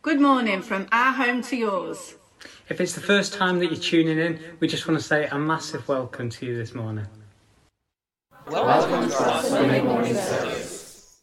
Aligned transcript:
Good 0.00 0.20
morning 0.20 0.62
from 0.62 0.86
our 0.92 1.12
home 1.12 1.42
to 1.42 1.56
yours. 1.56 2.14
If 2.68 2.80
it's 2.80 2.92
the 2.92 3.00
first 3.00 3.34
time 3.34 3.58
that 3.58 3.66
you're 3.66 3.80
tuning 3.80 4.20
in, 4.20 4.38
we 4.60 4.68
just 4.68 4.86
want 4.86 5.00
to 5.00 5.04
say 5.04 5.26
a 5.26 5.36
massive 5.36 5.88
welcome 5.88 6.30
to 6.30 6.46
you 6.46 6.56
this 6.56 6.72
morning. 6.72 7.04
Welcome 8.48 9.10
to 9.10 9.24
our 9.28 9.42
Sunday 9.42 9.82
morning 9.82 10.14
service. 10.14 11.20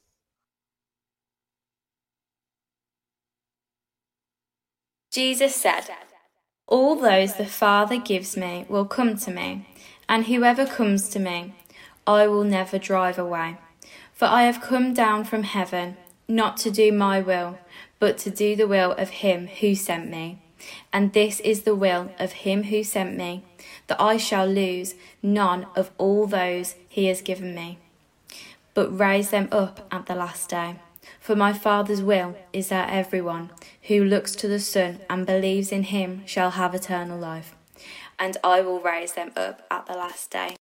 Jesus 5.09 5.55
said, 5.55 5.87
All 6.67 6.97
those 6.97 7.35
the 7.35 7.45
Father 7.45 7.97
gives 7.97 8.35
me 8.35 8.65
will 8.67 8.85
come 8.85 9.15
to 9.19 9.31
me, 9.31 9.69
and 10.09 10.25
whoever 10.25 10.65
comes 10.65 11.07
to 11.09 11.19
me, 11.19 11.53
I 12.05 12.27
will 12.27 12.43
never 12.43 12.77
drive 12.77 13.17
away. 13.17 13.57
For 14.11 14.25
I 14.25 14.43
have 14.43 14.59
come 14.59 14.93
down 14.93 15.23
from 15.23 15.43
heaven, 15.43 15.95
not 16.27 16.57
to 16.57 16.71
do 16.71 16.91
my 16.91 17.21
will, 17.21 17.57
but 18.05 18.19
to 18.19 18.29
do 18.29 18.55
the 18.55 18.67
will 18.67 18.91
of 18.91 19.09
him 19.09 19.47
who 19.47 19.73
sent 19.73 20.07
me. 20.07 20.37
And 20.93 21.11
this 21.13 21.39
is 21.39 21.63
the 21.63 21.73
will 21.73 22.11
of 22.19 22.33
him 22.33 22.65
who 22.65 22.83
sent 22.83 23.17
me, 23.17 23.43
that 23.87 23.99
I 23.99 24.17
shall 24.17 24.45
lose 24.45 24.93
none 25.23 25.65
of 25.75 25.89
all 25.97 26.27
those 26.27 26.75
he 26.87 27.07
has 27.07 27.23
given 27.23 27.55
me, 27.55 27.79
but 28.75 28.95
raise 28.95 29.31
them 29.31 29.47
up 29.51 29.87
at 29.89 30.05
the 30.05 30.13
last 30.13 30.51
day. 30.51 30.75
For 31.19 31.35
my 31.35 31.51
Father's 31.51 32.03
will 32.03 32.37
is 32.53 32.69
that 32.69 32.91
everyone 32.91 33.49
who 33.87 34.03
looks 34.03 34.35
to 34.35 34.47
the 34.47 34.59
Son 34.59 34.99
and 35.09 35.25
believes 35.25 35.71
in 35.71 35.81
him 35.81 36.21
shall 36.27 36.51
have 36.51 36.75
eternal 36.75 37.17
life, 37.17 37.55
and 38.19 38.37
I 38.43 38.61
will 38.61 38.81
raise 38.81 39.13
them 39.13 39.31
up 39.35 39.63
at 39.71 39.87
the 39.87 39.93
last 39.93 40.29
day. 40.29 40.57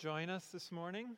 Join 0.00 0.30
us 0.30 0.46
this 0.46 0.72
morning. 0.72 1.08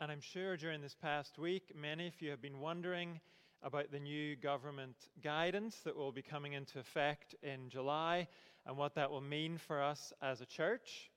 And 0.00 0.10
I'm 0.10 0.20
sure 0.20 0.56
during 0.56 0.80
this 0.80 0.96
past 1.00 1.38
week, 1.38 1.70
many 1.80 2.08
of 2.08 2.20
you 2.20 2.30
have 2.30 2.42
been 2.42 2.58
wondering 2.58 3.20
about 3.62 3.92
the 3.92 4.00
new 4.00 4.34
government 4.34 4.96
guidance 5.22 5.76
that 5.84 5.94
will 5.94 6.10
be 6.10 6.20
coming 6.20 6.54
into 6.54 6.80
effect 6.80 7.36
in 7.44 7.68
July 7.68 8.26
and 8.66 8.76
what 8.76 8.96
that 8.96 9.08
will 9.08 9.20
mean 9.20 9.56
for 9.56 9.80
us 9.80 10.12
as 10.20 10.40
a 10.40 10.46
church. 10.46 11.12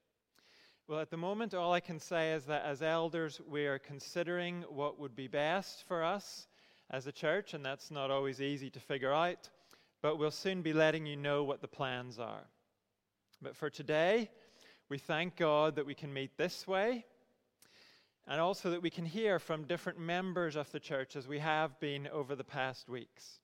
Well, 0.87 0.99
at 0.99 1.09
the 1.09 1.17
moment, 1.17 1.55
all 1.55 1.73
I 1.73 1.79
can 1.79 1.99
say 1.99 2.33
is 2.33 2.45
that 2.45 2.63
as 2.65 2.83
elders, 2.83 3.41
we 3.49 3.65
are 3.65 3.79
considering 3.79 4.63
what 4.69 4.99
would 4.99 5.15
be 5.15 5.27
best 5.27 5.87
for 5.87 6.03
us 6.03 6.47
as 6.91 7.07
a 7.07 7.11
church, 7.11 7.55
and 7.55 7.65
that's 7.65 7.89
not 7.89 8.11
always 8.11 8.43
easy 8.43 8.69
to 8.69 8.79
figure 8.79 9.11
out, 9.11 9.49
but 10.03 10.19
we'll 10.19 10.29
soon 10.29 10.61
be 10.61 10.73
letting 10.73 11.07
you 11.07 11.15
know 11.15 11.43
what 11.43 11.61
the 11.61 11.67
plans 11.67 12.19
are. 12.19 12.45
But 13.41 13.55
for 13.55 13.71
today, 13.71 14.29
we 14.89 14.97
thank 14.97 15.35
God 15.35 15.75
that 15.75 15.85
we 15.85 15.93
can 15.93 16.11
meet 16.11 16.35
this 16.35 16.67
way 16.67 17.05
and 18.27 18.41
also 18.41 18.71
that 18.71 18.81
we 18.81 18.89
can 18.89 19.05
hear 19.05 19.39
from 19.39 19.63
different 19.63 19.99
members 19.99 20.55
of 20.55 20.71
the 20.71 20.79
church 20.79 21.15
as 21.15 21.27
we 21.27 21.39
have 21.39 21.79
been 21.79 22.07
over 22.07 22.35
the 22.35 22.43
past 22.43 22.89
weeks. 22.89 23.39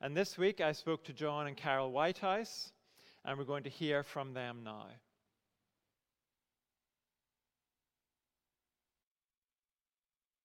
And 0.00 0.16
this 0.16 0.38
week 0.38 0.60
I 0.60 0.72
spoke 0.72 1.04
to 1.04 1.12
John 1.12 1.48
and 1.48 1.56
Carol 1.56 1.90
Whitehouse, 1.90 2.72
and 3.24 3.38
we're 3.38 3.44
going 3.44 3.64
to 3.64 3.70
hear 3.70 4.02
from 4.02 4.34
them 4.34 4.60
now. 4.64 4.86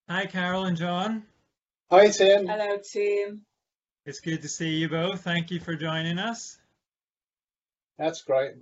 Hi, 0.08 0.26
Carol 0.26 0.64
and 0.64 0.76
John. 0.76 1.22
Hi, 1.90 2.08
Tim. 2.08 2.46
Hello, 2.46 2.78
Tim. 2.78 3.42
It's 4.04 4.20
good 4.20 4.42
to 4.42 4.48
see 4.48 4.70
you 4.70 4.88
both. 4.88 5.22
Thank 5.22 5.50
you 5.50 5.60
for 5.60 5.74
joining 5.74 6.18
us. 6.18 6.58
That's 7.98 8.22
great. 8.22 8.54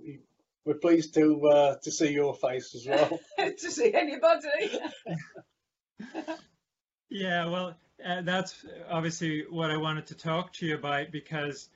We're 0.65 0.75
pleased 0.75 1.13
to 1.15 1.45
uh, 1.47 1.75
to 1.83 1.91
see 1.91 2.11
your 2.13 2.33
face 2.35 2.73
as 2.73 2.87
well. 2.87 3.19
to 3.37 3.71
see 3.71 3.93
anybody. 3.93 4.79
yeah, 7.09 7.45
well, 7.47 7.75
uh, 8.05 8.21
that's 8.21 8.65
obviously 8.89 9.43
what 9.49 9.71
I 9.71 9.77
wanted 9.77 10.07
to 10.07 10.15
talk 10.15 10.53
to 10.53 10.65
you 10.65 10.75
about 10.75 11.11
because 11.11 11.69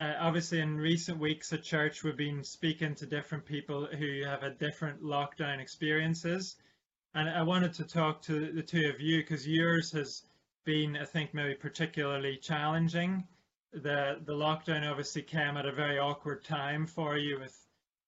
uh, 0.00 0.14
obviously 0.18 0.60
in 0.60 0.76
recent 0.78 1.18
weeks 1.18 1.52
at 1.52 1.62
church 1.62 2.02
we've 2.02 2.16
been 2.16 2.42
speaking 2.42 2.94
to 2.96 3.06
different 3.06 3.44
people 3.44 3.86
who 3.86 4.22
have 4.24 4.42
had 4.42 4.58
different 4.58 5.02
lockdown 5.02 5.60
experiences. 5.60 6.56
And 7.14 7.28
I 7.28 7.42
wanted 7.42 7.74
to 7.74 7.84
talk 7.84 8.22
to 8.22 8.52
the 8.52 8.62
two 8.62 8.88
of 8.88 9.00
you 9.00 9.18
because 9.18 9.46
yours 9.46 9.92
has 9.92 10.22
been, 10.64 10.96
I 10.96 11.04
think, 11.04 11.34
maybe 11.34 11.54
particularly 11.54 12.38
challenging. 12.38 13.24
The 13.74 14.20
the 14.24 14.32
lockdown 14.32 14.88
obviously 14.88 15.22
came 15.22 15.56
at 15.56 15.66
a 15.66 15.72
very 15.72 15.98
awkward 15.98 16.44
time 16.44 16.86
for 16.86 17.16
you 17.16 17.38
with 17.38 17.58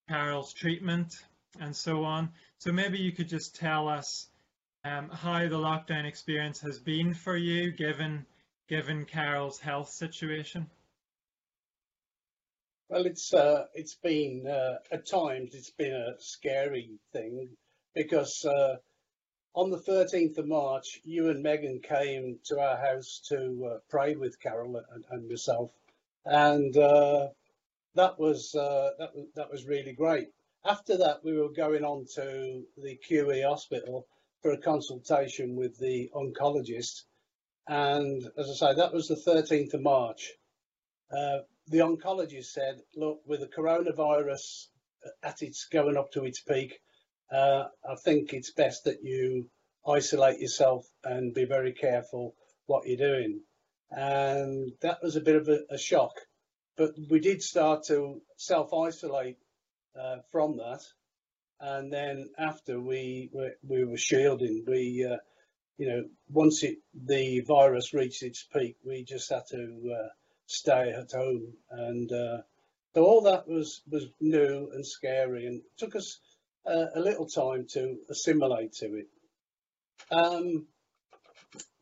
Carol's 0.08 0.52
treatment 0.52 1.14
and 1.60 1.74
so 1.74 2.04
on. 2.04 2.30
So 2.58 2.72
maybe 2.72 2.98
you 2.98 3.12
could 3.12 3.28
just 3.28 3.56
tell 3.56 3.88
us 3.88 4.28
um, 4.84 5.08
how 5.08 5.40
the 5.48 5.58
lockdown 5.58 6.04
experience 6.04 6.60
has 6.60 6.78
been 6.78 7.14
for 7.14 7.36
you, 7.36 7.72
given 7.72 8.26
given 8.68 9.04
Carol's 9.04 9.58
health 9.58 9.90
situation. 9.90 10.68
Well, 12.88 13.06
it's 13.06 13.32
uh, 13.32 13.66
it's 13.74 13.94
been 13.94 14.46
uh, 14.46 14.78
at 14.92 15.06
times 15.06 15.54
it's 15.54 15.70
been 15.70 15.94
a 15.94 16.20
scary 16.20 16.98
thing 17.12 17.48
because 17.94 18.44
uh, 18.44 18.76
on 19.54 19.70
the 19.70 19.78
13th 19.78 20.38
of 20.38 20.46
March, 20.46 21.00
you 21.04 21.30
and 21.30 21.42
Megan 21.42 21.80
came 21.80 22.38
to 22.44 22.60
our 22.60 22.76
house 22.76 23.20
to 23.28 23.70
uh, 23.72 23.78
pray 23.88 24.16
with 24.16 24.40
Carol 24.40 24.82
and, 24.92 25.04
and 25.10 25.28
myself, 25.28 25.70
and 26.26 26.76
uh, 26.76 27.28
that 27.94 28.18
was 28.18 28.54
uh, 28.54 28.90
that 28.98 29.14
was 29.14 29.26
that 29.36 29.50
was 29.50 29.66
really 29.66 29.92
great. 29.92 30.28
After 30.64 30.96
that, 30.98 31.24
we 31.24 31.36
were 31.38 31.50
going 31.50 31.84
on 31.84 32.06
to 32.14 32.64
the 32.76 32.98
QE 33.08 33.46
hospital 33.46 34.06
for 34.42 34.52
a 34.52 34.58
consultation 34.58 35.56
with 35.56 35.78
the 35.78 36.10
oncologist, 36.14 37.02
and 37.68 38.22
as 38.36 38.50
I 38.50 38.54
say, 38.54 38.74
that 38.74 38.92
was 38.92 39.08
the 39.08 39.16
13th 39.16 39.74
of 39.74 39.82
March. 39.82 40.32
Uh, 41.10 41.40
the 41.68 41.78
oncologist 41.78 42.46
said, 42.46 42.80
"Look, 42.96 43.20
with 43.26 43.40
the 43.40 43.46
coronavirus 43.46 44.66
at 45.22 45.42
its 45.42 45.66
going 45.66 45.96
up 45.96 46.10
to 46.12 46.24
its 46.24 46.40
peak, 46.40 46.80
uh, 47.30 47.68
I 47.88 47.94
think 47.96 48.32
it's 48.32 48.50
best 48.50 48.84
that 48.84 49.02
you 49.02 49.50
isolate 49.86 50.40
yourself 50.40 50.86
and 51.04 51.34
be 51.34 51.44
very 51.44 51.72
careful 51.72 52.34
what 52.66 52.86
you're 52.86 52.96
doing." 52.96 53.42
And 53.90 54.72
that 54.80 55.02
was 55.02 55.14
a 55.14 55.20
bit 55.20 55.36
of 55.36 55.48
a, 55.48 55.60
a 55.70 55.78
shock 55.78 56.14
but 56.76 56.94
we 57.10 57.20
did 57.20 57.42
start 57.42 57.84
to 57.84 58.20
self-isolate 58.36 59.38
uh, 59.98 60.16
from 60.30 60.56
that, 60.56 60.80
and 61.60 61.92
then 61.92 62.30
after 62.38 62.80
we 62.80 63.30
we, 63.32 63.50
we 63.66 63.84
were 63.84 63.96
shielding, 63.96 64.64
we 64.66 65.06
uh, 65.10 65.18
you 65.78 65.88
know 65.88 66.04
once 66.28 66.62
it 66.62 66.78
the 66.94 67.40
virus 67.40 67.94
reached 67.94 68.22
its 68.22 68.46
peak, 68.52 68.76
we 68.84 69.04
just 69.04 69.30
had 69.30 69.46
to 69.50 69.94
uh, 69.94 70.08
stay 70.46 70.90
at 70.90 71.12
home, 71.12 71.52
and 71.70 72.10
uh, 72.12 72.38
so 72.94 73.04
all 73.04 73.22
that 73.22 73.48
was 73.48 73.82
was 73.90 74.06
new 74.20 74.70
and 74.74 74.86
scary, 74.86 75.46
and 75.46 75.62
took 75.76 75.96
us 75.96 76.18
a 76.66 76.98
little 76.98 77.26
time 77.26 77.66
to 77.70 77.98
assimilate 78.08 78.72
to 78.72 78.86
it. 78.96 79.08
Um, 80.10 80.66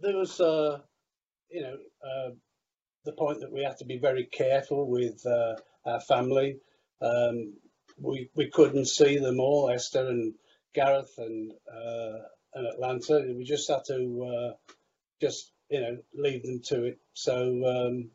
there 0.01 0.17
was, 0.17 0.41
uh, 0.41 0.79
you 1.51 1.63
know, 1.63 1.77
uh, 2.05 2.31
the 3.05 3.13
point 3.13 3.41
that 3.41 3.53
we 3.53 3.63
have 3.65 3.79
to 3.79 3.85
be 3.85 3.99
very 3.99 4.25
careful 4.25 4.89
with 4.89 5.25
uh, 5.27 5.55
our 5.85 6.01
family. 6.01 6.59
Um, 7.01 7.55
we 7.99 8.31
we 8.35 8.51
couldn't 8.51 8.87
see 8.87 9.19
them 9.19 9.41
all, 9.41 9.71
Esther 9.71 10.09
and 10.09 10.35
Gareth 10.75 11.15
and 11.19 11.53
uh, 11.53 12.19
and 12.55 12.67
Atlanta. 12.67 13.25
We 13.37 13.45
just 13.45 13.69
had 13.69 13.85
to 13.89 14.33
uh, 14.35 14.73
just 15.21 15.53
you 15.69 15.81
know 15.81 15.99
leave 16.15 16.43
them 16.43 16.61
to 16.67 16.85
it. 16.85 16.99
So 17.15 17.65
um, 17.67 18.11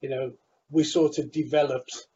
you 0.00 0.08
know 0.08 0.32
we 0.70 0.84
sort 0.84 1.18
of 1.18 1.32
developed 1.32 2.06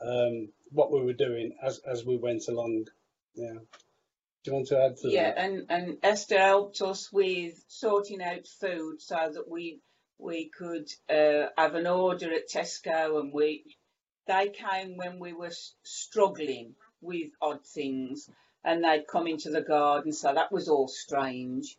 um, 0.00 0.48
what 0.70 0.92
we 0.92 1.02
were 1.02 1.12
doing 1.12 1.56
as 1.62 1.80
as 1.90 2.04
we 2.04 2.16
went 2.16 2.48
along. 2.48 2.86
Yeah. 3.34 3.58
Do 4.44 4.50
you 4.50 4.56
want 4.56 4.68
to 4.68 4.78
add 4.78 4.96
to 4.98 5.10
yeah, 5.10 5.30
that? 5.30 5.36
Yeah, 5.38 5.44
and, 5.44 5.66
and 5.70 5.98
Esther 6.02 6.38
helped 6.38 6.82
us 6.82 7.10
with 7.10 7.64
sorting 7.66 8.22
out 8.22 8.46
food 8.60 9.00
so 9.00 9.16
that 9.32 9.48
we 9.48 9.80
we 10.18 10.50
could 10.56 10.88
uh, 11.10 11.48
have 11.56 11.74
an 11.74 11.86
order 11.86 12.32
at 12.32 12.48
Tesco 12.48 13.20
and 13.20 13.32
we 13.32 13.64
they 14.26 14.48
came 14.48 14.96
when 14.96 15.18
we 15.18 15.32
were 15.32 15.52
struggling 15.82 16.74
with 17.02 17.30
odd 17.42 17.64
things 17.66 18.30
and 18.64 18.82
they'd 18.82 19.06
come 19.06 19.26
into 19.26 19.50
the 19.50 19.60
garden 19.60 20.12
so 20.12 20.32
that 20.32 20.50
was 20.50 20.68
all 20.68 20.88
strange. 20.88 21.76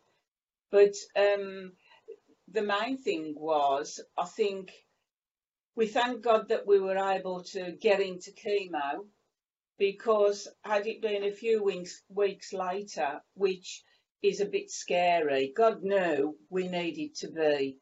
But 0.70 0.94
um, 1.16 1.72
the 2.48 2.62
main 2.62 2.98
thing 2.98 3.34
was 3.36 4.00
I 4.16 4.26
think 4.26 4.70
we 5.74 5.86
thank 5.86 6.22
God 6.22 6.48
that 6.48 6.66
we 6.66 6.78
were 6.78 6.98
able 6.98 7.42
to 7.44 7.72
get 7.72 8.00
into 8.00 8.30
chemo 8.32 9.06
because 9.78 10.48
had 10.62 10.86
it 10.86 11.02
been 11.02 11.24
a 11.24 11.32
few 11.32 11.62
weeks 11.62 12.02
weeks 12.08 12.52
later 12.52 13.20
which 13.34 13.82
is 14.22 14.40
a 14.40 14.46
bit 14.46 14.70
scary 14.70 15.52
God 15.54 15.82
knew 15.82 16.36
we 16.48 16.68
needed 16.68 17.14
to 17.16 17.28
be 17.28 17.78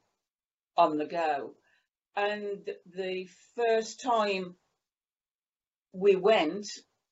on 0.77 0.99
the 0.99 1.07
go. 1.07 1.55
And 2.17 2.69
the 2.95 3.29
first 3.57 4.01
time 4.01 4.55
we 5.93 6.17
went, 6.17 6.67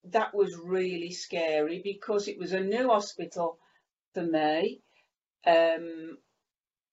that 0.04 0.34
was 0.34 0.56
really 0.56 1.12
scary 1.12 1.80
because 1.82 2.28
it 2.28 2.38
was 2.38 2.52
a 2.52 2.60
new 2.60 2.88
hospital 2.88 3.58
for 4.14 4.22
me. 4.22 4.80
Um, 5.46 6.18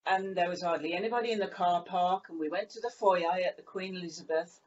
and 0.05 0.35
there 0.35 0.49
was 0.49 0.63
hardly 0.63 0.93
anybody 0.93 1.31
in 1.31 1.39
the 1.39 1.47
car 1.47 1.83
park. 1.83 2.25
And 2.29 2.39
we 2.39 2.49
went 2.49 2.71
to 2.71 2.81
the 2.81 2.91
foyer 2.99 3.31
at 3.45 3.57
the 3.57 3.63
Queen 3.63 3.95
Elizabeth. 3.95 4.59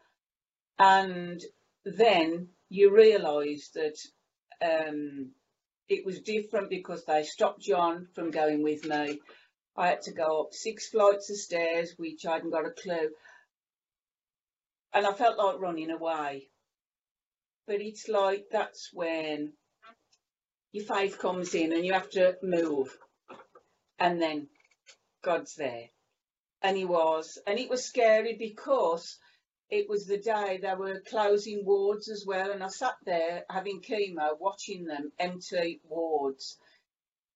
And 0.78 1.40
then 1.84 2.48
you 2.68 2.94
realise 2.94 3.70
that 3.70 3.96
um, 4.64 5.30
it 5.88 6.06
was 6.06 6.20
different 6.20 6.70
because 6.70 7.04
they 7.04 7.24
stopped 7.24 7.60
John 7.60 8.06
from 8.14 8.30
going 8.30 8.62
with 8.62 8.84
me 8.84 9.20
I 9.76 9.88
had 9.88 10.02
to 10.02 10.12
go 10.12 10.42
up 10.42 10.52
six 10.52 10.88
flights 10.88 11.30
of 11.30 11.36
stairs, 11.36 11.94
which 11.96 12.26
I 12.26 12.34
hadn't 12.34 12.50
got 12.50 12.66
a 12.66 12.70
clue. 12.70 13.10
And 14.92 15.06
I 15.06 15.12
felt 15.12 15.38
like 15.38 15.60
running 15.60 15.90
away. 15.90 16.48
But 17.66 17.80
it's 17.80 18.08
like 18.08 18.46
that's 18.50 18.90
when 18.92 19.54
your 20.72 20.84
faith 20.84 21.18
comes 21.18 21.54
in 21.54 21.72
and 21.72 21.86
you 21.86 21.94
have 21.94 22.10
to 22.10 22.36
move. 22.42 22.96
And 23.98 24.20
then 24.20 24.48
God's 25.22 25.54
there. 25.54 25.88
And 26.60 26.76
he 26.76 26.84
was. 26.84 27.38
And 27.46 27.58
it 27.58 27.70
was 27.70 27.84
scary 27.84 28.36
because 28.38 29.18
it 29.70 29.88
was 29.88 30.06
the 30.06 30.18
day 30.18 30.58
they 30.60 30.74
were 30.74 31.00
closing 31.08 31.64
wards 31.64 32.10
as 32.10 32.24
well. 32.26 32.50
And 32.50 32.62
I 32.62 32.68
sat 32.68 32.96
there 33.06 33.44
having 33.48 33.80
chemo, 33.80 34.38
watching 34.38 34.84
them 34.84 35.12
empty 35.18 35.80
wards. 35.84 36.58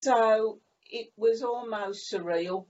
So 0.02 0.60
it 0.90 1.08
was 1.16 1.42
almost 1.42 2.12
surreal 2.12 2.66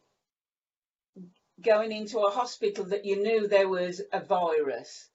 going 1.62 1.92
into 1.92 2.18
a 2.18 2.30
hospital 2.30 2.84
that 2.86 3.04
you 3.04 3.22
knew 3.22 3.48
there 3.48 3.68
was 3.68 4.02
a 4.12 4.20
virus 4.20 5.08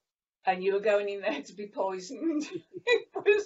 and 0.45 0.63
you 0.63 0.73
were 0.73 0.79
going 0.79 1.07
in 1.09 1.21
there 1.21 1.41
to 1.41 1.53
be 1.53 1.67
poisoned. 1.67 2.43
it 2.85 3.07
was, 3.15 3.45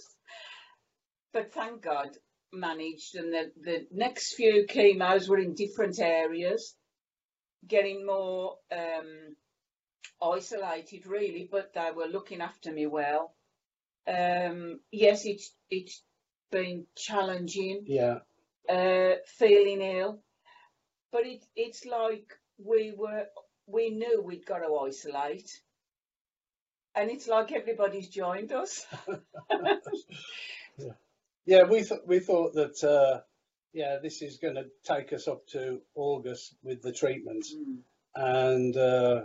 but 1.33 1.53
thank 1.53 1.81
God 1.81 2.09
managed. 2.53 3.15
And 3.15 3.33
the, 3.33 3.51
the 3.61 3.87
next 3.91 4.35
few 4.35 4.65
chemos 4.67 5.27
were 5.27 5.39
in 5.39 5.55
different 5.55 5.99
areas, 5.99 6.75
getting 7.67 8.05
more 8.05 8.57
um, 8.71 9.35
isolated 10.21 11.05
really, 11.05 11.49
but 11.51 11.73
they 11.73 11.89
were 11.95 12.07
looking 12.07 12.41
after 12.41 12.71
me 12.71 12.85
well. 12.87 13.33
Um, 14.07 14.79
yes, 14.91 15.25
it's 15.25 15.51
it's 15.69 16.03
been 16.51 16.85
challenging, 16.95 17.83
Yeah, 17.87 18.19
uh, 18.69 19.15
feeling 19.25 19.81
ill, 19.81 20.19
but 21.11 21.25
it 21.25 21.45
it's 21.55 21.85
like 21.85 22.33
we 22.57 22.93
were 22.97 23.25
we 23.67 23.89
knew 23.89 24.21
we'd 24.21 24.45
got 24.45 24.59
to 24.59 24.75
isolate, 24.75 25.49
and 26.95 27.09
it's 27.09 27.27
like 27.27 27.51
everybody's 27.51 28.09
joined 28.09 28.51
us. 28.51 28.85
yeah. 31.45 31.63
We 31.63 31.83
thought 31.83 32.07
we 32.07 32.19
thought 32.19 32.53
that 32.55 32.83
uh, 32.83 33.21
yeah, 33.73 33.97
this 34.01 34.21
is 34.21 34.37
going 34.37 34.55
to 34.55 34.65
take 34.83 35.13
us 35.13 35.27
up 35.27 35.45
to 35.47 35.81
August 35.95 36.55
with 36.63 36.81
the 36.81 36.91
treatment, 36.93 37.45
Mm. 37.45 37.77
and 38.15 38.77
uh, 38.77 39.21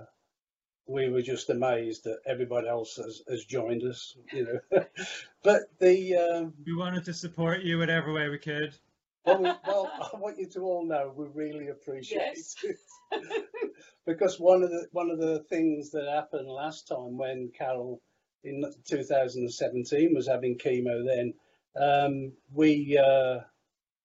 we 0.87 1.09
were 1.09 1.23
just 1.23 1.51
amazed 1.51 2.05
that 2.05 2.19
everybody 2.27 2.67
else 2.69 2.97
has, 2.97 3.23
has 3.29 3.45
joined 3.45 3.85
us. 3.85 4.17
You 4.33 4.61
know, 4.73 4.85
but 5.43 5.63
the 5.79 6.17
um, 6.17 6.55
We 6.67 6.75
wanted 6.77 7.05
to 7.05 7.15
support 7.15 7.63
you 7.63 7.79
whatever 7.79 8.13
way 8.13 8.29
we 8.29 8.39
could. 8.39 8.75
Well, 9.25 9.39
we, 9.39 9.51
well, 9.67 9.91
I 10.15 10.17
want 10.19 10.39
you 10.39 10.49
to 10.51 10.61
all 10.61 10.87
know 10.87 11.13
we 11.17 11.27
really 11.35 11.69
appreciate 11.69 12.21
Yes. 12.21 12.55
it 12.63 12.77
because 14.07 14.39
one 14.39 14.63
of 14.63 14.71
the 14.71 14.87
one 14.93 15.11
of 15.11 15.19
the 15.19 15.45
things 15.49 15.91
that 15.91 16.09
happened 16.09 16.49
last 16.49 16.89
time 16.89 17.17
when 17.19 17.51
Carol 17.57 18.01
in 18.45 18.65
2017 18.89 20.13
was 20.15 20.29
having 20.29 20.59
chemo, 20.59 21.05
then 21.07 21.35
um, 21.81 22.33
we 22.53 22.99
uh, 22.99 23.41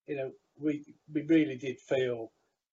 you 0.06 0.16
know 0.16 0.32
we 0.60 0.84
we 1.12 1.22
really 1.22 1.56
did 1.56 1.78
feel 1.80 2.32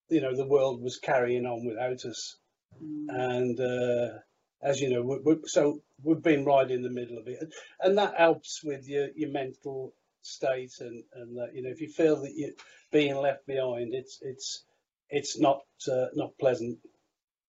you 0.09 0.21
know 0.21 0.35
the 0.35 0.47
world 0.47 0.81
was 0.81 0.97
carrying 0.97 1.45
on 1.45 1.65
without 1.65 2.05
us, 2.05 2.37
Mm. 2.83 3.05
and 3.09 3.59
uh, 3.59 4.17
as 4.63 4.81
you 4.81 4.89
know, 4.89 5.01
we, 5.03 5.19
we, 5.23 5.41
so 5.45 5.79
we've 6.03 6.23
been 6.23 6.45
right 6.45 6.69
in 6.71 6.81
the 6.81 6.89
middle 6.89 7.17
of 7.17 7.27
it, 7.27 7.53
and 7.81 7.97
that 7.97 8.15
helps 8.17 8.61
with 8.63 8.87
your 8.87 9.09
your 9.15 9.29
mental 9.31 9.93
state 10.25 10.73
and 10.79 11.03
and 11.13 11.37
that 11.37 11.53
you 11.53 11.61
know 11.61 11.69
if 11.69 11.81
you 11.81 11.89
feel 11.89 12.21
that 12.21 12.33
you're 12.35 12.51
being 12.91 13.15
left 13.15 13.45
behind, 13.45 13.93
it's 13.93 14.19
it's 14.21 14.63
it's 15.09 15.39
not 15.39 15.61
uh, 15.91 16.07
not 16.15 16.37
pleasant. 16.37 16.79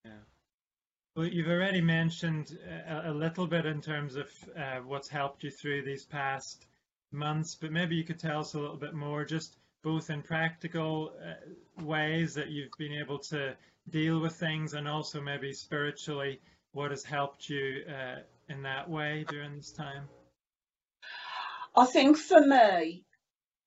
Yeah. 0.05 0.13
Well, 1.17 1.27
you've 1.27 1.49
already 1.49 1.81
mentioned 1.81 2.59
uh, 2.69 3.09
a, 3.09 3.13
a 3.13 3.15
little 3.15 3.47
bit 3.47 3.67
in 3.67 3.81
terms 3.81 4.17
of 4.17 4.29
uh, 4.57 4.81
what's 4.85 5.09
helped 5.09 5.45
you 5.45 5.51
through 5.51 5.83
these 5.83 6.05
past 6.05 6.67
months, 7.13 7.55
but 7.55 7.73
maybe 7.73 7.97
you 7.97 8.05
could 8.05 8.19
tell 8.19 8.41
us 8.41 8.55
a 8.55 8.59
little 8.59 8.77
bit 8.77 8.95
more, 8.95 9.25
just 9.25 9.57
both 9.83 10.11
in 10.11 10.23
practical 10.23 11.13
uh, 11.23 11.85
ways 11.85 12.35
that 12.35 12.49
you've 12.49 12.73
been 12.79 12.93
able 12.93 13.19
to 13.19 13.55
deal 13.91 14.19
with 14.19 14.35
things 14.35 14.75
and 14.75 14.89
also 14.89 15.21
maybe 15.21 15.53
spiritually 15.53 16.41
what 16.73 16.91
has 16.91 17.05
helped 17.05 17.49
you 17.49 17.85
uh, 17.89 18.21
in 18.49 18.63
that 18.63 18.89
way 18.89 19.25
during 19.29 19.57
this 19.57 19.71
time. 19.71 20.09
I 21.77 21.87
think 21.87 22.17
for 22.17 22.41
me, 22.41 23.05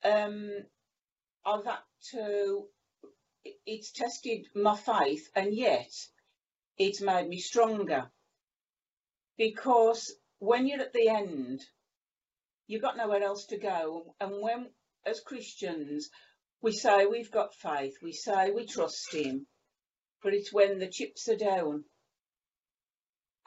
um, 0.04 0.52
I've 1.46 1.66
had 1.66 1.80
to, 2.12 2.66
it's 3.66 3.92
tested 3.92 4.48
my 4.56 4.76
faith 4.76 5.30
and 5.36 5.54
yet 5.54 5.92
it's 6.78 7.02
made 7.02 7.28
me 7.28 7.40
stronger. 7.40 8.10
Because 9.38 10.16
when 10.40 10.68
you're 10.68 10.82
at 10.82 10.94
the 10.94 11.10
end, 11.10 11.62
you've 12.68 12.82
got 12.82 12.98
nowhere 12.98 13.24
else 13.24 13.46
to 13.48 13.58
go. 13.58 14.16
And 14.22 14.42
when, 14.42 14.70
as 15.06 15.20
Christians, 15.20 16.10
we 16.62 16.72
say 16.72 17.06
we've 17.06 17.32
got 17.32 17.56
faith, 17.56 17.96
we 18.02 18.14
say 18.14 18.52
we 18.52 18.66
trust 18.66 19.14
Him, 19.14 19.48
but 20.24 20.34
it's 20.34 20.54
when 20.54 20.80
the 20.80 20.90
chips 20.90 21.28
are 21.28 21.36
down 21.36 21.84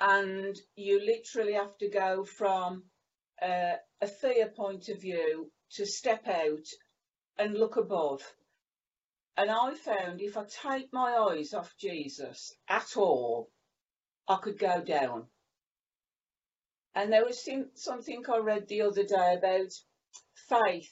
and 0.00 0.56
you 0.76 1.00
literally 1.04 1.54
have 1.54 1.76
to 1.78 1.88
go 1.88 2.24
from 2.24 2.84
uh, 3.42 3.76
a 4.00 4.06
fear 4.06 4.48
point 4.48 4.88
of 4.88 5.00
view 5.00 5.50
to 5.72 5.86
step 5.86 6.26
out 6.26 6.66
and 7.38 7.54
look 7.54 7.76
above. 7.76 8.22
And 9.36 9.50
I 9.50 9.74
found 9.74 10.20
if 10.20 10.36
I 10.36 10.44
take 10.44 10.92
my 10.92 11.16
eyes 11.16 11.54
off 11.54 11.74
Jesus 11.78 12.54
at 12.68 12.96
all, 12.96 13.50
I 14.28 14.36
could 14.36 14.58
go 14.58 14.82
down. 14.82 15.26
And 16.94 17.12
there 17.12 17.24
was 17.24 17.48
something 17.74 18.22
I 18.28 18.38
read 18.38 18.68
the 18.68 18.82
other 18.82 19.04
day 19.04 19.36
about 19.38 19.72
faith 20.48 20.90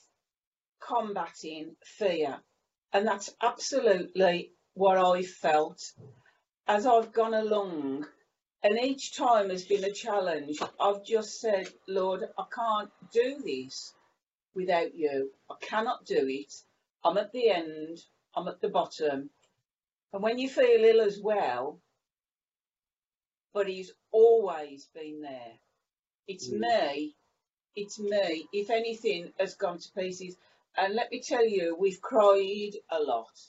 combating 0.80 1.76
fear. 1.84 2.40
And 2.92 3.06
that's 3.06 3.34
absolutely 3.42 4.52
what 4.74 4.96
I 4.96 5.22
felt 5.22 5.80
as 6.66 6.86
I've 6.86 7.12
gone 7.12 7.34
along. 7.34 8.06
And 8.62 8.78
each 8.78 9.16
time 9.16 9.50
has 9.50 9.64
been 9.64 9.84
a 9.84 9.92
challenge. 9.92 10.58
I've 10.80 11.04
just 11.04 11.40
said, 11.40 11.68
Lord, 11.86 12.24
I 12.36 12.44
can't 12.52 12.90
do 13.12 13.40
this 13.44 13.94
without 14.54 14.94
you. 14.94 15.30
I 15.50 15.54
cannot 15.60 16.04
do 16.06 16.26
it. 16.28 16.52
I'm 17.04 17.16
at 17.18 17.32
the 17.32 17.50
end, 17.50 17.98
I'm 18.34 18.48
at 18.48 18.60
the 18.60 18.68
bottom. 18.68 19.30
And 20.12 20.22
when 20.22 20.38
you 20.38 20.48
feel 20.48 20.84
ill 20.84 21.00
as 21.00 21.20
well, 21.20 21.80
but 23.54 23.68
He's 23.68 23.92
always 24.10 24.86
been 24.94 25.20
there. 25.22 25.52
It's 26.26 26.48
Mm. 26.48 26.60
me, 26.60 27.16
it's 27.76 27.98
me. 27.98 28.48
If 28.52 28.70
anything 28.70 29.32
has 29.38 29.54
gone 29.54 29.78
to 29.78 29.92
pieces, 29.92 30.36
and 30.76 30.94
let 30.94 31.10
me 31.10 31.20
tell 31.22 31.46
you, 31.46 31.76
we've 31.78 32.00
cried 32.00 32.72
a 32.90 33.00
lot. 33.00 33.40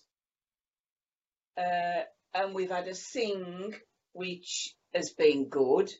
Uh, 1.57 2.03
and 2.33 2.53
we've 2.55 2.71
had 2.71 2.87
a 2.87 2.95
sing, 2.95 3.75
which 4.13 4.75
has 4.93 5.11
been 5.11 5.49
good. 5.49 5.91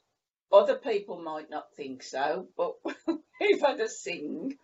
Other 0.52 0.78
people 0.78 1.22
might 1.22 1.50
not 1.50 1.74
think 1.76 2.04
so, 2.04 2.48
but 2.58 2.74
we've 3.40 3.62
had 3.62 3.80
a 3.80 3.90
sing. 3.90 4.56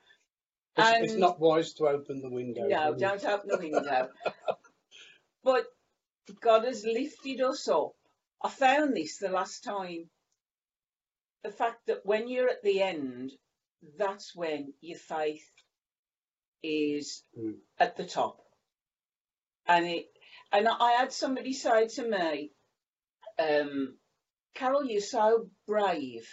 It's, 0.77 1.11
it's 1.11 1.15
not 1.15 1.39
wise 1.39 1.73
to 1.75 1.87
open 1.87 2.21
the 2.21 2.29
window. 2.29 2.67
No, 2.67 2.93
it? 2.93 2.99
don't 2.99 3.23
open 3.25 3.49
the 3.49 3.57
window. 3.57 4.09
but 5.43 5.65
God 6.41 6.65
has 6.65 6.83
lifted 6.83 7.41
us 7.41 7.67
up. 7.67 7.91
I 8.43 8.49
found 8.49 8.95
this 8.95 9.17
the 9.17 9.29
last 9.29 9.63
time. 9.63 10.09
The 11.43 11.51
fact 11.51 11.85
that 11.87 12.05
when 12.05 12.27
you're 12.27 12.49
at 12.49 12.63
the 12.63 12.81
end, 12.81 13.31
that's 13.97 14.35
when 14.35 14.73
your 14.81 14.97
faith 14.97 15.47
is 16.63 17.23
Mm. 17.37 17.57
at 17.79 17.95
the 17.95 18.05
top. 18.05 18.37
And 19.67 19.85
it 19.85 20.07
and 20.51 20.67
I 20.67 20.93
had 20.93 21.11
somebody 21.11 21.53
say 21.53 21.87
to 21.87 22.09
me, 22.09 22.51
um, 23.37 23.97
Carol, 24.55 24.85
you're 24.85 25.01
so 25.01 25.49
brave. 25.67 26.27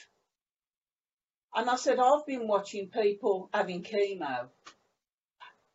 And 1.55 1.69
I 1.69 1.76
said, 1.76 1.99
I've 1.99 2.26
been 2.26 2.49
watching 2.49 2.88
people 2.88 3.50
having 3.52 3.83
chemo 3.83 4.49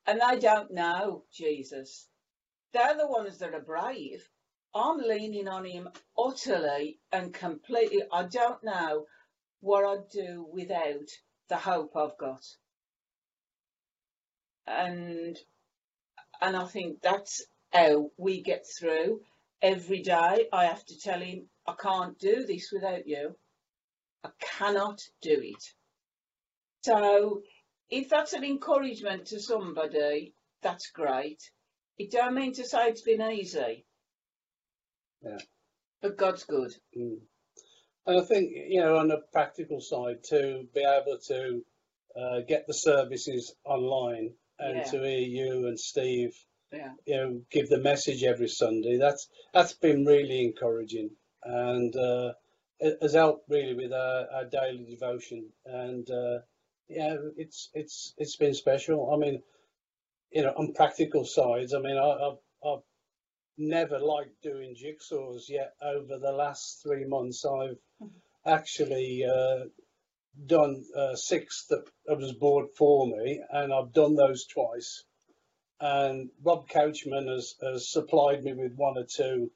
and 0.07 0.21
they 0.21 0.39
don't 0.39 0.71
know 0.71 1.23
Jesus. 1.31 2.07
They're 2.73 2.97
the 2.97 3.07
ones 3.07 3.39
that 3.39 3.53
are 3.53 3.61
brave. 3.61 4.27
I'm 4.73 4.97
leaning 4.97 5.47
on 5.47 5.65
him 5.65 5.89
utterly 6.17 6.99
and 7.11 7.33
completely. 7.33 8.03
I 8.11 8.23
don't 8.23 8.63
know 8.63 9.05
what 9.59 9.85
I'd 9.85 10.09
do 10.09 10.47
without 10.51 11.09
the 11.49 11.57
hope 11.57 11.91
I've 11.95 12.17
got. 12.17 12.43
And 14.65 15.37
and 16.41 16.55
I 16.55 16.65
think 16.65 17.01
that's 17.01 17.45
how 17.73 18.11
we 18.17 18.41
get 18.41 18.65
through 18.79 19.21
every 19.61 20.01
day. 20.01 20.47
I 20.51 20.65
have 20.65 20.85
to 20.85 20.99
tell 20.99 21.19
him, 21.19 21.47
I 21.65 21.73
can't 21.73 22.17
do 22.19 22.45
this 22.45 22.71
without 22.71 23.07
you. 23.07 23.35
I 24.23 24.29
cannot 24.39 25.01
do 25.21 25.39
it. 25.41 25.63
So 26.81 27.41
if 27.89 28.09
that's 28.09 28.33
an 28.33 28.43
encouragement 28.43 29.27
to 29.27 29.39
somebody, 29.39 30.33
that's 30.61 30.91
great. 30.91 31.41
It 31.97 32.11
don't 32.11 32.35
mean 32.35 32.53
to 32.53 32.65
say 32.65 32.87
it's 32.87 33.01
been 33.01 33.21
easy. 33.21 33.85
Yeah. 35.21 35.39
But 36.01 36.17
God's 36.17 36.43
good. 36.43 36.73
Mm. 36.97 37.19
And 38.05 38.21
I 38.21 38.23
think, 38.23 38.51
you 38.53 38.81
know, 38.81 38.97
on 38.97 39.11
a 39.11 39.17
practical 39.33 39.81
side, 39.81 40.23
to 40.29 40.65
be 40.73 40.81
able 40.81 41.17
to 41.27 41.65
uh, 42.15 42.39
get 42.47 42.65
the 42.67 42.73
services 42.73 43.53
online 43.65 44.33
and 44.59 44.77
Yeah. 44.77 44.83
to 44.83 44.99
hear 45.03 45.19
you 45.19 45.67
and 45.67 45.79
Steve, 45.79 46.35
Yeah. 46.71 46.91
you 47.05 47.15
know, 47.15 47.41
give 47.49 47.69
the 47.69 47.79
message 47.79 48.23
every 48.23 48.49
Sunday, 48.49 48.97
that's 48.97 49.29
that's 49.53 49.73
been 49.73 50.05
really 50.05 50.43
encouraging 50.43 51.11
and 51.43 51.95
uh, 51.95 52.33
it 52.79 52.97
has 53.01 53.13
helped 53.13 53.49
really 53.49 53.73
with 53.73 53.93
our, 53.93 54.27
our 54.33 54.45
daily 54.45 54.85
devotion. 54.89 55.49
And 55.65 56.09
uh, 56.09 56.39
yeah, 56.89 57.15
it's 57.37 57.69
it's 57.73 58.13
it's 58.17 58.35
been 58.35 58.53
special. 58.53 59.11
I 59.13 59.17
mean, 59.17 59.41
you 60.31 60.43
know, 60.43 60.53
on 60.57 60.73
practical 60.73 61.25
sides, 61.25 61.73
I 61.73 61.79
mean, 61.79 61.97
I, 61.97 62.01
I've, 62.09 62.37
I've 62.65 62.83
never 63.57 63.99
liked 63.99 64.41
doing 64.43 64.75
jigsaws 64.75 65.49
yet 65.49 65.73
over 65.81 66.19
the 66.19 66.31
last 66.31 66.81
three 66.83 67.05
months 67.05 67.45
I've 67.45 67.77
actually 68.45 69.25
uh, 69.25 69.65
done 70.45 70.83
uh, 70.95 71.15
six 71.15 71.67
that 71.69 71.83
was 72.07 72.33
bought 72.33 72.75
for 72.77 73.07
me, 73.07 73.41
and 73.51 73.73
I've 73.73 73.93
done 73.93 74.15
those 74.15 74.45
twice. 74.45 75.03
And 75.79 76.29
Rob 76.43 76.67
Couchman 76.67 77.27
has, 77.27 77.55
has 77.61 77.89
supplied 77.89 78.43
me 78.43 78.53
with 78.53 78.73
one 78.75 78.97
or 78.97 79.05
two 79.05 79.51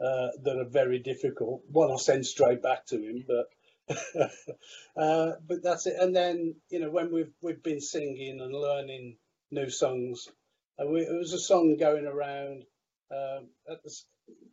uh, 0.00 0.28
that 0.42 0.58
are 0.58 0.68
very 0.68 0.98
difficult. 0.98 1.62
One 1.70 1.90
I'll 1.90 1.98
send 1.98 2.26
straight 2.26 2.62
back 2.62 2.86
to 2.86 2.96
him, 2.96 3.24
but 3.26 3.48
uh, 4.96 5.32
but 5.46 5.62
that's 5.62 5.86
it. 5.86 5.96
And 5.98 6.14
then 6.14 6.56
you 6.70 6.80
know 6.80 6.90
when 6.90 7.12
we've 7.12 7.32
we've 7.40 7.62
been 7.62 7.80
singing 7.80 8.40
and 8.40 8.54
learning 8.54 9.16
new 9.50 9.70
songs, 9.70 10.28
and 10.78 10.90
we, 10.90 11.02
it 11.02 11.12
was 11.12 11.32
a 11.32 11.38
song 11.38 11.76
going 11.78 12.06
around 12.06 12.64
um, 13.10 13.48
at, 13.70 13.82
the, 13.82 13.94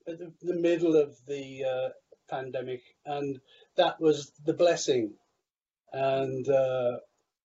at 0.08 0.20
the 0.42 0.56
middle 0.56 0.96
of 0.96 1.16
the 1.28 1.64
uh, 1.64 1.90
pandemic, 2.30 2.82
and 3.06 3.40
that 3.76 4.00
was 4.00 4.32
the 4.46 4.54
blessing. 4.54 5.14
And 5.92 6.48
uh, 6.48 6.98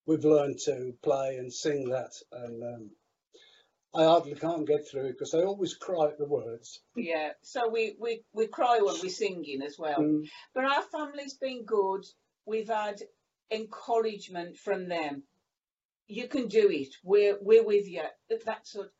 we've 0.07 0.25
learned 0.25 0.59
to 0.66 0.95
play 1.02 1.37
and 1.38 1.52
sing 1.52 1.88
that, 1.90 2.12
and 2.33 2.62
um, 2.62 2.90
I 3.95 4.05
hardly 4.05 4.35
can't 4.35 4.67
get 4.67 4.89
through 4.89 5.07
it 5.07 5.13
because 5.13 5.35
I 5.35 5.43
always 5.43 5.75
cry 5.75 6.07
at 6.07 6.19
the 6.19 6.27
words. 6.27 6.81
Yeah, 6.97 7.31
so 7.43 7.69
we, 7.69 7.95
we, 8.01 8.23
we 8.33 8.47
cry 8.47 8.81
when 8.83 8.97
we're 9.03 9.09
singing 9.09 9.63
as 9.63 9.79
well. 9.79 10.01
Mm. 10.01 10.29
But 10.55 10.65
our 10.65 10.83
family's 10.83 11.35
been 11.35 11.65
good. 11.65 12.05
We've 12.45 12.69
had 12.69 13.01
encouragement 13.51 14.57
from 14.57 14.89
them. 14.89 15.23
You 16.09 16.29
can 16.29 16.49
do 16.49 16.69
it. 16.71 16.95
We're 17.03 17.39
we're 17.41 17.65
with 17.65 17.89
you. 17.89 18.03
That's 18.45 18.73
sort 18.73 18.91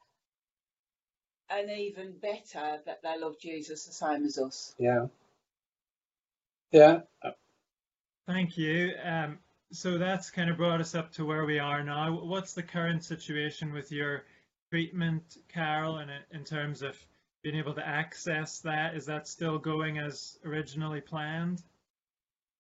and 1.51 1.71
even 1.71 2.15
better 2.21 2.81
that 2.87 3.03
they 3.03 3.19
love 3.19 3.39
Jesus 3.39 3.85
the 3.85 3.93
same 3.93 4.25
as 4.25 4.39
us. 4.39 4.75
Yeah. 4.79 5.07
Yeah. 6.73 7.01
Thank 8.27 8.57
you. 8.57 8.93
Um, 9.03 9.39
so 9.71 9.99
that's 9.99 10.31
kind 10.31 10.51
of 10.51 10.57
brought 10.57 10.81
us 10.81 10.95
up 10.95 11.13
to 11.13 11.25
where 11.25 11.45
we 11.45 11.59
are 11.59 11.85
now. 11.85 12.21
What's 12.23 12.55
the 12.55 12.63
current 12.63 13.05
situation 13.05 13.73
with 13.73 13.93
your 13.93 14.25
treatment, 14.75 15.37
Carol, 15.47 15.99
in, 15.99 16.09
in 16.33 16.43
terms 16.43 16.83
of 16.83 16.99
being 17.45 17.54
able 17.54 17.75
to 17.75 17.87
access 17.87 18.59
that? 18.59 18.97
Is 18.97 19.07
that 19.07 19.28
still 19.28 19.57
going 19.57 19.99
as 19.99 20.37
originally 20.45 21.00
planned? 21.00 21.62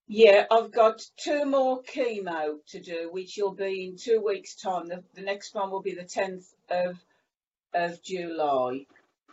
Yeah, 0.06 0.46
I've 0.48 0.70
got 0.70 1.04
two 1.16 1.44
more 1.44 1.82
chemo 1.82 2.58
to 2.68 2.80
do, 2.80 3.08
which 3.10 3.36
will 3.36 3.54
be 3.54 3.86
in 3.86 3.96
two 3.96 4.22
weeks' 4.24 4.54
time. 4.54 4.86
The, 4.86 5.02
the 5.14 5.22
next 5.22 5.56
one 5.56 5.72
will 5.72 5.82
be 5.82 5.96
the 5.96 6.04
10th 6.04 6.44
of 6.70 6.96
of 7.74 8.00
July. 8.00 8.86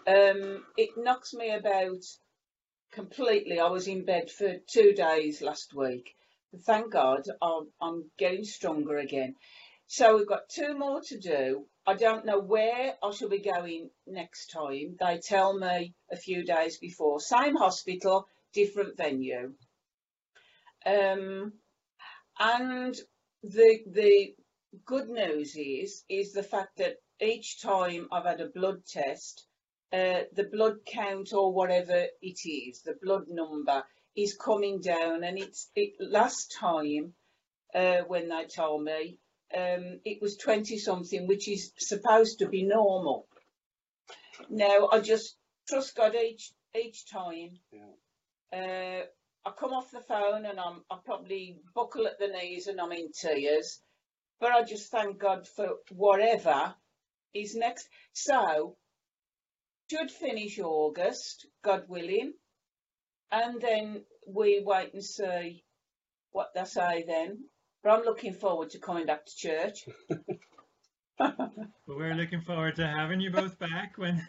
Um, 0.07 0.65
it 0.75 0.97
knocks 0.97 1.35
me 1.35 1.53
about 1.53 2.03
completely. 2.91 3.59
I 3.59 3.67
was 3.67 3.87
in 3.87 4.05
bed 4.05 4.31
for 4.31 4.55
two 4.65 4.93
days 4.93 5.43
last 5.43 5.75
week. 5.75 6.15
Thank 6.65 6.91
God 6.91 7.27
I'm, 7.43 7.67
I'm 7.79 8.05
getting 8.17 8.43
stronger 8.43 8.97
again. 8.97 9.35
So 9.85 10.17
we've 10.17 10.27
got 10.27 10.49
two 10.49 10.75
more 10.75 11.01
to 11.09 11.19
do. 11.19 11.67
I 11.85 11.95
don't 11.95 12.25
know 12.25 12.39
where 12.39 12.95
I 13.01 13.11
shall 13.11 13.29
be 13.29 13.39
going 13.39 13.89
next 14.05 14.51
time. 14.51 14.97
They 14.99 15.17
tell 15.17 15.57
me 15.57 15.95
a 16.11 16.15
few 16.15 16.43
days 16.45 16.77
before. 16.77 17.19
Same 17.19 17.55
hospital, 17.55 18.27
different 18.53 18.97
venue. 18.97 19.53
Um, 20.85 21.53
and 22.39 22.95
the 23.43 23.79
the 23.87 24.35
good 24.85 25.09
news 25.09 25.55
is 25.55 26.03
is 26.07 26.33
the 26.33 26.43
fact 26.43 26.77
that 26.77 26.97
each 27.19 27.61
time 27.61 28.07
I've 28.11 28.25
had 28.25 28.41
a 28.41 28.49
blood 28.49 28.85
test, 28.85 29.45
uh, 29.91 30.21
the 30.33 30.49
blood 30.51 30.85
count 30.85 31.33
or 31.33 31.53
whatever 31.53 32.05
it 32.21 32.39
is, 32.45 32.81
the 32.81 32.95
blood 33.01 33.25
number 33.27 33.83
is 34.15 34.37
coming 34.37 34.81
down. 34.81 35.23
And 35.23 35.37
it's 35.39 35.69
it, 35.75 35.93
last 35.99 36.55
time 36.59 37.13
uh, 37.73 38.01
when 38.07 38.29
they 38.29 38.45
told 38.45 38.83
me 38.83 39.19
um, 39.55 39.99
it 40.05 40.21
was 40.21 40.37
20 40.37 40.77
something, 40.77 41.27
which 41.27 41.47
is 41.47 41.71
supposed 41.77 42.39
to 42.39 42.47
be 42.47 42.63
normal. 42.63 43.27
Now 44.49 44.89
I 44.91 44.99
just 44.99 45.35
trust 45.67 45.95
God 45.95 46.15
each 46.15 46.51
each 46.75 47.09
time. 47.09 47.59
Yeah. 47.71 47.83
Uh, 48.53 49.05
I 49.45 49.51
come 49.51 49.73
off 49.73 49.91
the 49.91 50.01
phone 50.01 50.45
and 50.45 50.59
I'm 50.59 50.83
I 50.89 50.97
probably 51.03 51.59
buckle 51.75 52.07
at 52.07 52.19
the 52.19 52.27
knees 52.27 52.67
and 52.67 52.79
I'm 52.79 52.91
in 52.91 53.11
tears. 53.11 53.81
But 54.39 54.51
I 54.51 54.63
just 54.63 54.89
thank 54.91 55.19
God 55.19 55.47
for 55.47 55.75
whatever 55.89 56.73
is 57.33 57.55
next. 57.55 57.87
So 58.13 58.77
should 59.89 60.11
finish 60.11 60.57
August, 60.59 61.47
God 61.63 61.83
willing, 61.89 62.33
and 63.31 63.61
then 63.61 64.05
we 64.25 64.61
wait 64.65 64.93
and 64.93 65.03
see 65.03 65.63
what 66.31 66.53
they 66.55 66.63
say 66.63 67.03
then. 67.05 67.43
But 67.83 67.91
I'm 67.91 68.05
looking 68.05 68.33
forward 68.33 68.69
to 68.71 68.79
coming 68.79 69.05
back 69.05 69.25
to 69.25 69.35
church. 69.35 69.85
But 71.17 71.97
we're 71.97 72.15
looking 72.15 72.41
forward 72.41 72.77
to 72.77 72.87
having 72.87 73.19
you 73.19 73.29
both 73.29 73.59
back 73.59 73.97
when 73.97 74.27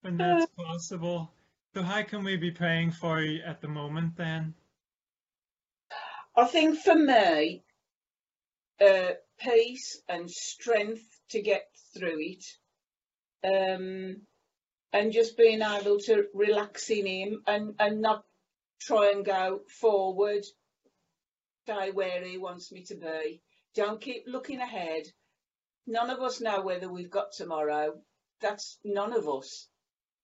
when 0.00 0.16
that's 0.16 0.46
possible. 0.56 1.30
So 1.74 1.82
how 1.82 2.02
can 2.02 2.24
we 2.24 2.36
be 2.36 2.50
praying 2.50 2.92
for 2.92 3.20
you 3.20 3.42
at 3.44 3.60
the 3.60 3.68
moment 3.68 4.16
then? 4.16 4.54
I 6.36 6.46
think 6.46 6.78
for 6.78 6.94
me, 6.94 7.62
uh, 8.80 9.12
peace 9.38 10.00
and 10.08 10.30
strength 10.30 11.02
to 11.30 11.42
get 11.42 11.66
through 11.94 12.20
it, 12.20 12.44
um, 13.44 14.22
and 14.92 15.12
just 15.12 15.36
being 15.36 15.62
able 15.62 15.98
to 16.00 16.26
relax 16.32 16.88
in 16.90 17.06
Him 17.06 17.42
and, 17.46 17.74
and 17.78 18.00
not 18.00 18.24
try 18.80 19.10
and 19.10 19.24
go 19.24 19.60
forward, 19.80 20.44
where 21.92 22.24
He 22.24 22.38
wants 22.38 22.72
me 22.72 22.82
to 22.84 22.94
be. 22.94 23.40
Don't 23.74 24.00
keep 24.00 24.24
looking 24.26 24.60
ahead. 24.60 25.02
None 25.86 26.10
of 26.10 26.20
us 26.20 26.40
know 26.40 26.60
whether 26.62 26.90
we've 26.90 27.10
got 27.10 27.32
tomorrow. 27.32 28.00
That's 28.40 28.78
none 28.84 29.12
of 29.12 29.28
us. 29.28 29.68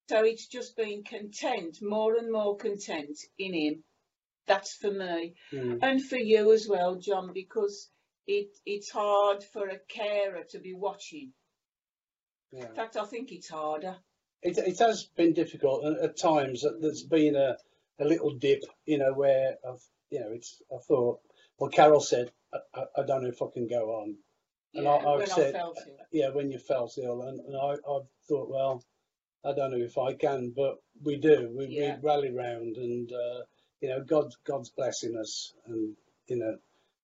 So 0.09 0.23
it's 0.25 0.47
just 0.47 0.77
being 0.77 1.05
content, 1.05 1.79
more 1.81 2.17
and 2.17 2.31
more 2.31 2.57
content 2.57 3.19
in 3.39 3.55
Him. 3.55 3.85
That's 4.47 4.75
for 4.75 4.91
me. 4.91 5.35
Mm. 5.53 5.79
And 5.83 6.05
for 6.05 6.19
you 6.19 6.53
as 6.53 6.69
well, 6.69 6.97
John, 6.97 7.33
because 7.33 7.89
it 8.27 8.49
it's 8.67 8.91
hard 8.91 9.43
for 9.43 9.69
a 9.69 9.79
carer 9.89 10.45
to 10.51 10.59
be 10.59 10.75
watching. 10.75 11.33
Yeah. 12.53 12.69
In 12.69 12.75
fact, 12.75 12.97
I 12.97 13.05
think 13.05 13.33
it's 13.33 13.49
harder. 13.49 13.97
It, 14.43 14.59
it 14.59 14.79
has 14.79 15.05
been 15.17 15.33
difficult 15.33 15.85
and 15.85 15.97
at 15.99 16.19
times. 16.19 16.65
There's 16.81 17.03
been 17.03 17.35
a, 17.35 17.57
a 17.99 18.05
little 18.05 18.35
dip, 18.35 18.63
you 18.85 18.99
know, 18.99 19.15
where 19.15 19.57
I've, 19.67 19.83
you 20.11 20.21
know, 20.21 20.31
it's. 20.33 20.61
I 20.71 20.79
thought, 20.87 21.21
well, 21.59 21.71
Carol 21.71 22.01
said, 22.01 22.31
I, 22.53 22.59
I, 22.75 22.85
I 23.03 23.07
don't 23.07 23.23
know 23.23 23.29
if 23.31 23.43
I 23.43 23.47
can 23.53 23.69
go 23.69 23.91
on. 23.97 24.17
And 24.75 24.89
I, 24.89 24.97
Yeah, 24.99 25.09
I've 25.09 25.19
when 25.19 25.27
said, 25.29 25.55
I 25.55 25.59
felt 25.59 25.79
it. 25.79 26.01
yeah, 26.13 26.31
when 26.31 26.51
you 26.51 26.59
felt 26.59 26.99
ill, 26.99 27.23
and, 27.23 27.41
and 27.41 27.57
I, 27.57 27.73
I've 27.73 28.09
thought, 28.29 28.51
well, 28.51 28.85
I 29.45 29.53
don't 29.55 29.71
know 29.73 29.85
if 29.85 29.99
I 29.99 30.15
can, 30.15 30.53
but 30.57 30.77
we 31.03 31.17
do. 31.17 31.53
We, 31.57 31.67
Yeah. 31.67 31.97
we 31.97 32.03
rally 32.03 32.31
round, 32.33 32.77
and 32.77 33.11
uh, 33.13 33.43
you 33.81 33.89
know, 33.91 34.03
God, 34.03 34.33
God's 34.47 34.71
blessing 34.71 35.17
us, 35.17 35.55
and 35.67 35.97
you 36.27 36.37
know, 36.37 36.57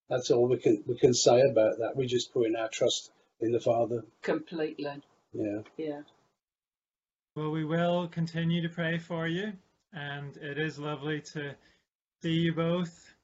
that's 0.09 0.31
all 0.31 0.49
we 0.49 0.59
can 0.59 0.83
we 0.87 0.99
can 0.99 1.15
say 1.15 1.41
about 1.43 1.79
that. 1.79 1.97
We 1.97 2.07
just 2.07 2.33
put 2.33 2.47
in 2.47 2.57
our 2.57 2.69
trust 2.69 3.11
in 3.41 3.53
the 3.53 3.61
Father. 3.61 4.05
Completely. 4.23 5.03
Yeah, 5.33 5.61
Yeah. 5.77 6.03
Well, 7.37 7.51
we 7.51 7.65
will 7.65 8.09
continue 8.09 8.63
to 8.63 8.69
pray 8.75 8.99
for 8.99 9.29
you, 9.29 9.53
and 9.93 10.37
it 10.39 10.59
is 10.59 10.79
lovely 10.79 11.21
to 11.35 11.55
see 12.23 12.33
you 12.33 12.55
both. 12.55 13.15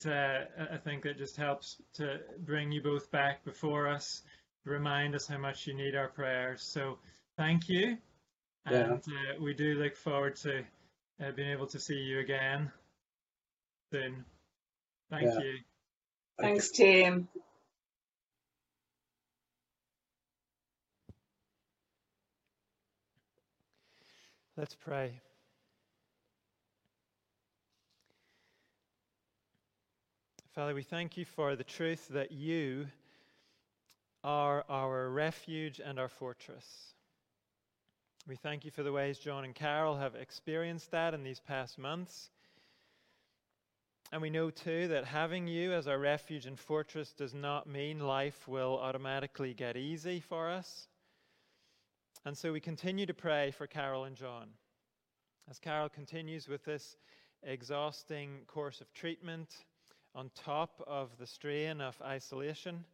To, 0.00 0.48
I 0.72 0.78
think 0.78 1.04
it 1.04 1.18
just 1.18 1.36
helps 1.36 1.76
to 1.94 2.20
bring 2.38 2.72
you 2.72 2.82
both 2.82 3.10
back 3.10 3.44
before 3.44 3.86
us, 3.86 4.22
remind 4.64 5.14
us 5.14 5.26
how 5.26 5.36
much 5.36 5.66
you 5.66 5.74
need 5.74 5.94
our 5.94 6.08
prayers. 6.08 6.62
So 6.62 6.98
thank 7.36 7.68
you, 7.68 7.98
Yeah. 8.70 8.92
and 8.92 9.02
uh, 9.06 9.42
we 9.42 9.52
do 9.52 9.74
look 9.74 9.96
forward 9.96 10.36
to 10.36 10.64
uh, 11.22 11.32
being 11.32 11.50
able 11.50 11.66
to 11.66 11.78
see 11.78 11.98
you 11.98 12.20
again 12.20 12.72
soon. 13.92 14.24
Thank 15.10 15.24
Yeah. 15.34 15.40
you. 15.40 15.54
Thanks, 16.40 16.70
Tim. 16.70 17.28
Let's 24.56 24.74
pray. 24.74 25.20
Father, 30.52 30.74
we 30.74 30.82
thank 30.82 31.16
you 31.16 31.24
for 31.24 31.54
the 31.54 31.62
truth 31.62 32.08
that 32.08 32.32
you 32.32 32.88
are 34.24 34.64
our 34.68 35.08
refuge 35.08 35.80
and 35.82 35.96
our 35.96 36.08
fortress. 36.08 36.66
We 38.26 38.34
thank 38.34 38.64
you 38.64 38.72
for 38.72 38.82
the 38.82 38.90
ways 38.90 39.20
John 39.20 39.44
and 39.44 39.54
Carol 39.54 39.96
have 39.96 40.16
experienced 40.16 40.90
that 40.90 41.14
in 41.14 41.22
these 41.22 41.38
past 41.38 41.78
months. 41.78 42.30
And 44.10 44.20
we 44.20 44.28
know 44.28 44.50
too 44.50 44.88
that 44.88 45.04
having 45.04 45.46
you 45.46 45.72
as 45.72 45.86
our 45.86 46.00
refuge 46.00 46.46
and 46.46 46.58
fortress 46.58 47.12
does 47.12 47.32
not 47.32 47.68
mean 47.68 48.00
life 48.00 48.48
will 48.48 48.76
automatically 48.76 49.54
get 49.54 49.76
easy 49.76 50.18
for 50.18 50.50
us. 50.50 50.88
And 52.24 52.36
so 52.36 52.52
we 52.52 52.58
continue 52.58 53.06
to 53.06 53.14
pray 53.14 53.52
for 53.52 53.68
Carol 53.68 54.02
and 54.02 54.16
John. 54.16 54.48
As 55.48 55.60
Carol 55.60 55.88
continues 55.88 56.48
with 56.48 56.64
this 56.64 56.96
exhausting 57.44 58.40
course 58.48 58.80
of 58.80 58.92
treatment, 58.92 59.54
on 60.14 60.30
top 60.44 60.82
of 60.86 61.10
the 61.18 61.26
strain 61.26 61.80
of 61.80 62.00
isolation. 62.02 62.84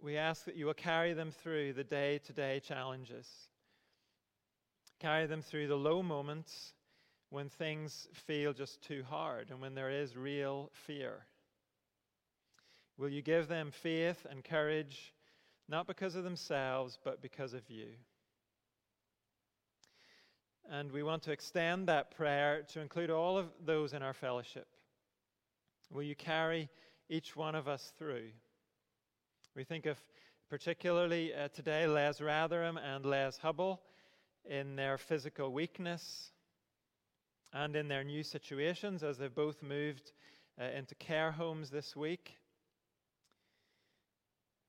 We 0.00 0.16
ask 0.16 0.44
that 0.46 0.56
you 0.56 0.66
will 0.66 0.74
carry 0.74 1.12
them 1.12 1.30
through 1.30 1.74
the 1.74 1.84
day 1.84 2.18
to 2.26 2.32
day 2.32 2.60
challenges, 2.60 3.28
carry 4.98 5.26
them 5.26 5.42
through 5.42 5.68
the 5.68 5.76
low 5.76 6.02
moments 6.02 6.74
when 7.30 7.48
things 7.48 8.08
feel 8.26 8.52
just 8.52 8.82
too 8.82 9.04
hard 9.08 9.50
and 9.50 9.60
when 9.60 9.74
there 9.74 9.90
is 9.90 10.16
real 10.16 10.70
fear. 10.86 11.26
Will 12.98 13.08
you 13.08 13.22
give 13.22 13.48
them 13.48 13.70
faith 13.70 14.26
and 14.28 14.44
courage, 14.44 15.14
not 15.68 15.86
because 15.86 16.14
of 16.14 16.24
themselves, 16.24 16.98
but 17.04 17.22
because 17.22 17.54
of 17.54 17.62
you? 17.70 17.86
And 20.70 20.92
we 20.92 21.02
want 21.02 21.22
to 21.24 21.32
extend 21.32 21.88
that 21.88 22.14
prayer 22.16 22.62
to 22.72 22.80
include 22.80 23.10
all 23.10 23.38
of 23.38 23.46
those 23.64 23.92
in 23.92 24.02
our 24.02 24.12
fellowship. 24.12 24.66
Will 25.92 26.02
you 26.02 26.14
carry 26.14 26.70
each 27.10 27.36
one 27.36 27.54
of 27.54 27.68
us 27.68 27.92
through? 27.98 28.30
We 29.54 29.62
think 29.62 29.84
of 29.84 29.98
particularly 30.48 31.34
uh, 31.34 31.48
today 31.48 31.86
Les 31.86 32.18
Ratherham 32.18 32.78
and 32.82 33.04
Les 33.04 33.36
Hubble 33.36 33.78
in 34.48 34.74
their 34.74 34.96
physical 34.96 35.52
weakness 35.52 36.32
and 37.52 37.76
in 37.76 37.88
their 37.88 38.04
new 38.04 38.22
situations 38.22 39.02
as 39.02 39.18
they've 39.18 39.34
both 39.34 39.62
moved 39.62 40.12
uh, 40.58 40.64
into 40.64 40.94
care 40.94 41.30
homes 41.30 41.68
this 41.68 41.94
week. 41.94 42.38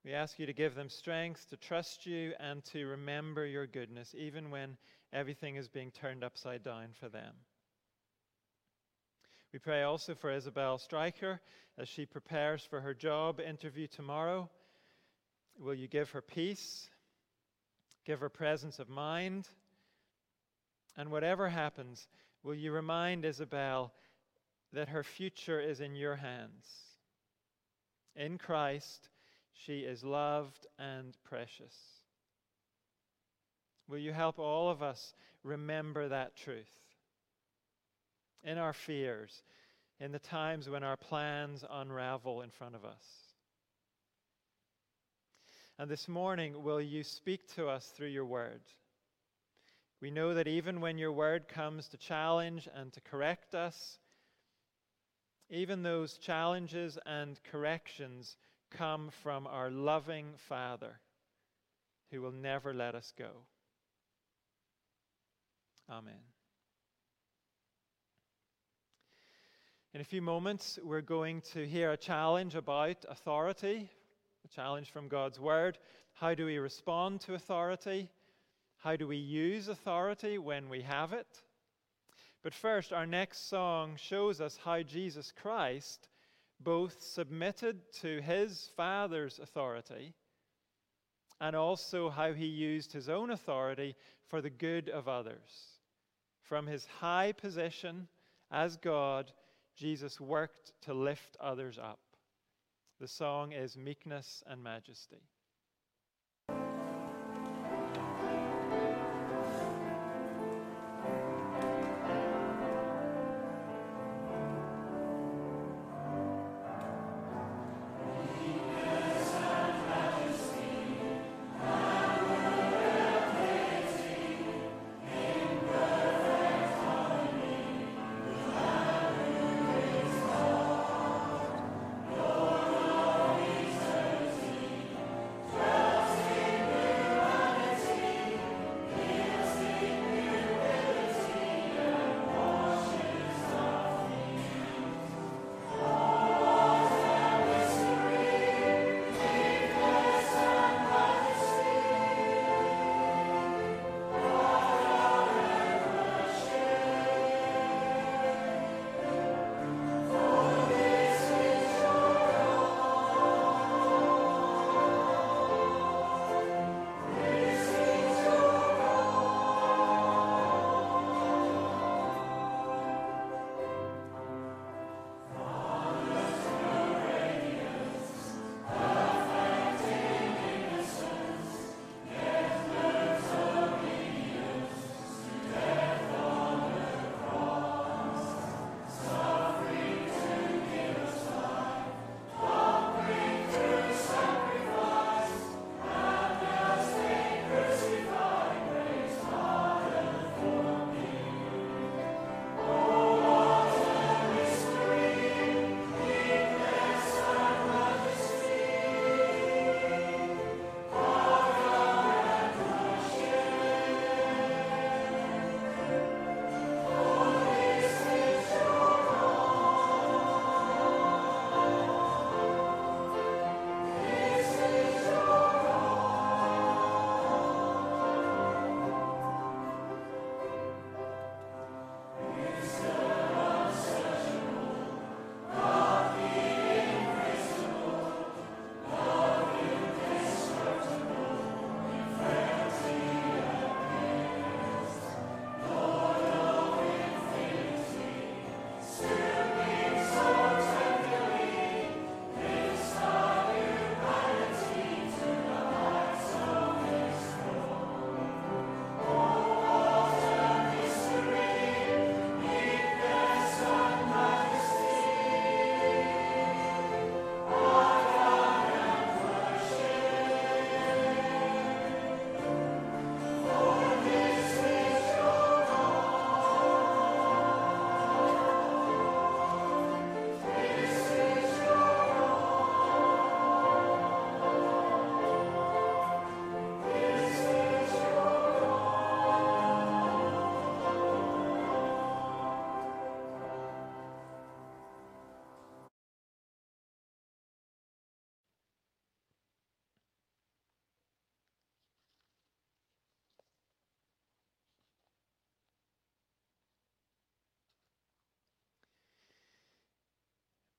We 0.04 0.12
ask 0.12 0.38
you 0.38 0.44
to 0.44 0.52
give 0.52 0.74
them 0.74 0.90
strength 0.90 1.48
to 1.48 1.56
trust 1.56 2.04
you 2.04 2.34
and 2.38 2.62
to 2.66 2.84
remember 2.84 3.46
your 3.46 3.66
goodness, 3.66 4.14
even 4.14 4.50
when 4.50 4.76
everything 5.10 5.56
is 5.56 5.68
being 5.68 5.90
turned 5.90 6.22
upside 6.22 6.62
down 6.62 6.88
for 7.00 7.08
them. 7.08 7.32
We 9.54 9.60
pray 9.60 9.84
also 9.84 10.16
for 10.16 10.32
Isabel 10.32 10.78
Stryker 10.78 11.40
as 11.78 11.88
she 11.88 12.06
prepares 12.06 12.64
for 12.64 12.80
her 12.80 12.92
job 12.92 13.38
interview 13.38 13.86
tomorrow. 13.86 14.50
Will 15.60 15.74
you 15.74 15.86
give 15.86 16.10
her 16.10 16.20
peace? 16.20 16.90
Give 18.04 18.18
her 18.18 18.28
presence 18.28 18.80
of 18.80 18.88
mind? 18.88 19.46
And 20.96 21.08
whatever 21.08 21.48
happens, 21.48 22.08
will 22.42 22.56
you 22.56 22.72
remind 22.72 23.24
Isabel 23.24 23.92
that 24.72 24.88
her 24.88 25.04
future 25.04 25.60
is 25.60 25.78
in 25.78 25.94
your 25.94 26.16
hands? 26.16 26.66
In 28.16 28.38
Christ, 28.38 29.08
she 29.52 29.82
is 29.82 30.02
loved 30.02 30.66
and 30.80 31.16
precious. 31.22 31.76
Will 33.86 33.98
you 33.98 34.12
help 34.12 34.40
all 34.40 34.68
of 34.68 34.82
us 34.82 35.14
remember 35.44 36.08
that 36.08 36.34
truth? 36.34 36.83
In 38.44 38.58
our 38.58 38.74
fears, 38.74 39.42
in 40.00 40.12
the 40.12 40.18
times 40.18 40.68
when 40.68 40.82
our 40.82 40.96
plans 40.96 41.64
unravel 41.68 42.42
in 42.42 42.50
front 42.50 42.74
of 42.74 42.84
us. 42.84 43.04
And 45.78 45.90
this 45.90 46.06
morning, 46.06 46.62
will 46.62 46.80
you 46.80 47.02
speak 47.02 47.48
to 47.54 47.68
us 47.68 47.86
through 47.96 48.08
your 48.08 48.26
word? 48.26 48.60
We 50.00 50.10
know 50.10 50.34
that 50.34 50.46
even 50.46 50.80
when 50.80 50.98
your 50.98 51.12
word 51.12 51.48
comes 51.48 51.88
to 51.88 51.96
challenge 51.96 52.68
and 52.74 52.92
to 52.92 53.00
correct 53.00 53.54
us, 53.54 53.98
even 55.48 55.82
those 55.82 56.18
challenges 56.18 56.98
and 57.06 57.40
corrections 57.50 58.36
come 58.70 59.10
from 59.22 59.46
our 59.46 59.70
loving 59.70 60.34
Father 60.36 61.00
who 62.10 62.20
will 62.20 62.32
never 62.32 62.74
let 62.74 62.94
us 62.94 63.12
go. 63.16 63.30
Amen. 65.90 66.33
In 69.94 70.00
a 70.00 70.04
few 70.04 70.22
moments, 70.22 70.76
we're 70.82 71.00
going 71.00 71.40
to 71.52 71.64
hear 71.68 71.92
a 71.92 71.96
challenge 71.96 72.56
about 72.56 73.04
authority, 73.08 73.88
a 74.44 74.48
challenge 74.48 74.90
from 74.90 75.06
God's 75.06 75.38
Word. 75.38 75.78
How 76.14 76.34
do 76.34 76.46
we 76.46 76.58
respond 76.58 77.20
to 77.20 77.34
authority? 77.34 78.10
How 78.78 78.96
do 78.96 79.06
we 79.06 79.18
use 79.18 79.68
authority 79.68 80.36
when 80.36 80.68
we 80.68 80.82
have 80.82 81.12
it? 81.12 81.28
But 82.42 82.54
first, 82.54 82.92
our 82.92 83.06
next 83.06 83.48
song 83.48 83.94
shows 83.96 84.40
us 84.40 84.58
how 84.64 84.82
Jesus 84.82 85.32
Christ 85.40 86.08
both 86.58 87.00
submitted 87.00 87.78
to 88.00 88.20
his 88.20 88.70
Father's 88.76 89.38
authority 89.38 90.12
and 91.40 91.54
also 91.54 92.10
how 92.10 92.32
he 92.32 92.46
used 92.46 92.92
his 92.92 93.08
own 93.08 93.30
authority 93.30 93.94
for 94.26 94.40
the 94.40 94.50
good 94.50 94.88
of 94.88 95.06
others. 95.06 95.78
From 96.42 96.66
his 96.66 96.84
high 96.98 97.30
position 97.30 98.08
as 98.50 98.76
God, 98.76 99.30
Jesus 99.76 100.20
worked 100.20 100.72
to 100.82 100.94
lift 100.94 101.36
others 101.40 101.78
up. 101.78 102.00
The 103.00 103.08
song 103.08 103.52
is 103.52 103.76
Meekness 103.76 104.42
and 104.46 104.62
Majesty. 104.62 105.22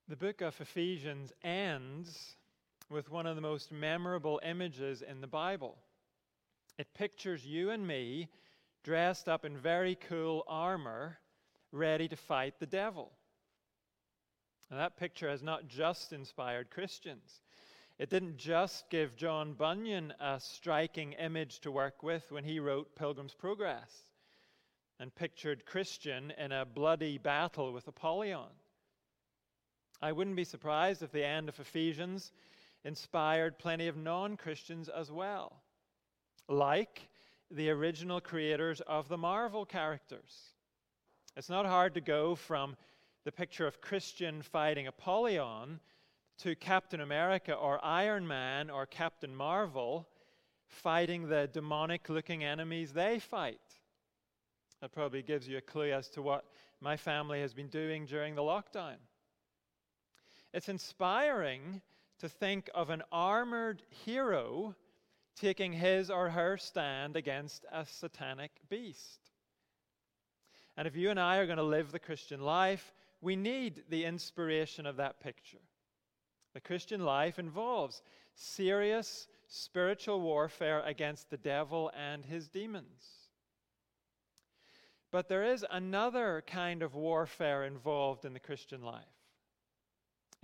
The 0.08 0.14
book 0.14 0.40
of 0.40 0.60
Ephesians 0.60 1.32
ends 1.42 2.36
with 2.88 3.10
one 3.10 3.26
of 3.26 3.34
the 3.34 3.42
most 3.42 3.72
memorable 3.72 4.40
images 4.44 5.02
in 5.02 5.20
the 5.20 5.26
Bible. 5.26 5.76
It 6.78 6.94
pictures 6.94 7.44
you 7.44 7.70
and 7.70 7.84
me 7.84 8.28
dressed 8.84 9.28
up 9.28 9.44
in 9.44 9.58
very 9.58 9.96
cool 9.96 10.44
armor, 10.46 11.18
ready 11.72 12.06
to 12.06 12.14
fight 12.14 12.60
the 12.60 12.66
devil. 12.66 13.10
And 14.70 14.78
that 14.78 14.96
picture 14.96 15.28
has 15.28 15.42
not 15.42 15.66
just 15.66 16.12
inspired 16.12 16.70
Christians. 16.70 17.40
It 17.98 18.08
didn't 18.08 18.36
just 18.36 18.88
give 18.90 19.16
John 19.16 19.54
Bunyan 19.54 20.12
a 20.20 20.38
striking 20.38 21.14
image 21.14 21.58
to 21.60 21.72
work 21.72 22.04
with 22.04 22.30
when 22.30 22.44
he 22.44 22.60
wrote 22.60 22.94
Pilgrim's 22.94 23.34
Progress 23.34 24.04
and 25.00 25.12
pictured 25.12 25.66
Christian 25.66 26.32
in 26.38 26.52
a 26.52 26.64
bloody 26.64 27.18
battle 27.18 27.72
with 27.72 27.88
Apollyon. 27.88 28.52
I 30.02 30.12
wouldn't 30.12 30.36
be 30.36 30.44
surprised 30.44 31.02
if 31.02 31.12
the 31.12 31.24
end 31.24 31.48
of 31.48 31.58
Ephesians 31.58 32.32
inspired 32.84 33.58
plenty 33.58 33.88
of 33.88 33.96
non 33.96 34.36
Christians 34.36 34.88
as 34.88 35.10
well, 35.10 35.62
like 36.48 37.08
the 37.50 37.70
original 37.70 38.20
creators 38.20 38.80
of 38.82 39.08
the 39.08 39.16
Marvel 39.16 39.64
characters. 39.64 40.52
It's 41.36 41.48
not 41.48 41.66
hard 41.66 41.94
to 41.94 42.00
go 42.00 42.34
from 42.34 42.76
the 43.24 43.32
picture 43.32 43.66
of 43.66 43.80
Christian 43.80 44.42
fighting 44.42 44.86
Apollyon 44.86 45.80
to 46.38 46.54
Captain 46.54 47.00
America 47.00 47.54
or 47.54 47.84
Iron 47.84 48.26
Man 48.26 48.70
or 48.70 48.86
Captain 48.86 49.34
Marvel 49.34 50.08
fighting 50.68 51.28
the 51.28 51.48
demonic 51.52 52.08
looking 52.08 52.44
enemies 52.44 52.92
they 52.92 53.18
fight. 53.18 53.60
That 54.80 54.92
probably 54.92 55.22
gives 55.22 55.48
you 55.48 55.56
a 55.56 55.62
clue 55.62 55.92
as 55.92 56.08
to 56.10 56.22
what 56.22 56.44
my 56.80 56.96
family 56.96 57.40
has 57.40 57.54
been 57.54 57.68
doing 57.68 58.06
during 58.06 58.34
the 58.34 58.42
lockdown. 58.42 58.96
It's 60.56 60.70
inspiring 60.70 61.82
to 62.18 62.30
think 62.30 62.70
of 62.74 62.88
an 62.88 63.02
armored 63.12 63.82
hero 63.90 64.74
taking 65.38 65.70
his 65.70 66.10
or 66.10 66.30
her 66.30 66.56
stand 66.56 67.14
against 67.14 67.66
a 67.70 67.84
satanic 67.84 68.52
beast. 68.70 69.20
And 70.78 70.88
if 70.88 70.96
you 70.96 71.10
and 71.10 71.20
I 71.20 71.36
are 71.36 71.44
going 71.44 71.58
to 71.58 71.62
live 71.62 71.92
the 71.92 71.98
Christian 71.98 72.40
life, 72.40 72.94
we 73.20 73.36
need 73.36 73.82
the 73.90 74.06
inspiration 74.06 74.86
of 74.86 74.96
that 74.96 75.20
picture. 75.20 75.60
The 76.54 76.62
Christian 76.62 77.04
life 77.04 77.38
involves 77.38 78.00
serious 78.34 79.28
spiritual 79.48 80.22
warfare 80.22 80.80
against 80.86 81.28
the 81.28 81.36
devil 81.36 81.90
and 81.94 82.24
his 82.24 82.48
demons. 82.48 83.28
But 85.10 85.28
there 85.28 85.44
is 85.44 85.66
another 85.70 86.42
kind 86.46 86.82
of 86.82 86.94
warfare 86.94 87.64
involved 87.64 88.24
in 88.24 88.32
the 88.32 88.40
Christian 88.40 88.80
life. 88.80 89.04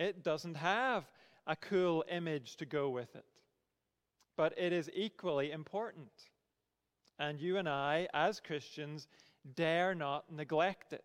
It 0.02 0.24
doesn't 0.24 0.56
have 0.56 1.04
a 1.46 1.54
cool 1.54 2.04
image 2.10 2.56
to 2.56 2.66
go 2.66 2.90
with 2.90 3.14
it, 3.14 3.24
but 4.36 4.52
it 4.58 4.72
is 4.72 4.90
equally 4.92 5.52
important. 5.52 6.10
And 7.20 7.38
you 7.38 7.56
and 7.56 7.68
I, 7.68 8.08
as 8.12 8.40
Christians, 8.40 9.06
dare 9.54 9.94
not 9.94 10.24
neglect 10.32 10.92
it. 10.92 11.04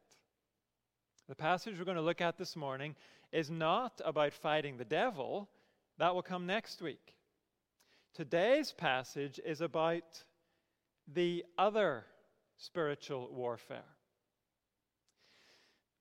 The 1.29 1.35
passage 1.35 1.77
we're 1.77 1.85
going 1.85 1.97
to 1.97 2.01
look 2.01 2.21
at 2.21 2.39
this 2.39 2.55
morning 2.55 2.95
is 3.31 3.51
not 3.51 4.01
about 4.03 4.33
fighting 4.33 4.77
the 4.77 4.85
devil, 4.85 5.47
that 5.99 6.15
will 6.15 6.23
come 6.23 6.47
next 6.47 6.81
week. 6.81 7.13
Today's 8.15 8.71
passage 8.71 9.39
is 9.45 9.61
about 9.61 10.23
the 11.13 11.45
other 11.55 12.03
spiritual 12.57 13.29
warfare. 13.31 13.93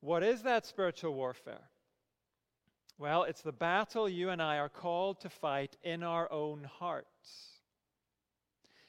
What 0.01 0.23
is 0.23 0.45
that 0.45 0.65
spiritual 0.65 1.13
warfare? 1.13 1.69
Well, 2.99 3.25
it's 3.25 3.43
the 3.43 3.53
battle 3.53 4.09
you 4.09 4.31
and 4.31 4.41
I 4.41 4.57
are 4.57 4.71
called 4.71 5.21
to 5.21 5.29
fight 5.29 5.77
in 5.83 6.03
our 6.03 6.33
own 6.33 6.65
hearts. 6.65 7.61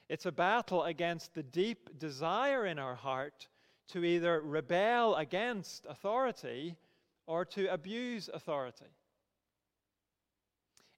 It's 0.08 0.26
a 0.26 0.32
battle 0.32 0.84
against 0.84 1.34
the 1.34 1.44
deep 1.44 2.00
desire 2.00 2.66
in 2.66 2.80
our 2.80 2.96
heart 2.96 3.50
to 3.90 4.06
either 4.06 4.40
rebel 4.40 5.16
against 5.16 5.86
authority 5.90 6.78
or 7.26 7.44
to 7.46 7.68
abuse 7.68 8.30
authority. 8.34 8.86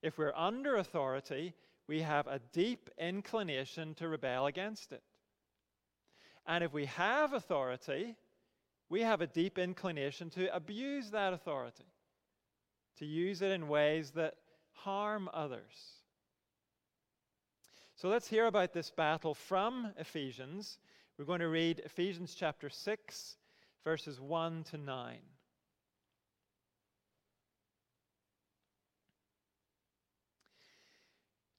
If 0.02 0.16
we're 0.16 0.34
under 0.36 0.76
authority, 0.76 1.54
we 1.88 2.02
have 2.02 2.28
a 2.28 2.40
deep 2.52 2.90
inclination 2.96 3.94
to 3.94 4.06
rebel 4.06 4.46
against 4.46 4.92
it. 4.92 5.02
And 6.46 6.62
if 6.62 6.72
we 6.72 6.86
have 6.86 7.32
authority, 7.32 8.14
we 8.88 9.00
have 9.02 9.20
a 9.20 9.26
deep 9.26 9.58
inclination 9.58 10.30
to 10.30 10.54
abuse 10.54 11.10
that 11.10 11.32
authority 11.32 11.84
to 13.00 13.06
use 13.06 13.40
it 13.40 13.50
in 13.50 13.66
ways 13.66 14.10
that 14.10 14.34
harm 14.72 15.28
others. 15.32 15.96
So 17.96 18.08
let's 18.08 18.28
hear 18.28 18.46
about 18.46 18.72
this 18.74 18.90
battle 18.90 19.34
from 19.34 19.92
Ephesians. 19.98 20.78
We're 21.18 21.24
going 21.24 21.40
to 21.40 21.48
read 21.48 21.80
Ephesians 21.84 22.34
chapter 22.38 22.68
6, 22.68 23.36
verses 23.84 24.20
1 24.20 24.64
to 24.64 24.76
9. 24.76 25.16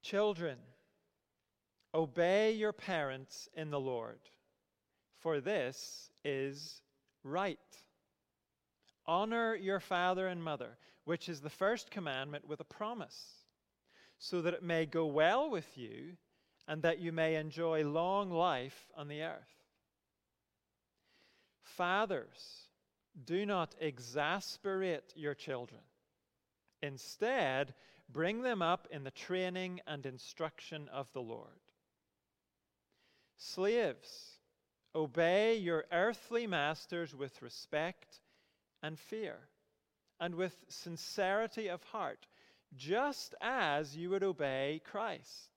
Children, 0.04 0.58
obey 1.94 2.52
your 2.52 2.74
parents 2.74 3.50
in 3.56 3.72
the 3.72 3.80
Lord, 3.80 4.20
for 5.20 5.40
this 5.40 6.12
is 6.24 6.82
right. 7.24 7.58
Honor 9.08 9.56
your 9.56 9.80
father 9.80 10.28
and 10.28 10.44
mother 10.44 10.78
which 11.06 11.30
is 11.30 11.42
the 11.42 11.50
first 11.50 11.92
commandment 11.92 12.48
with 12.48 12.60
a 12.60 12.66
promise, 12.66 13.26
so 14.20 14.42
that 14.42 14.54
it 14.54 14.64
may 14.64 14.86
go 14.86 15.06
well 15.06 15.50
with 15.50 15.78
you 15.78 16.18
and 16.68 16.84
that 16.84 17.00
you 17.00 17.12
may 17.12 17.36
enjoy 17.36 17.84
long 17.84 18.30
life 18.30 18.88
on 18.96 19.08
the 19.08 19.24
earth. 19.24 19.66
Fathers, 21.64 22.68
do 23.26 23.46
not 23.46 23.76
exasperate 23.80 25.14
your 25.16 25.34
children. 25.34 25.82
Instead, 26.82 27.74
bring 28.10 28.42
them 28.42 28.62
up 28.62 28.88
in 28.92 29.04
the 29.04 29.12
training 29.12 29.82
and 29.88 30.06
instruction 30.06 30.88
of 30.90 31.12
the 31.14 31.22
Lord. 31.22 31.50
Slaves, 33.38 34.38
obey 34.94 35.56
your 35.56 35.86
earthly 35.92 36.46
masters 36.46 37.16
with 37.16 37.42
respect 37.42 38.20
and 38.84 39.00
fear 39.00 39.38
and 40.22 40.36
with 40.36 40.64
sincerity 40.70 41.68
of 41.68 41.84
heart, 41.84 42.28
just 42.78 43.34
as 43.42 43.98
you 43.98 44.12
would 44.12 44.24
obey 44.24 44.80
Christ. 44.86 45.50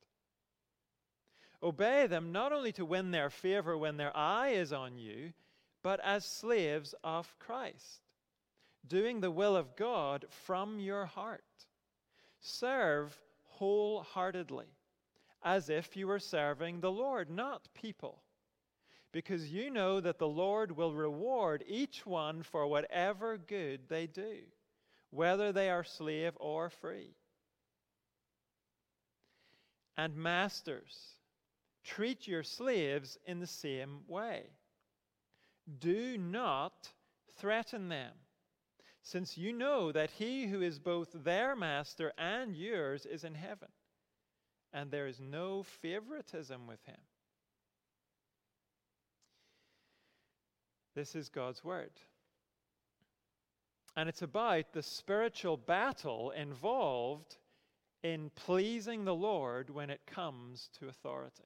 Obey 1.62 2.06
them 2.06 2.32
not 2.32 2.52
only 2.52 2.72
to 2.72 2.84
win 2.84 3.10
their 3.10 3.30
favor 3.30 3.76
when 3.76 3.98
their 3.98 4.14
eye 4.16 4.48
is 4.48 4.72
on 4.72 4.96
you, 4.98 5.32
but 5.82 6.00
as 6.00 6.24
slaves 6.24 6.94
of 7.04 7.38
Christ, 7.38 8.00
doing 8.86 9.20
the 9.20 9.30
will 9.30 9.54
of 9.54 9.76
God 9.76 10.24
from 10.30 10.80
your 10.80 11.04
heart. 11.04 11.44
Serve 12.40 13.16
wholeheartedly, 13.44 14.66
as 15.42 15.68
if 15.68 15.94
you 15.94 16.06
were 16.06 16.18
serving 16.18 16.80
the 16.80 16.90
Lord, 16.90 17.30
not 17.30 17.68
people 17.74 18.23
because 19.14 19.46
you 19.46 19.70
know 19.70 20.00
that 20.00 20.18
the 20.18 20.26
Lord 20.26 20.76
will 20.76 20.92
reward 20.92 21.62
each 21.68 22.04
one 22.04 22.42
for 22.42 22.66
whatever 22.66 23.38
good 23.38 23.88
they 23.88 24.08
do, 24.08 24.38
whether 25.10 25.52
they 25.52 25.70
are 25.70 25.84
slave 25.84 26.32
or 26.40 26.68
free. 26.68 27.14
And 29.96 30.16
masters, 30.16 30.98
treat 31.84 32.26
your 32.26 32.42
slaves 32.42 33.16
in 33.24 33.38
the 33.38 33.46
same 33.46 34.00
way. 34.08 34.46
Do 35.78 36.18
not 36.18 36.88
threaten 37.36 37.88
them, 37.88 38.14
since 39.04 39.38
you 39.38 39.52
know 39.52 39.92
that 39.92 40.10
he 40.10 40.48
who 40.48 40.60
is 40.60 40.80
both 40.80 41.10
their 41.14 41.54
master 41.54 42.12
and 42.18 42.56
yours 42.56 43.06
is 43.06 43.22
in 43.22 43.36
heaven, 43.36 43.68
and 44.72 44.90
there 44.90 45.06
is 45.06 45.20
no 45.20 45.62
favoritism 45.62 46.66
with 46.66 46.82
him. 46.84 46.98
This 50.94 51.14
is 51.14 51.28
God's 51.28 51.64
Word. 51.64 51.90
And 53.96 54.08
it's 54.08 54.22
about 54.22 54.72
the 54.72 54.82
spiritual 54.82 55.56
battle 55.56 56.30
involved 56.30 57.36
in 58.02 58.30
pleasing 58.34 59.04
the 59.04 59.14
Lord 59.14 59.70
when 59.70 59.90
it 59.90 60.00
comes 60.06 60.68
to 60.78 60.88
authority. 60.88 61.44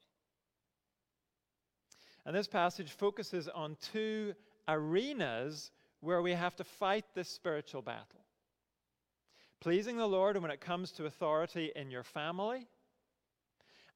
And 2.25 2.35
this 2.35 2.49
passage 2.49 2.93
focuses 2.93 3.49
on 3.49 3.77
two 3.93 4.35
arenas 4.67 5.71
where 6.01 6.23
we 6.23 6.33
have 6.33 6.57
to 6.57 6.65
fight 6.65 7.05
this 7.15 7.29
spiritual 7.29 7.83
battle 7.83 8.19
pleasing 9.61 9.97
the 9.97 10.07
Lord 10.07 10.41
when 10.41 10.51
it 10.51 10.61
comes 10.61 10.93
to 10.93 11.07
authority 11.07 11.73
in 11.75 11.91
your 11.91 12.05
family, 12.05 12.67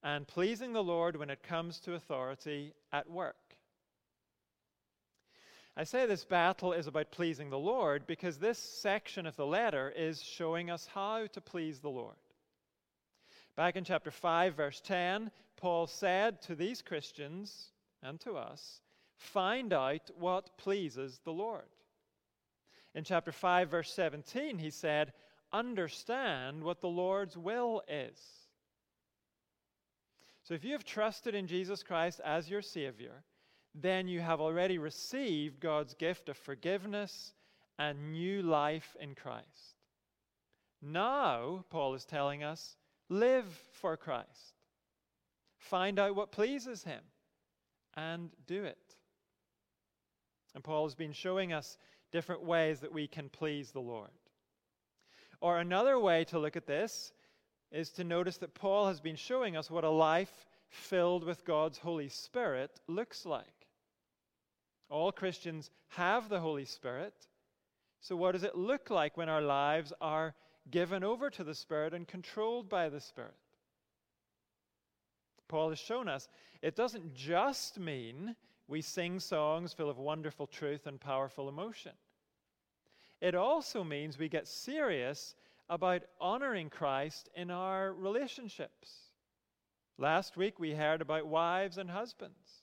and 0.03 0.27
pleasing 0.27 0.73
the 0.73 0.83
Lord 0.83 1.17
when 1.17 1.31
it 1.31 1.43
comes 1.43 1.79
to 1.81 1.95
authority 1.95 2.75
at 2.93 3.09
work. 3.09 3.37
I 5.77 5.85
say 5.85 6.05
this 6.05 6.25
battle 6.25 6.75
is 6.75 6.87
about 6.87 7.13
pleasing 7.13 7.49
the 7.49 7.59
Lord 7.59 8.07
because 8.07 8.37
this 8.37 8.59
section 8.59 9.27
of 9.27 9.37
the 9.37 9.47
letter 9.47 9.93
is 9.97 10.23
showing 10.23 10.71
us 10.71 10.87
how 10.93 11.27
to 11.29 11.41
please 11.41 11.81
the 11.81 11.89
Lord. 11.89 12.17
Back 13.57 13.77
in 13.77 13.85
chapter 13.85 14.11
5, 14.11 14.55
verse 14.55 14.83
10, 14.85 15.31
Paul 15.57 15.87
said 15.87 16.43
to 16.43 16.55
these 16.55 16.83
Christians 16.83 17.71
and 18.03 18.21
to 18.21 18.33
us, 18.33 18.83
Find 19.17 19.73
out 19.73 20.11
what 20.19 20.59
pleases 20.59 21.21
the 21.25 21.33
Lord. 21.33 21.69
In 22.95 23.05
chapter 23.05 23.33
5, 23.33 23.71
verse 23.71 23.93
17, 23.93 24.59
he 24.59 24.71
said, 24.71 25.13
Understand 25.53 26.63
what 26.63 26.81
the 26.81 26.89
Lord's 26.89 27.39
will 27.39 27.83
is. 27.89 28.19
So 30.43 30.55
if 30.55 30.65
you 30.65 30.73
have 30.73 30.85
trusted 30.85 31.35
in 31.35 31.47
Jesus 31.47 31.83
Christ 31.83 32.21
as 32.25 32.51
your 32.51 32.63
Savior, 32.63 33.23
then 33.75 34.09
you 34.09 34.21
have 34.21 34.41
already 34.41 34.79
received 34.79 35.61
God's 35.61 35.95
gift 35.95 36.29
of 36.29 36.37
forgiveness 36.37 37.33
and 37.79 38.13
new 38.13 38.43
life 38.43 38.97
in 39.01 39.15
Christ. 39.15 39.77
Now, 40.83 41.65
Paul 41.71 41.95
is 41.95 42.05
telling 42.05 42.43
us, 42.43 42.77
live 43.09 43.47
for 43.73 43.97
Christ. 43.97 44.55
Find 45.59 45.99
out 45.99 46.17
what 46.17 46.33
pleases 46.33 46.85
Him 46.85 47.01
and 47.95 48.31
do 48.47 48.65
it. 48.65 48.97
And 50.55 50.63
Paul 50.63 50.85
has 50.85 50.95
been 50.95 51.13
showing 51.13 51.53
us 51.53 51.79
different 52.11 52.43
ways 52.43 52.81
that 52.81 52.93
we 52.93 53.07
can 53.07 53.29
please 53.29 53.71
the 53.71 53.81
Lord. 53.81 54.11
Or 55.41 55.59
another 55.59 55.99
way 55.99 56.25
to 56.25 56.39
look 56.39 56.57
at 56.57 56.67
this 56.67 57.13
is 57.71 57.91
to 57.91 58.05
notice 58.05 58.37
that 58.39 58.55
Paul 58.55 58.87
has 58.87 59.01
been 59.01 59.17
showing 59.17 59.57
us 59.57 59.71
what 59.71 59.85
a 59.85 59.91
life 59.91 60.47
filled 60.69 61.25
with 61.25 61.45
God's 61.45 61.79
Holy 61.79 62.09
Spirit 62.09 62.81
looks 62.87 63.25
like. 63.25 63.62
All 64.93 65.11
Christians 65.11 65.71
have 65.89 66.29
the 66.29 66.39
Holy 66.39 66.67
Spirit. 66.67 67.15
So, 68.03 68.15
what 68.15 68.33
does 68.33 68.43
it 68.43 68.55
look 68.55 68.91
like 68.91 69.17
when 69.17 69.31
our 69.31 69.41
lives 69.41 69.91
are 70.03 70.35
given 70.71 71.03
over 71.03 71.31
to 71.31 71.43
the 71.43 71.55
Spirit 71.55 71.95
and 71.95 72.07
controlled 72.07 72.69
by 72.69 72.91
the 72.91 73.01
Spirit? 73.01 73.33
Paul 75.49 75.71
has 75.71 75.79
shown 75.79 76.09
us 76.09 76.29
it 76.61 76.77
doesn't 76.77 77.15
just 77.15 77.81
mean 77.81 78.37
we 78.69 78.83
sing 78.83 79.19
songs 79.19 79.73
full 79.73 79.89
of 79.89 79.97
wonderful 79.97 80.47
truth 80.47 80.87
and 80.87 81.01
powerful 81.01 81.49
emotion. 81.49 81.93
It 83.23 83.35
also 83.35 83.83
means 83.83 84.19
we 84.19 84.29
get 84.29 84.47
serious 84.47 85.37
about 85.71 86.03
honoring 86.21 86.69
Christ 86.69 87.31
in 87.35 87.51
our 87.51 87.95
relationships. 87.95 88.93
Last 89.97 90.37
week 90.37 90.59
we 90.59 90.75
heard 90.75 91.01
about 91.01 91.27
wives 91.27 91.79
and 91.79 91.91
husbands. 91.91 92.63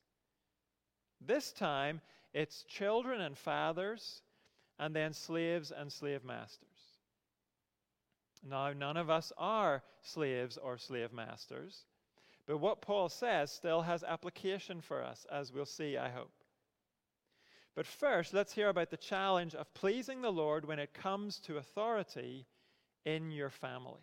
This 1.25 1.51
time 1.51 2.01
it's 2.33 2.63
children 2.63 3.21
and 3.21 3.37
fathers, 3.37 4.21
and 4.77 4.95
then 4.95 5.13
slaves 5.13 5.71
and 5.71 5.91
slave 5.91 6.23
masters. 6.23 6.67
Now, 8.47 8.71
none 8.71 8.97
of 8.97 9.09
us 9.09 9.33
are 9.37 9.83
slaves 10.01 10.57
or 10.57 10.77
slave 10.77 11.11
masters, 11.11 11.85
but 12.47 12.59
what 12.59 12.81
Paul 12.81 13.09
says 13.09 13.51
still 13.51 13.81
has 13.81 14.03
application 14.03 14.81
for 14.81 15.03
us, 15.03 15.25
as 15.31 15.51
we'll 15.51 15.65
see, 15.65 15.97
I 15.97 16.09
hope. 16.09 16.31
But 17.75 17.85
first, 17.85 18.33
let's 18.33 18.53
hear 18.53 18.69
about 18.69 18.89
the 18.89 18.97
challenge 18.97 19.55
of 19.55 19.73
pleasing 19.73 20.21
the 20.21 20.31
Lord 20.31 20.65
when 20.65 20.79
it 20.79 20.93
comes 20.93 21.39
to 21.41 21.57
authority 21.57 22.45
in 23.05 23.31
your 23.31 23.49
family. 23.49 24.01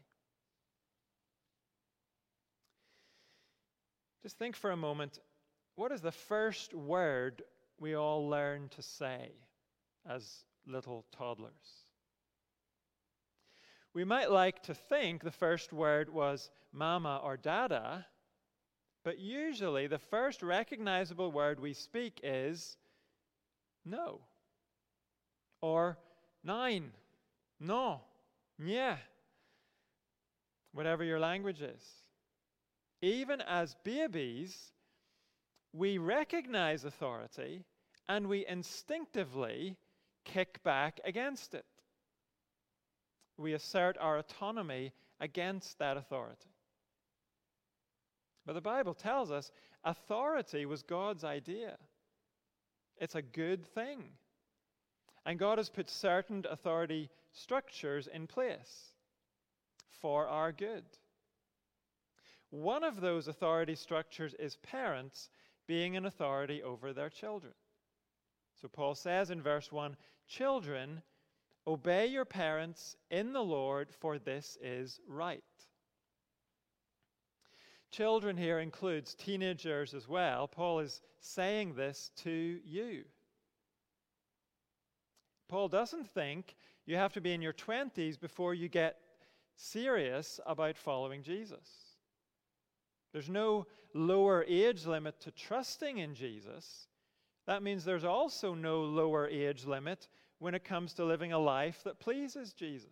Just 4.22 4.38
think 4.38 4.56
for 4.56 4.70
a 4.70 4.76
moment 4.76 5.18
what 5.74 5.92
is 5.92 6.00
the 6.00 6.12
first 6.12 6.74
word 6.74 7.42
we 7.78 7.94
all 7.94 8.28
learn 8.28 8.68
to 8.70 8.82
say 8.82 9.32
as 10.08 10.44
little 10.66 11.04
toddlers? 11.12 11.84
We 13.94 14.04
might 14.04 14.30
like 14.30 14.62
to 14.64 14.74
think 14.74 15.22
the 15.22 15.30
first 15.30 15.72
word 15.72 16.10
was 16.10 16.50
mama 16.72 17.20
or 17.24 17.36
dada, 17.36 18.06
but 19.04 19.18
usually 19.18 19.86
the 19.86 19.98
first 19.98 20.42
recognizable 20.42 21.32
word 21.32 21.60
we 21.60 21.72
speak 21.72 22.20
is 22.22 22.76
no 23.84 24.20
or 25.60 25.98
nein, 26.44 26.92
no, 27.58 28.00
yeah, 28.58 28.96
whatever 30.72 31.02
your 31.02 31.18
language 31.18 31.62
is. 31.62 31.82
Even 33.02 33.40
as 33.40 33.76
babies, 33.84 34.72
we 35.76 35.98
recognize 35.98 36.84
authority 36.84 37.62
and 38.08 38.26
we 38.26 38.46
instinctively 38.46 39.76
kick 40.24 40.62
back 40.62 41.00
against 41.04 41.54
it. 41.54 41.66
We 43.36 43.52
assert 43.52 43.98
our 44.00 44.18
autonomy 44.18 44.92
against 45.20 45.78
that 45.78 45.96
authority. 45.96 46.50
But 48.46 48.54
the 48.54 48.60
Bible 48.60 48.94
tells 48.94 49.30
us 49.30 49.50
authority 49.84 50.64
was 50.64 50.82
God's 50.82 51.24
idea. 51.24 51.76
It's 52.98 53.14
a 53.16 53.22
good 53.22 53.66
thing. 53.66 54.04
And 55.26 55.38
God 55.38 55.58
has 55.58 55.68
put 55.68 55.90
certain 55.90 56.44
authority 56.48 57.10
structures 57.32 58.08
in 58.12 58.26
place 58.26 58.92
for 60.00 60.26
our 60.28 60.52
good. 60.52 60.84
One 62.50 62.84
of 62.84 63.00
those 63.00 63.28
authority 63.28 63.74
structures 63.74 64.34
is 64.38 64.56
parents 64.56 65.28
being 65.66 65.96
an 65.96 66.06
authority 66.06 66.62
over 66.62 66.92
their 66.92 67.10
children. 67.10 67.52
So 68.60 68.68
Paul 68.68 68.94
says 68.94 69.30
in 69.30 69.42
verse 69.42 69.70
1 69.70 69.96
Children, 70.28 71.02
obey 71.66 72.06
your 72.06 72.24
parents 72.24 72.96
in 73.10 73.32
the 73.32 73.42
Lord, 73.42 73.88
for 73.92 74.18
this 74.18 74.56
is 74.60 75.00
right. 75.06 75.42
Children 77.90 78.36
here 78.36 78.58
includes 78.58 79.14
teenagers 79.14 79.94
as 79.94 80.08
well. 80.08 80.48
Paul 80.48 80.80
is 80.80 81.00
saying 81.20 81.74
this 81.74 82.10
to 82.16 82.60
you. 82.64 83.04
Paul 85.48 85.68
doesn't 85.68 86.08
think 86.10 86.56
you 86.86 86.96
have 86.96 87.12
to 87.12 87.20
be 87.20 87.32
in 87.32 87.42
your 87.42 87.52
20s 87.52 88.18
before 88.18 88.54
you 88.54 88.68
get 88.68 88.98
serious 89.56 90.40
about 90.44 90.76
following 90.76 91.22
Jesus. 91.22 91.85
There's 93.16 93.30
no 93.30 93.66
lower 93.94 94.44
age 94.46 94.84
limit 94.84 95.18
to 95.20 95.30
trusting 95.30 95.96
in 95.96 96.14
Jesus. 96.14 96.86
That 97.46 97.62
means 97.62 97.82
there's 97.82 98.04
also 98.04 98.52
no 98.52 98.82
lower 98.82 99.26
age 99.26 99.64
limit 99.64 100.08
when 100.38 100.54
it 100.54 100.64
comes 100.64 100.92
to 100.92 101.04
living 101.06 101.32
a 101.32 101.38
life 101.38 101.80
that 101.84 101.98
pleases 101.98 102.52
Jesus. 102.52 102.90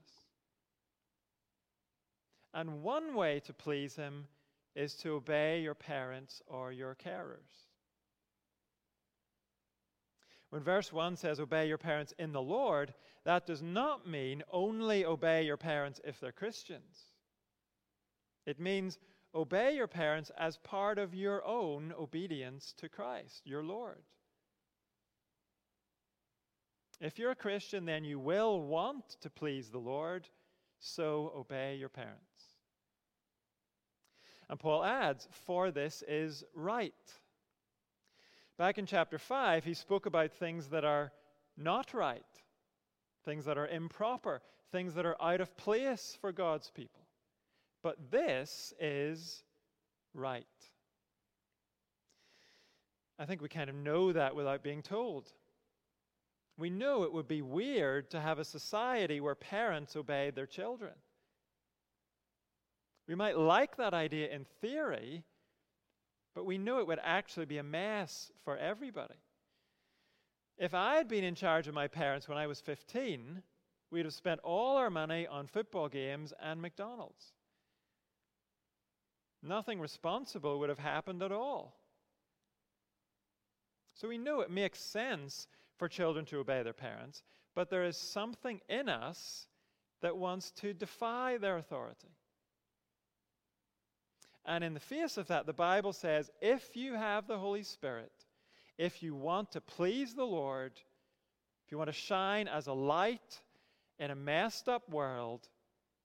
And 2.54 2.82
one 2.82 3.14
way 3.14 3.40
to 3.40 3.52
please 3.52 3.96
Him 3.96 4.26
is 4.74 4.94
to 4.94 5.10
obey 5.10 5.60
your 5.60 5.74
parents 5.74 6.40
or 6.46 6.72
your 6.72 6.94
carers. 6.94 7.66
When 10.48 10.62
verse 10.62 10.90
1 10.90 11.16
says, 11.16 11.38
Obey 11.38 11.68
your 11.68 11.76
parents 11.76 12.14
in 12.18 12.32
the 12.32 12.40
Lord, 12.40 12.94
that 13.26 13.44
does 13.44 13.60
not 13.60 14.08
mean 14.08 14.42
only 14.50 15.04
obey 15.04 15.44
your 15.44 15.58
parents 15.58 16.00
if 16.02 16.18
they're 16.18 16.32
Christians. 16.32 16.96
It 18.46 18.58
means 18.58 18.98
Obey 19.34 19.74
your 19.74 19.88
parents 19.88 20.30
as 20.38 20.58
part 20.58 20.98
of 20.98 21.14
your 21.14 21.44
own 21.44 21.92
obedience 21.98 22.72
to 22.78 22.88
Christ, 22.88 23.42
your 23.44 23.64
Lord. 23.64 24.02
If 27.00 27.18
you're 27.18 27.32
a 27.32 27.36
Christian, 27.36 27.84
then 27.84 28.04
you 28.04 28.20
will 28.20 28.60
want 28.60 29.16
to 29.20 29.30
please 29.30 29.70
the 29.70 29.78
Lord, 29.78 30.28
so 30.78 31.32
obey 31.36 31.76
your 31.76 31.88
parents. 31.88 32.20
And 34.48 34.60
Paul 34.60 34.84
adds, 34.84 35.26
For 35.46 35.70
this 35.70 36.04
is 36.06 36.44
right. 36.54 36.92
Back 38.56 38.78
in 38.78 38.86
chapter 38.86 39.18
5, 39.18 39.64
he 39.64 39.74
spoke 39.74 40.06
about 40.06 40.32
things 40.32 40.68
that 40.68 40.84
are 40.84 41.12
not 41.56 41.92
right, 41.92 42.22
things 43.24 43.46
that 43.46 43.58
are 43.58 43.66
improper, 43.66 44.42
things 44.70 44.94
that 44.94 45.06
are 45.06 45.20
out 45.20 45.40
of 45.40 45.56
place 45.56 46.16
for 46.20 46.30
God's 46.30 46.70
people. 46.70 47.03
But 47.84 48.10
this 48.10 48.72
is 48.80 49.44
right. 50.14 50.46
I 53.18 53.26
think 53.26 53.42
we 53.42 53.48
kind 53.50 53.68
of 53.68 53.76
know 53.76 54.10
that 54.10 54.34
without 54.34 54.62
being 54.62 54.80
told. 54.80 55.30
We 56.56 56.70
know 56.70 57.02
it 57.02 57.12
would 57.12 57.28
be 57.28 57.42
weird 57.42 58.10
to 58.12 58.20
have 58.20 58.38
a 58.38 58.44
society 58.44 59.20
where 59.20 59.34
parents 59.34 59.96
obey 59.96 60.30
their 60.30 60.46
children. 60.46 60.94
We 63.06 63.14
might 63.14 63.36
like 63.36 63.76
that 63.76 63.92
idea 63.92 64.30
in 64.30 64.46
theory, 64.62 65.24
but 66.34 66.46
we 66.46 66.56
know 66.56 66.78
it 66.78 66.86
would 66.86 67.00
actually 67.02 67.46
be 67.46 67.58
a 67.58 67.62
mess 67.62 68.32
for 68.44 68.56
everybody. 68.56 69.20
If 70.56 70.72
I 70.72 70.94
had 70.94 71.06
been 71.06 71.24
in 71.24 71.34
charge 71.34 71.68
of 71.68 71.74
my 71.74 71.88
parents 71.88 72.30
when 72.30 72.38
I 72.38 72.46
was 72.46 72.62
15, 72.62 73.42
we'd 73.90 74.06
have 74.06 74.14
spent 74.14 74.40
all 74.40 74.78
our 74.78 74.90
money 74.90 75.26
on 75.26 75.48
football 75.48 75.90
games 75.90 76.32
and 76.40 76.62
McDonald's. 76.62 77.34
Nothing 79.44 79.78
responsible 79.78 80.58
would 80.58 80.70
have 80.70 80.78
happened 80.78 81.22
at 81.22 81.30
all. 81.30 81.76
So 83.92 84.08
we 84.08 84.16
know 84.16 84.40
it 84.40 84.50
makes 84.50 84.80
sense 84.80 85.46
for 85.76 85.86
children 85.86 86.24
to 86.26 86.38
obey 86.38 86.62
their 86.62 86.72
parents, 86.72 87.22
but 87.54 87.68
there 87.68 87.84
is 87.84 87.96
something 87.96 88.60
in 88.68 88.88
us 88.88 89.46
that 90.00 90.16
wants 90.16 90.50
to 90.52 90.72
defy 90.72 91.36
their 91.36 91.58
authority. 91.58 92.16
And 94.46 94.64
in 94.64 94.74
the 94.74 94.80
face 94.80 95.16
of 95.16 95.28
that, 95.28 95.46
the 95.46 95.52
Bible 95.52 95.92
says 95.92 96.30
if 96.40 96.76
you 96.76 96.94
have 96.94 97.26
the 97.26 97.38
Holy 97.38 97.62
Spirit, 97.62 98.12
if 98.78 99.02
you 99.02 99.14
want 99.14 99.52
to 99.52 99.60
please 99.60 100.14
the 100.14 100.26
Lord, 100.26 100.72
if 101.64 101.72
you 101.72 101.78
want 101.78 101.88
to 101.88 101.92
shine 101.92 102.48
as 102.48 102.66
a 102.66 102.72
light 102.72 103.40
in 103.98 104.10
a 104.10 104.14
messed 104.14 104.68
up 104.68 104.88
world, 104.88 105.48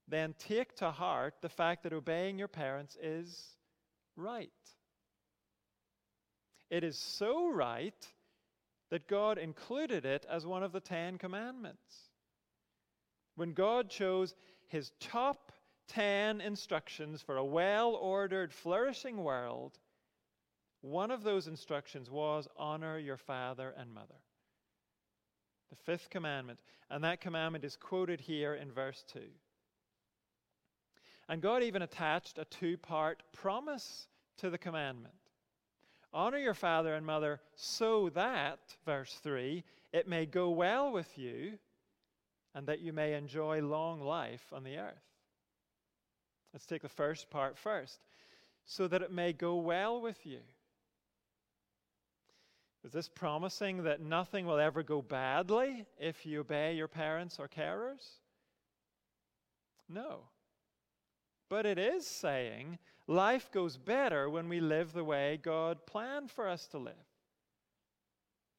then 0.09 0.33
take 0.39 0.75
to 0.77 0.91
heart 0.91 1.35
the 1.41 1.49
fact 1.49 1.83
that 1.83 1.93
obeying 1.93 2.37
your 2.37 2.47
parents 2.47 2.97
is 3.01 3.55
right. 4.15 4.49
It 6.69 6.83
is 6.83 6.97
so 6.97 7.49
right 7.51 8.07
that 8.89 9.07
God 9.07 9.37
included 9.37 10.05
it 10.05 10.25
as 10.29 10.45
one 10.45 10.63
of 10.63 10.71
the 10.71 10.79
Ten 10.79 11.17
Commandments. 11.17 12.09
When 13.35 13.53
God 13.53 13.89
chose 13.89 14.35
his 14.67 14.91
top 14.99 15.51
ten 15.87 16.41
instructions 16.41 17.21
for 17.21 17.37
a 17.37 17.45
well 17.45 17.91
ordered, 17.91 18.53
flourishing 18.53 19.23
world, 19.23 19.77
one 20.81 21.11
of 21.11 21.23
those 21.23 21.47
instructions 21.47 22.09
was 22.09 22.47
honor 22.55 22.97
your 22.97 23.17
father 23.17 23.73
and 23.77 23.93
mother. 23.93 24.15
The 25.69 25.75
fifth 25.75 26.09
commandment. 26.09 26.59
And 26.89 27.03
that 27.03 27.21
commandment 27.21 27.63
is 27.63 27.75
quoted 27.75 28.21
here 28.21 28.55
in 28.55 28.71
verse 28.71 29.03
2. 29.11 29.21
And 31.29 31.41
God 31.41 31.61
even 31.61 31.83
attached 31.83 32.39
a 32.39 32.45
two 32.45 32.75
part 32.75 33.21
promise 33.31 34.07
to 34.37 34.49
the 34.49 34.57
commandment. 34.57 35.13
Honor 36.11 36.39
your 36.39 36.55
father 36.55 36.95
and 36.95 37.05
mother 37.05 37.39
so 37.55 38.09
that, 38.09 38.59
verse 38.83 39.13
3, 39.21 39.63
it 39.93 40.07
may 40.07 40.25
go 40.25 40.49
well 40.49 40.91
with 40.91 41.17
you 41.19 41.59
and 42.55 42.65
that 42.65 42.79
you 42.79 42.91
may 42.91 43.13
enjoy 43.13 43.61
long 43.61 44.01
life 44.01 44.51
on 44.51 44.63
the 44.63 44.77
earth. 44.77 45.05
Let's 46.51 46.65
take 46.65 46.81
the 46.81 46.89
first 46.89 47.29
part 47.29 47.59
first. 47.59 47.99
So 48.65 48.87
that 48.87 49.03
it 49.03 49.11
may 49.11 49.31
go 49.33 49.55
well 49.57 50.01
with 50.01 50.25
you. 50.25 50.39
Is 52.83 52.91
this 52.91 53.09
promising 53.09 53.83
that 53.83 54.01
nothing 54.01 54.45
will 54.45 54.59
ever 54.59 54.81
go 54.81 55.01
badly 55.01 55.85
if 55.99 56.25
you 56.25 56.39
obey 56.39 56.73
your 56.73 56.87
parents 56.87 57.37
or 57.37 57.47
carers? 57.47 58.17
No. 59.87 60.21
But 61.49 61.65
it 61.65 61.79
is 61.79 62.05
saying 62.05 62.77
life 63.07 63.51
goes 63.51 63.75
better 63.77 64.29
when 64.29 64.47
we 64.47 64.59
live 64.59 64.93
the 64.93 65.03
way 65.03 65.39
God 65.41 65.85
planned 65.87 66.29
for 66.29 66.47
us 66.47 66.67
to 66.67 66.77
live. 66.77 66.93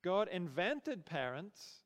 God 0.02 0.28
invented 0.28 1.06
parents, 1.06 1.82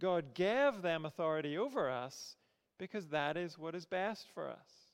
God 0.00 0.34
gave 0.34 0.82
them 0.82 1.04
authority 1.04 1.58
over 1.58 1.90
us 1.90 2.36
because 2.78 3.08
that 3.08 3.36
is 3.36 3.58
what 3.58 3.74
is 3.74 3.86
best 3.86 4.26
for 4.32 4.48
us. 4.48 4.92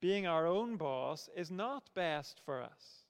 Being 0.00 0.26
our 0.26 0.46
own 0.46 0.76
boss 0.76 1.28
is 1.36 1.50
not 1.50 1.90
best 1.94 2.40
for 2.44 2.62
us. 2.62 3.04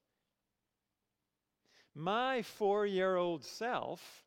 My 1.95 2.43
four 2.43 2.87
year 2.87 3.17
old 3.17 3.45
self 3.45 4.25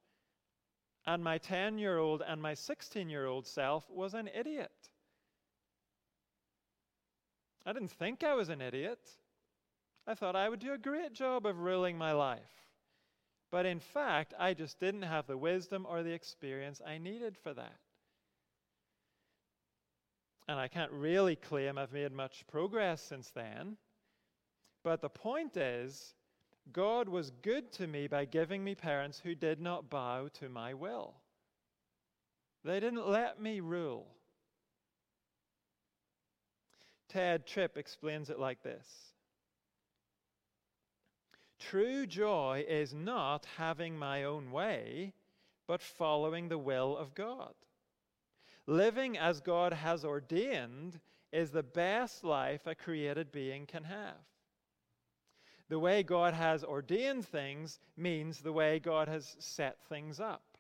and 1.05 1.23
my 1.23 1.38
10 1.38 1.77
year 1.77 1.97
old 1.97 2.21
and 2.25 2.41
my 2.41 2.53
16 2.53 3.09
year 3.09 3.25
old 3.25 3.47
self 3.47 3.89
was 3.89 4.13
an 4.13 4.29
idiot. 4.36 4.80
I 7.66 7.74
didn't 7.74 7.91
think 7.91 8.24
I 8.24 8.34
was 8.34 8.49
an 8.49 8.62
idiot. 8.62 8.99
I 10.07 10.16
thought 10.16 10.36
I 10.36 10.49
would 10.49 10.59
do 10.59 10.74
a 10.74 10.78
great 10.78 11.14
job 11.14 11.45
of 11.45 11.59
ruling 11.59 11.97
my 11.97 12.12
life. 12.12 12.39
But 13.51 13.66
in 13.66 13.80
fact, 13.80 14.34
I 14.39 14.53
just 14.53 14.80
didn't 14.80 15.03
have 15.03 15.28
the 15.28 15.38
wisdom 15.38 15.86
or 15.88 16.03
the 16.03 16.14
experience 16.14 16.82
I 16.86 16.97
needed 16.97 17.38
for 17.38 17.53
that. 17.53 17.78
And 20.47 20.59
I 20.59 20.68
can't 20.68 20.91
really 20.91 21.36
claim 21.36 21.78
I've 21.78 21.93
made 21.93 22.12
much 22.12 22.45
progress 22.47 23.01
since 23.01 23.30
then. 23.30 23.78
But 24.84 25.01
the 25.01 25.09
point 25.09 25.55
is, 25.55 26.16
God 26.72 27.09
was 27.09 27.32
good 27.41 27.72
to 27.74 27.88
me 27.88 28.07
by 28.07 28.26
giving 28.26 28.64
me 28.64 28.74
parents 28.74 29.20
who 29.24 29.36
did 29.36 29.62
not 29.62 29.89
bow 29.89 30.30
to 30.39 30.49
my 30.49 30.74
will. 30.74 31.16
They 32.64 32.80
didn't 32.80 33.07
let 33.07 33.41
me 33.41 33.59
rule. 33.59 34.07
Tedd 37.12 37.45
Tripp 37.45 37.78
explains 37.78 38.30
it 38.30 38.39
like 38.39 38.64
this 38.64 38.88
True 41.59 42.05
joy 42.05 42.66
is 42.68 42.93
not 42.93 43.45
having 43.57 43.97
my 43.97 44.24
own 44.24 44.51
way, 44.51 45.14
but 45.68 45.82
following 45.82 46.47
the 46.47 46.57
will 46.57 46.97
of 46.97 47.14
God. 47.14 47.53
Living 48.68 49.18
as 49.18 49.41
God 49.41 49.74
has 49.74 50.05
ordained 50.05 50.99
is 51.32 51.51
the 51.51 51.64
best 51.64 52.24
life 52.24 52.68
a 52.68 52.76
created 52.76 53.32
being 53.32 53.66
can 53.66 53.84
have. 53.84 54.26
The 55.70 55.80
way 55.80 56.03
God 56.03 56.34
has 56.34 56.64
ordained 56.64 57.26
things 57.26 57.80
means 57.95 58.39
the 58.39 58.51
way 58.51 58.80
God 58.80 59.07
has 59.07 59.36
set 59.39 59.78
things 59.88 60.20
up. 60.20 60.51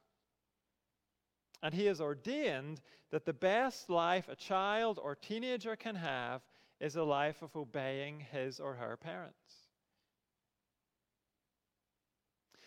And 1.63 1.73
He 1.73 1.85
has 1.85 2.01
ordained 2.01 2.81
that 3.11 3.25
the 3.25 3.33
best 3.33 3.89
life 3.89 4.27
a 4.29 4.35
child 4.35 4.99
or 5.01 5.15
teenager 5.15 5.75
can 5.75 5.95
have 5.95 6.41
is 6.81 6.95
a 6.95 7.03
life 7.03 7.41
of 7.41 7.55
obeying 7.55 8.19
his 8.31 8.59
or 8.59 8.73
her 8.73 8.97
parents. 8.97 9.35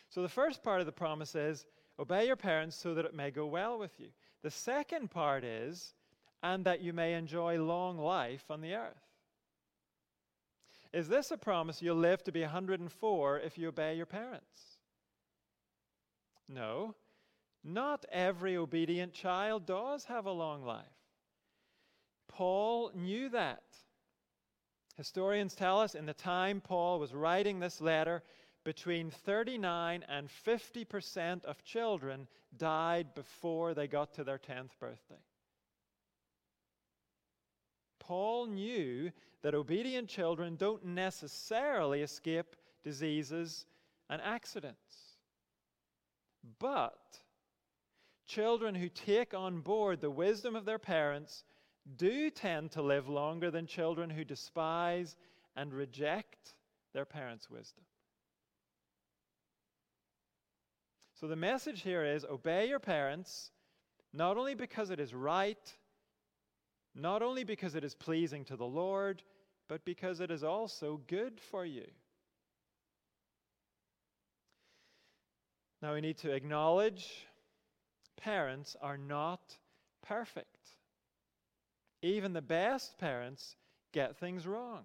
So 0.08 0.22
the 0.22 0.28
first 0.28 0.62
part 0.62 0.80
of 0.80 0.86
the 0.86 0.92
promise 0.92 1.34
is 1.34 1.66
obey 1.98 2.26
your 2.26 2.36
parents 2.36 2.76
so 2.76 2.94
that 2.94 3.04
it 3.04 3.14
may 3.14 3.32
go 3.32 3.46
well 3.46 3.76
with 3.78 3.98
you. 3.98 4.10
The 4.42 4.50
second 4.50 5.10
part 5.10 5.42
is, 5.42 5.94
and 6.42 6.64
that 6.64 6.80
you 6.80 6.92
may 6.92 7.14
enjoy 7.14 7.60
long 7.60 7.98
life 7.98 8.44
on 8.50 8.60
the 8.60 8.74
earth. 8.74 8.94
Is 10.92 11.08
this 11.08 11.32
a 11.32 11.36
promise 11.36 11.82
you'll 11.82 11.96
live 11.96 12.22
to 12.24 12.32
be 12.32 12.42
104 12.42 13.40
if 13.40 13.58
you 13.58 13.68
obey 13.68 13.96
your 13.96 14.06
parents? 14.06 14.78
No. 16.48 16.94
Not 17.64 18.04
every 18.12 18.56
obedient 18.56 19.14
child 19.14 19.64
does 19.64 20.04
have 20.04 20.26
a 20.26 20.32
long 20.32 20.64
life. 20.64 20.84
Paul 22.28 22.90
knew 22.94 23.30
that. 23.30 23.62
Historians 24.96 25.54
tell 25.54 25.80
us 25.80 25.94
in 25.94 26.04
the 26.06 26.14
time 26.14 26.60
Paul 26.60 27.00
was 27.00 27.14
writing 27.14 27.58
this 27.58 27.80
letter, 27.80 28.22
between 28.64 29.10
39 29.10 30.04
and 30.08 30.28
50% 30.28 31.44
of 31.44 31.62
children 31.64 32.26
died 32.56 33.14
before 33.14 33.74
they 33.74 33.86
got 33.86 34.14
to 34.14 34.24
their 34.24 34.38
10th 34.38 34.78
birthday. 34.80 35.22
Paul 38.00 38.46
knew 38.46 39.12
that 39.42 39.54
obedient 39.54 40.08
children 40.08 40.56
don't 40.56 40.84
necessarily 40.84 42.02
escape 42.02 42.56
diseases 42.82 43.66
and 44.08 44.20
accidents. 44.22 45.18
But 46.58 47.20
children 48.26 48.74
who 48.74 48.88
take 48.88 49.34
on 49.34 49.60
board 49.60 50.00
the 50.00 50.10
wisdom 50.10 50.56
of 50.56 50.64
their 50.64 50.78
parents 50.78 51.44
do 51.96 52.30
tend 52.30 52.70
to 52.72 52.82
live 52.82 53.08
longer 53.08 53.50
than 53.50 53.66
children 53.66 54.10
who 54.10 54.24
despise 54.24 55.16
and 55.56 55.72
reject 55.72 56.54
their 56.92 57.04
parents' 57.04 57.50
wisdom. 57.50 57.84
So 61.20 61.28
the 61.28 61.36
message 61.36 61.82
here 61.82 62.04
is 62.04 62.24
obey 62.24 62.68
your 62.68 62.80
parents, 62.80 63.50
not 64.12 64.36
only 64.36 64.54
because 64.54 64.90
it 64.90 64.98
is 64.98 65.14
right, 65.14 65.74
not 66.94 67.22
only 67.22 67.44
because 67.44 67.74
it 67.74 67.84
is 67.84 67.94
pleasing 67.94 68.44
to 68.46 68.56
the 68.56 68.66
Lord, 68.66 69.22
but 69.68 69.84
because 69.84 70.20
it 70.20 70.30
is 70.30 70.44
also 70.44 71.00
good 71.06 71.40
for 71.40 71.64
you. 71.64 71.86
Now 75.82 75.94
we 75.94 76.00
need 76.00 76.18
to 76.18 76.32
acknowledge 76.32 77.26
parents 78.16 78.76
are 78.80 78.98
not 78.98 79.56
perfect. 80.02 80.48
Even 82.02 82.32
the 82.32 82.42
best 82.42 82.98
parents 82.98 83.56
get 83.92 84.16
things 84.16 84.46
wrong. 84.46 84.82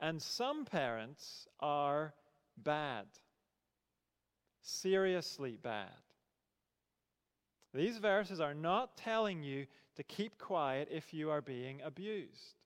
And 0.00 0.20
some 0.20 0.64
parents 0.64 1.46
are 1.60 2.14
bad, 2.56 3.06
seriously 4.62 5.56
bad. 5.62 5.88
These 7.72 7.98
verses 7.98 8.40
are 8.40 8.54
not 8.54 8.96
telling 8.96 9.42
you 9.42 9.66
to 9.96 10.02
keep 10.02 10.38
quiet 10.38 10.88
if 10.90 11.14
you 11.14 11.30
are 11.30 11.40
being 11.40 11.80
abused. 11.82 12.56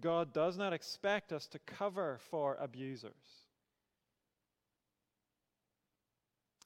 God 0.00 0.32
does 0.32 0.58
not 0.58 0.72
expect 0.72 1.32
us 1.32 1.46
to 1.48 1.58
cover 1.60 2.18
for 2.30 2.56
abusers. 2.60 3.45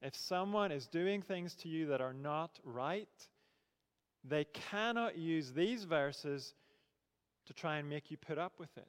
If 0.03 0.15
someone 0.17 0.73
is 0.73 0.87
doing 0.87 1.23
things 1.23 1.55
to 1.57 1.69
you 1.69 1.87
that 1.87 2.01
are 2.01 2.15
not 2.15 2.59
right, 2.65 3.09
they 4.25 4.45
cannot 4.45 5.19
use 5.19 5.53
these 5.53 5.85
verses 5.85 6.55
to 7.47 7.53
try 7.53 7.79
and 7.79 7.89
make 7.89 8.11
you 8.11 8.17
put 8.17 8.39
up 8.39 8.55
with 8.59 8.75
it. 8.77 8.89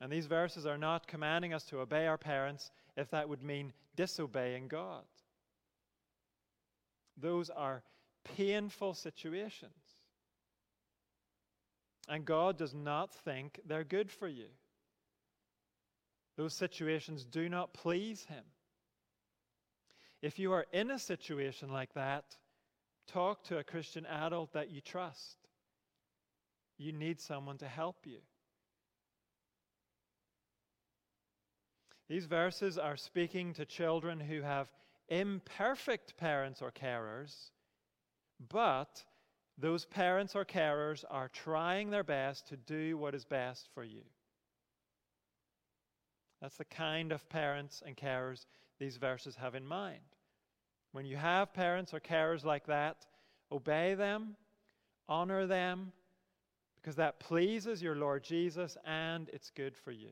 And 0.00 0.12
these 0.12 0.26
verses 0.26 0.66
are 0.66 0.76
not 0.76 1.06
commanding 1.06 1.54
us 1.54 1.64
to 1.64 1.80
obey 1.80 2.06
our 2.06 2.18
parents 2.18 2.70
if 2.96 3.10
that 3.10 3.28
would 3.28 3.42
mean 3.42 3.72
disobeying 3.94 4.68
God. 4.68 5.04
Those 7.16 7.48
are 7.48 7.82
painful 8.36 8.94
situations. 8.94 9.72
And 12.08 12.24
God 12.24 12.58
does 12.58 12.74
not 12.74 13.12
think 13.24 13.60
they're 13.66 13.84
good 13.84 14.10
for 14.10 14.28
you. 14.28 14.46
Those 16.36 16.54
situations 16.54 17.24
do 17.24 17.48
not 17.48 17.72
please 17.72 18.24
Him. 18.24 18.44
If 20.22 20.38
you 20.38 20.52
are 20.52 20.66
in 20.72 20.90
a 20.90 20.98
situation 20.98 21.70
like 21.70 21.94
that, 21.94 22.24
talk 23.06 23.44
to 23.44 23.58
a 23.58 23.64
Christian 23.64 24.06
adult 24.06 24.52
that 24.52 24.70
you 24.70 24.80
trust. 24.80 25.36
You 26.78 26.92
need 26.92 27.20
someone 27.20 27.58
to 27.58 27.68
help 27.68 28.06
you. 28.06 28.18
These 32.08 32.26
verses 32.26 32.78
are 32.78 32.96
speaking 32.96 33.54
to 33.54 33.64
children 33.64 34.20
who 34.20 34.42
have 34.42 34.70
imperfect 35.08 36.16
parents 36.16 36.62
or 36.62 36.70
carers, 36.70 37.50
but 38.48 39.04
those 39.58 39.86
parents 39.86 40.36
or 40.36 40.44
carers 40.44 41.04
are 41.10 41.28
trying 41.28 41.90
their 41.90 42.04
best 42.04 42.46
to 42.48 42.56
do 42.56 42.96
what 42.96 43.14
is 43.14 43.24
best 43.24 43.68
for 43.74 43.82
you. 43.82 44.02
That's 46.40 46.56
the 46.56 46.64
kind 46.64 47.12
of 47.12 47.28
parents 47.28 47.82
and 47.86 47.96
carers 47.96 48.46
these 48.78 48.96
verses 48.96 49.36
have 49.36 49.54
in 49.54 49.66
mind. 49.66 50.00
When 50.92 51.06
you 51.06 51.16
have 51.16 51.54
parents 51.54 51.94
or 51.94 52.00
carers 52.00 52.44
like 52.44 52.66
that, 52.66 53.06
obey 53.50 53.94
them, 53.94 54.36
honor 55.08 55.46
them, 55.46 55.92
because 56.76 56.96
that 56.96 57.20
pleases 57.20 57.82
your 57.82 57.96
Lord 57.96 58.22
Jesus 58.22 58.76
and 58.84 59.28
it's 59.32 59.50
good 59.50 59.76
for 59.76 59.90
you. 59.90 60.10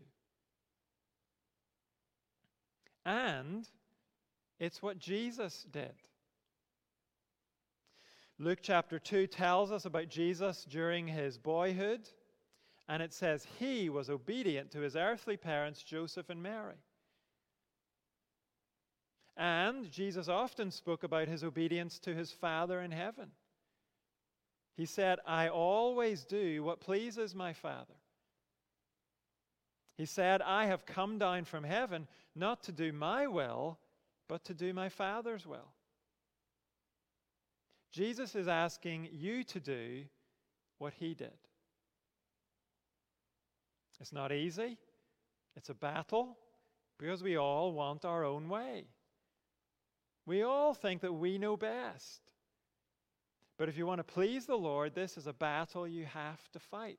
And 3.07 3.68
it's 4.59 4.83
what 4.83 4.99
Jesus 4.99 5.66
did. 5.70 5.93
Luke 8.39 8.59
chapter 8.62 8.99
2 8.99 9.29
tells 9.29 9.70
us 9.70 9.85
about 9.85 10.09
Jesus 10.09 10.66
during 10.68 11.07
his 11.07 11.39
boyhood, 11.39 12.09
and 12.89 13.03
it 13.03 13.12
says 13.12 13.47
he 13.59 13.89
was 13.89 14.11
obedient 14.11 14.70
to 14.72 14.80
his 14.80 14.97
earthly 14.97 15.37
parents, 15.37 15.82
Joseph 15.82 16.28
and 16.28 16.43
Mary. 16.43 16.76
And 19.37 19.91
Jesus 19.91 20.28
often 20.28 20.70
spoke 20.70 21.03
about 21.03 21.28
his 21.28 21.43
obedience 21.43 21.99
to 22.01 22.14
his 22.14 22.30
Father 22.30 22.80
in 22.80 22.93
heaven. 22.93 23.30
He 24.76 24.87
said, 24.87 25.18
I 25.26 25.49
always 25.49 26.24
do 26.24 26.62
what 26.62 26.80
pleases 26.80 27.35
my 27.35 27.53
Father. 27.53 27.95
He 29.97 30.07
said, 30.07 30.43
I 30.43 30.66
have 30.66 30.87
come 30.87 31.18
down 31.18 31.45
from 31.45 31.64
heaven 31.64 32.09
not 32.35 32.64
to 32.64 32.72
do 32.72 32.93
my 32.93 33.26
will, 33.26 33.78
but 34.28 34.45
to 34.47 34.55
do 34.55 34.72
my 34.72 34.89
Father's 34.89 35.47
will. 35.47 35.72
Jesus 37.93 38.35
is 38.35 38.49
asking 38.49 39.09
you 39.12 39.45
to 39.45 39.61
do 39.61 40.03
what 40.78 40.95
he 40.95 41.14
did. 41.14 41.30
It's 44.01 44.12
not 44.12 44.32
easy, 44.32 44.76
it's 45.57 45.70
a 45.70 45.74
battle 45.74 46.36
because 46.99 47.22
we 47.22 47.36
all 47.36 47.72
want 47.72 48.05
our 48.05 48.24
own 48.24 48.49
way. 48.49 48.84
We 50.26 50.42
all 50.42 50.74
think 50.74 51.03
that 51.03 51.12
we 51.12 51.38
know 51.38 51.57
best. 51.57 52.20
But 53.57 53.68
if 53.68 53.76
you 53.76 53.86
want 53.86 53.99
to 53.99 54.05
please 54.05 54.47
the 54.47 54.57
Lord, 54.57 54.95
this 54.95 55.16
is 55.16 55.26
a 55.26 55.32
battle 55.32 55.86
you 55.86 56.07
have 56.07 56.40
to 56.53 56.59
fight. 56.59 56.99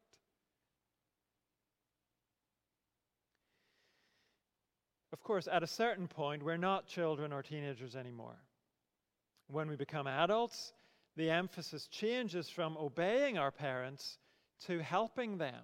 Of 5.12 5.22
course, 5.24 5.48
at 5.52 5.64
a 5.64 5.68
certain 5.68 6.08
point, 6.08 6.44
we're 6.44 6.58
not 6.58 6.88
children 6.88 7.34
or 7.34 7.42
teenagers 7.42 7.96
anymore. 7.96 8.38
When 9.48 9.70
we 9.70 9.76
become 9.76 10.08
adults, 10.08 10.74
the 11.16 11.30
emphasis 11.30 11.88
changes 11.88 12.50
from 12.50 12.78
obeying 12.78 13.38
our 13.38 13.52
parents 13.52 14.18
to 14.68 14.80
helping 14.80 15.38
them, 15.38 15.64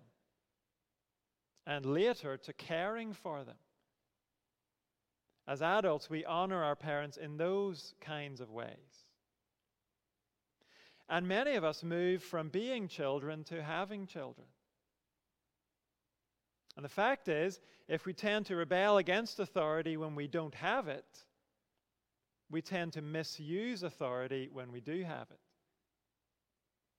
and 1.66 1.86
later 1.86 2.38
to 2.38 2.54
caring 2.54 3.14
for 3.14 3.44
them. 3.44 3.56
As 5.48 5.62
adults, 5.62 6.10
we 6.10 6.26
honor 6.26 6.64
our 6.64 6.76
parents 6.76 7.18
in 7.18 7.38
those 7.38 7.94
kinds 8.00 8.42
of 8.42 8.52
ways. 8.52 9.06
And 11.10 11.28
many 11.28 11.56
of 11.56 11.64
us 11.64 11.84
move 11.84 12.24
from 12.24 12.50
being 12.50 12.88
children 12.88 13.44
to 13.46 13.62
having 13.62 14.08
children. 14.08 14.48
And 16.78 16.86
the 16.86 16.90
fact 16.90 17.28
is, 17.28 17.60
if 17.90 18.06
we 18.06 18.14
tend 18.14 18.46
to 18.46 18.56
rebel 18.56 18.98
against 18.98 19.40
authority 19.40 19.98
when 19.98 20.16
we 20.16 20.28
don't 20.28 20.56
have 20.56 20.88
it, 20.88 21.26
we 22.50 22.62
tend 22.62 22.94
to 22.94 23.02
misuse 23.02 23.84
authority 23.84 24.50
when 24.52 24.72
we 24.72 24.80
do 24.80 25.04
have 25.04 25.28
it. 25.32 25.40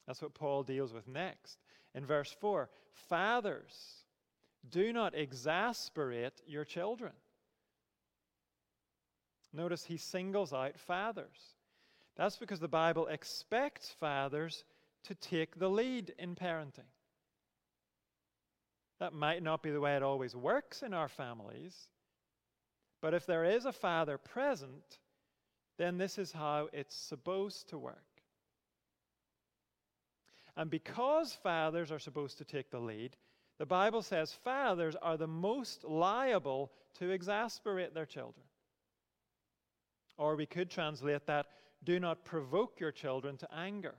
That's 0.07 0.21
what 0.21 0.35
Paul 0.35 0.63
deals 0.63 0.93
with 0.93 1.09
next. 1.09 1.59
In 1.95 2.05
verse 2.05 2.35
4 2.41 2.69
Fathers, 3.09 4.02
do 4.71 4.93
not 4.93 5.15
exasperate 5.15 6.41
your 6.47 6.65
children. 6.65 7.13
Notice 9.53 9.85
he 9.85 9.97
singles 9.97 10.53
out 10.53 10.79
fathers. 10.79 11.55
That's 12.17 12.37
because 12.37 12.61
the 12.61 12.69
Bible 12.69 13.07
expects 13.07 13.91
fathers 13.91 14.65
to 15.05 15.15
take 15.15 15.59
the 15.59 15.69
lead 15.69 16.15
in 16.19 16.35
parenting. 16.35 16.89
That 19.01 19.13
might 19.13 19.43
not 19.43 19.63
be 19.63 19.71
the 19.71 19.81
way 19.81 19.97
it 19.97 20.03
always 20.03 20.37
works 20.37 20.83
in 20.83 20.95
our 20.95 21.09
families, 21.09 21.89
but 23.01 23.15
if 23.15 23.27
there 23.27 23.45
is 23.45 23.65
a 23.65 23.73
father 23.73 24.17
present, 24.17 24.99
then 25.77 25.99
this 25.99 26.19
is 26.19 26.33
how 26.33 26.69
it's 26.73 26.95
supposed 26.95 27.69
to 27.71 27.79
work. 27.79 27.97
And 30.57 30.71
because 30.71 31.33
fathers 31.33 31.91
are 31.91 31.99
supposed 31.99 32.39
to 32.39 32.45
take 32.45 32.71
the 32.71 32.79
lead, 32.79 33.17
the 33.63 33.67
Bible 33.67 34.03
says 34.03 34.33
fathers 34.33 34.97
are 35.01 35.17
the 35.17 35.29
most 35.29 35.85
liable 35.85 36.73
to 36.99 37.11
exasperate 37.11 37.95
their 37.95 38.07
children. 38.07 38.45
Or 40.19 40.35
we 40.35 40.47
could 40.47 40.69
translate 40.69 41.27
that 41.27 41.47
do 41.85 42.01
not 42.01 42.25
provoke 42.25 42.81
your 42.81 42.91
children 42.91 43.37
to 43.37 43.55
anger. 43.55 43.95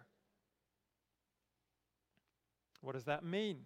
What 2.82 2.91
does 2.91 3.05
that 3.05 3.24
mean? 3.24 3.59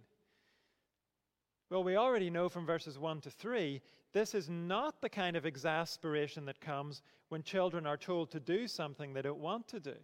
Well, 1.72 1.84
we 1.84 1.95
already 1.95 2.30
know 2.30 2.48
from 2.48 2.68
verses 2.68 3.00
1 3.00 3.22
to 3.22 3.32
3 3.32 3.82
this 4.14 4.36
is 4.36 4.48
not 4.48 5.02
the 5.02 5.10
kind 5.10 5.36
of 5.36 5.48
exasperation 5.48 6.45
that 6.45 6.62
comes 6.62 7.02
when 7.30 7.41
children 7.41 7.88
are 7.88 7.98
told 7.98 8.30
to 8.30 8.39
do 8.39 8.68
something 8.68 9.16
they 9.16 9.24
don't 9.24 9.39
want 9.39 9.68
to 9.70 9.80
do. 9.80 9.95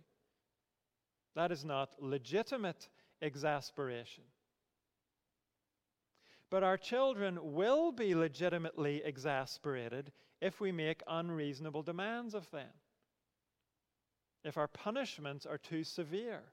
That 1.36 1.52
is 1.52 1.64
not 1.64 1.94
legitimate 2.00 2.90
exasperation. 3.22 4.24
But 6.54 6.64
our 6.64 6.78
children 6.78 7.40
will 7.56 7.92
be 7.92 8.14
legitimately 8.14 9.02
exasperated 9.04 10.12
if 10.40 10.62
we 10.62 10.72
make 10.72 11.02
unreasonable 11.08 11.82
demands 11.82 12.36
of 12.36 12.48
them, 12.52 12.70
if 14.44 14.56
our 14.56 14.68
punishments 14.68 15.48
are 15.48 15.58
too 15.58 15.84
severe. 15.84 16.44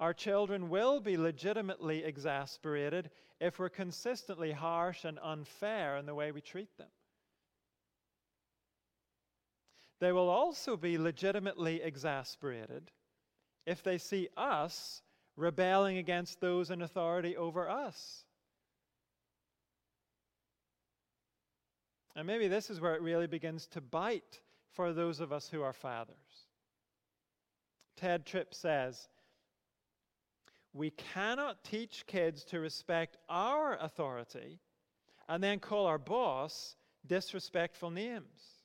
Our 0.00 0.12
children 0.12 0.68
will 0.68 0.98
be 0.98 1.16
legitimately 1.16 2.02
exasperated 2.02 3.08
if 3.38 3.60
we're 3.60 3.68
consistently 3.68 4.50
harsh 4.50 5.04
and 5.04 5.20
unfair 5.22 5.96
in 5.96 6.06
the 6.06 6.14
way 6.16 6.32
we 6.32 6.40
treat 6.40 6.76
them. 6.76 6.90
They 10.00 10.10
will 10.10 10.28
also 10.28 10.76
be 10.76 10.98
legitimately 10.98 11.82
exasperated 11.82 12.90
if 13.64 13.84
they 13.84 13.98
see 13.98 14.28
us 14.36 15.02
rebelling 15.40 15.96
against 15.96 16.40
those 16.40 16.70
in 16.70 16.82
authority 16.82 17.36
over 17.36 17.68
us. 17.68 18.24
And 22.14 22.26
maybe 22.26 22.48
this 22.48 22.68
is 22.70 22.80
where 22.80 22.94
it 22.94 23.02
really 23.02 23.26
begins 23.26 23.66
to 23.68 23.80
bite 23.80 24.40
for 24.72 24.92
those 24.92 25.20
of 25.20 25.32
us 25.32 25.48
who 25.48 25.62
are 25.62 25.72
fathers. 25.72 26.16
Tedd 28.00 28.24
Tripp 28.24 28.54
says, 28.54 29.08
We 30.74 30.90
cannot 30.90 31.64
teach 31.64 32.04
kids 32.06 32.44
to 32.44 32.60
respect 32.60 33.16
our 33.28 33.76
authority 33.80 34.60
and 35.28 35.42
then 35.42 35.58
call 35.58 35.86
our 35.86 35.98
boss 35.98 36.76
disrespectful 37.06 37.90
names. 37.90 38.60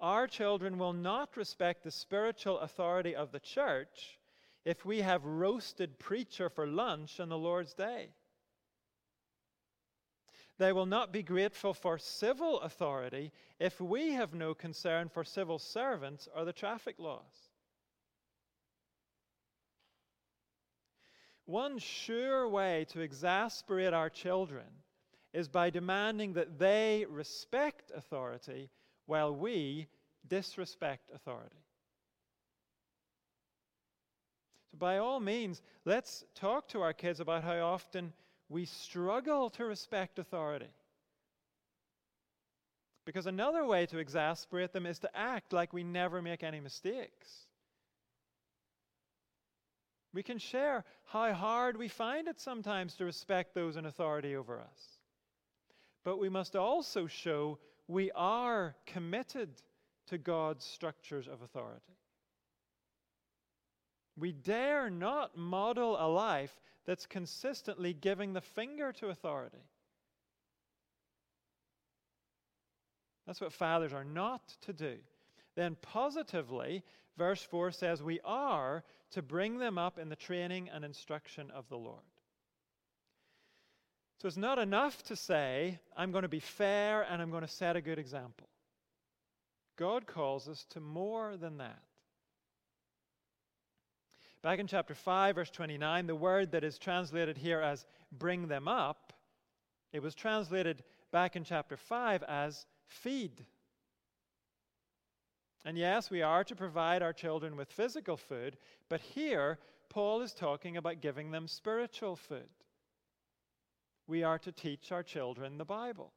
Our 0.00 0.26
children 0.26 0.78
will 0.78 0.92
not 0.92 1.36
respect 1.36 1.82
the 1.82 1.90
spiritual 1.90 2.58
authority 2.60 3.14
of 3.14 3.32
the 3.32 3.40
church 3.40 4.18
if 4.66 4.84
we 4.84 5.00
have 5.00 5.24
roasted 5.24 5.96
preacher 5.96 6.48
for 6.50 6.66
lunch 6.66 7.20
on 7.20 7.28
the 7.28 7.38
Lord's 7.38 7.72
day. 7.72 8.08
They 10.58 10.72
will 10.72 10.86
not 10.86 11.12
be 11.12 11.22
grateful 11.22 11.72
for 11.72 11.98
civil 11.98 12.60
authority 12.60 13.30
if 13.60 13.80
we 13.80 14.14
have 14.14 14.34
no 14.34 14.54
concern 14.54 15.08
for 15.08 15.22
civil 15.22 15.60
servants 15.60 16.28
or 16.34 16.44
the 16.44 16.52
traffic 16.52 16.96
laws. 16.98 17.50
One 21.44 21.78
sure 21.78 22.48
way 22.48 22.86
to 22.88 23.00
exasperate 23.02 23.94
our 23.94 24.10
children 24.10 24.66
is 25.32 25.46
by 25.46 25.70
demanding 25.70 26.32
that 26.32 26.58
they 26.58 27.06
respect 27.08 27.92
authority 27.94 28.70
while 29.04 29.32
we 29.32 29.86
disrespect 30.26 31.10
authority. 31.14 31.65
By 34.78 34.98
all 34.98 35.20
means, 35.20 35.62
let's 35.84 36.24
talk 36.34 36.68
to 36.68 36.82
our 36.82 36.92
kids 36.92 37.20
about 37.20 37.44
how 37.44 37.58
often 37.60 38.12
we 38.48 38.66
struggle 38.66 39.50
to 39.50 39.64
respect 39.64 40.18
authority. 40.18 40.70
Because 43.04 43.26
another 43.26 43.64
way 43.64 43.86
to 43.86 43.98
exasperate 43.98 44.72
them 44.72 44.84
is 44.84 44.98
to 45.00 45.16
act 45.16 45.52
like 45.52 45.72
we 45.72 45.84
never 45.84 46.20
make 46.20 46.42
any 46.42 46.60
mistakes. 46.60 47.46
We 50.12 50.22
can 50.22 50.38
share 50.38 50.84
how 51.04 51.32
hard 51.32 51.76
we 51.76 51.88
find 51.88 52.26
it 52.26 52.40
sometimes 52.40 52.94
to 52.94 53.04
respect 53.04 53.54
those 53.54 53.76
in 53.76 53.86
authority 53.86 54.34
over 54.34 54.60
us. 54.60 54.98
But 56.04 56.18
we 56.18 56.28
must 56.28 56.56
also 56.56 57.06
show 57.06 57.58
we 57.86 58.10
are 58.12 58.74
committed 58.86 59.50
to 60.06 60.18
God's 60.18 60.64
structures 60.64 61.28
of 61.28 61.42
authority. 61.42 61.98
We 64.16 64.32
dare 64.32 64.88
not 64.88 65.36
model 65.36 65.96
a 65.98 66.08
life 66.08 66.58
that's 66.86 67.06
consistently 67.06 67.92
giving 67.92 68.32
the 68.32 68.40
finger 68.40 68.92
to 68.94 69.08
authority. 69.08 69.64
That's 73.26 73.40
what 73.40 73.52
fathers 73.52 73.92
are 73.92 74.04
not 74.04 74.56
to 74.62 74.72
do. 74.72 74.96
Then, 75.56 75.76
positively, 75.82 76.84
verse 77.16 77.42
4 77.42 77.72
says 77.72 78.02
we 78.02 78.20
are 78.24 78.84
to 79.12 79.22
bring 79.22 79.58
them 79.58 79.78
up 79.78 79.98
in 79.98 80.08
the 80.08 80.16
training 80.16 80.70
and 80.72 80.84
instruction 80.84 81.50
of 81.50 81.68
the 81.68 81.76
Lord. 81.76 82.02
So 84.18 84.28
it's 84.28 84.36
not 84.36 84.58
enough 84.58 85.02
to 85.04 85.16
say, 85.16 85.78
I'm 85.96 86.10
going 86.12 86.22
to 86.22 86.28
be 86.28 86.40
fair 86.40 87.02
and 87.02 87.20
I'm 87.20 87.30
going 87.30 87.42
to 87.42 87.48
set 87.48 87.76
a 87.76 87.82
good 87.82 87.98
example. 87.98 88.48
God 89.76 90.06
calls 90.06 90.48
us 90.48 90.64
to 90.70 90.80
more 90.80 91.36
than 91.36 91.58
that. 91.58 91.82
Back 94.46 94.60
in 94.60 94.68
chapter 94.68 94.94
5, 94.94 95.34
verse 95.34 95.50
29, 95.50 96.06
the 96.06 96.14
word 96.14 96.52
that 96.52 96.62
is 96.62 96.78
translated 96.78 97.36
here 97.36 97.60
as 97.60 97.84
bring 98.12 98.46
them 98.46 98.68
up, 98.68 99.12
it 99.92 100.00
was 100.00 100.14
translated 100.14 100.84
back 101.10 101.34
in 101.34 101.42
chapter 101.42 101.76
5 101.76 102.22
as 102.22 102.64
feed. 102.86 103.44
And 105.64 105.76
yes, 105.76 106.12
we 106.12 106.22
are 106.22 106.44
to 106.44 106.54
provide 106.54 107.02
our 107.02 107.12
children 107.12 107.56
with 107.56 107.72
physical 107.72 108.16
food, 108.16 108.56
but 108.88 109.00
here 109.00 109.58
Paul 109.88 110.22
is 110.22 110.32
talking 110.32 110.76
about 110.76 111.00
giving 111.00 111.32
them 111.32 111.48
spiritual 111.48 112.14
food. 112.14 112.48
We 114.06 114.22
are 114.22 114.38
to 114.38 114.52
teach 114.52 114.92
our 114.92 115.02
children 115.02 115.58
the 115.58 115.64
Bible. 115.64 116.12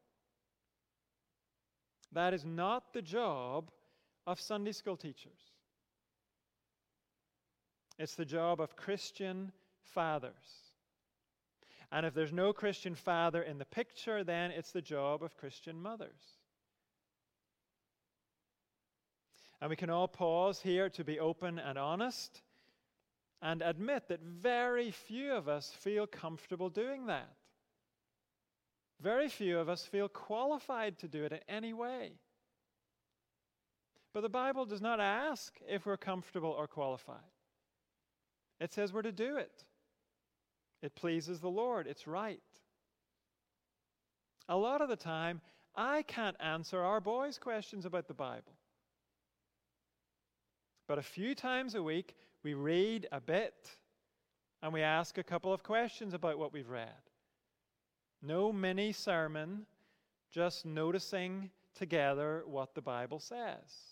That 2.11 2.35
is 2.35 2.45
not 2.45 2.93
the 2.93 3.01
job 3.01 3.71
of 4.27 4.39
Sunday 4.39 4.73
school 4.73 4.97
teachers. 4.97 5.48
It's 7.99 8.15
the 8.15 8.25
job 8.25 8.61
of 8.61 8.77
Christian 8.77 9.51
fathers. 9.81 10.71
And 11.91 12.05
if 12.05 12.13
there's 12.13 12.31
no 12.31 12.53
Christian 12.53 12.95
father 12.95 13.41
in 13.41 13.57
the 13.57 13.65
picture, 13.65 14.23
then 14.23 14.51
it's 14.51 14.71
the 14.71 14.81
job 14.81 15.21
of 15.21 15.35
Christian 15.35 15.81
mothers. 15.81 16.37
And 19.59 19.69
we 19.69 19.75
can 19.75 19.89
all 19.89 20.07
pause 20.07 20.61
here 20.61 20.89
to 20.91 21.03
be 21.03 21.19
open 21.19 21.59
and 21.59 21.77
honest 21.77 22.41
and 23.41 23.61
admit 23.61 24.07
that 24.07 24.21
very 24.21 24.91
few 24.91 25.33
of 25.33 25.49
us 25.49 25.73
feel 25.77 26.07
comfortable 26.07 26.69
doing 26.69 27.07
that. 27.07 27.33
Very 29.01 29.27
few 29.27 29.59
of 29.59 29.67
us 29.67 29.83
feel 29.85 30.07
qualified 30.07 30.99
to 30.99 31.09
do 31.09 31.25
it 31.25 31.33
in 31.33 31.39
any 31.49 31.73
way. 31.73 32.13
But 34.13 34.21
the 34.21 34.29
Bible 34.29 34.65
does 34.65 34.81
not 34.81 35.01
ask 35.01 35.59
if 35.67 35.85
we're 35.85 35.97
comfortable 35.97 36.51
or 36.51 36.67
qualified. 36.67 37.17
It 38.59 38.73
says 38.73 38.91
we're 38.91 39.01
to 39.03 39.11
do 39.11 39.37
it. 39.37 39.63
It 40.81 40.95
pleases 40.95 41.39
the 41.39 41.49
Lord. 41.49 41.87
It's 41.87 42.07
right. 42.07 42.41
A 44.47 44.57
lot 44.57 44.81
of 44.81 44.89
the 44.89 44.95
time, 44.95 45.41
I 45.75 46.01
can't 46.03 46.35
answer 46.39 46.81
our 46.81 46.99
boys' 46.99 47.37
questions 47.37 47.85
about 47.85 48.07
the 48.07 48.13
Bible. 48.13 48.53
But 50.87 50.97
a 50.97 51.03
few 51.03 51.35
times 51.35 51.75
a 51.75 51.83
week, 51.83 52.15
we 52.43 52.53
read 52.53 53.07
a 53.11 53.21
bit 53.21 53.69
and 54.61 54.73
we 54.73 54.81
ask 54.81 55.17
a 55.17 55.23
couple 55.23 55.53
of 55.53 55.63
questions 55.63 56.13
about 56.13 56.39
what 56.39 56.51
we've 56.51 56.69
read. 56.69 56.89
No 58.21 58.51
mini 58.51 58.91
sermon, 58.91 59.65
just 60.31 60.65
noticing 60.65 61.51
together 61.75 62.43
what 62.45 62.75
the 62.75 62.81
Bible 62.81 63.19
says. 63.19 63.88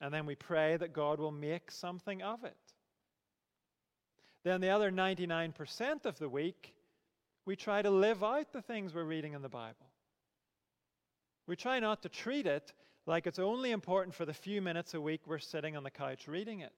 And 0.00 0.12
then 0.12 0.26
we 0.26 0.34
pray 0.34 0.76
that 0.76 0.92
God 0.92 1.18
will 1.18 1.32
make 1.32 1.70
something 1.70 2.22
of 2.22 2.44
it. 2.44 2.56
Then 4.44 4.60
the 4.60 4.70
other 4.70 4.90
99% 4.90 6.06
of 6.06 6.18
the 6.18 6.28
week, 6.28 6.74
we 7.44 7.56
try 7.56 7.82
to 7.82 7.90
live 7.90 8.22
out 8.22 8.52
the 8.52 8.62
things 8.62 8.94
we're 8.94 9.04
reading 9.04 9.32
in 9.32 9.42
the 9.42 9.48
Bible. 9.48 9.90
We 11.46 11.56
try 11.56 11.80
not 11.80 12.02
to 12.02 12.08
treat 12.08 12.46
it 12.46 12.72
like 13.06 13.26
it's 13.26 13.38
only 13.38 13.70
important 13.70 14.14
for 14.14 14.24
the 14.24 14.34
few 14.34 14.60
minutes 14.60 14.94
a 14.94 15.00
week 15.00 15.22
we're 15.26 15.38
sitting 15.38 15.76
on 15.76 15.84
the 15.84 15.90
couch 15.90 16.28
reading 16.28 16.60
it. 16.60 16.72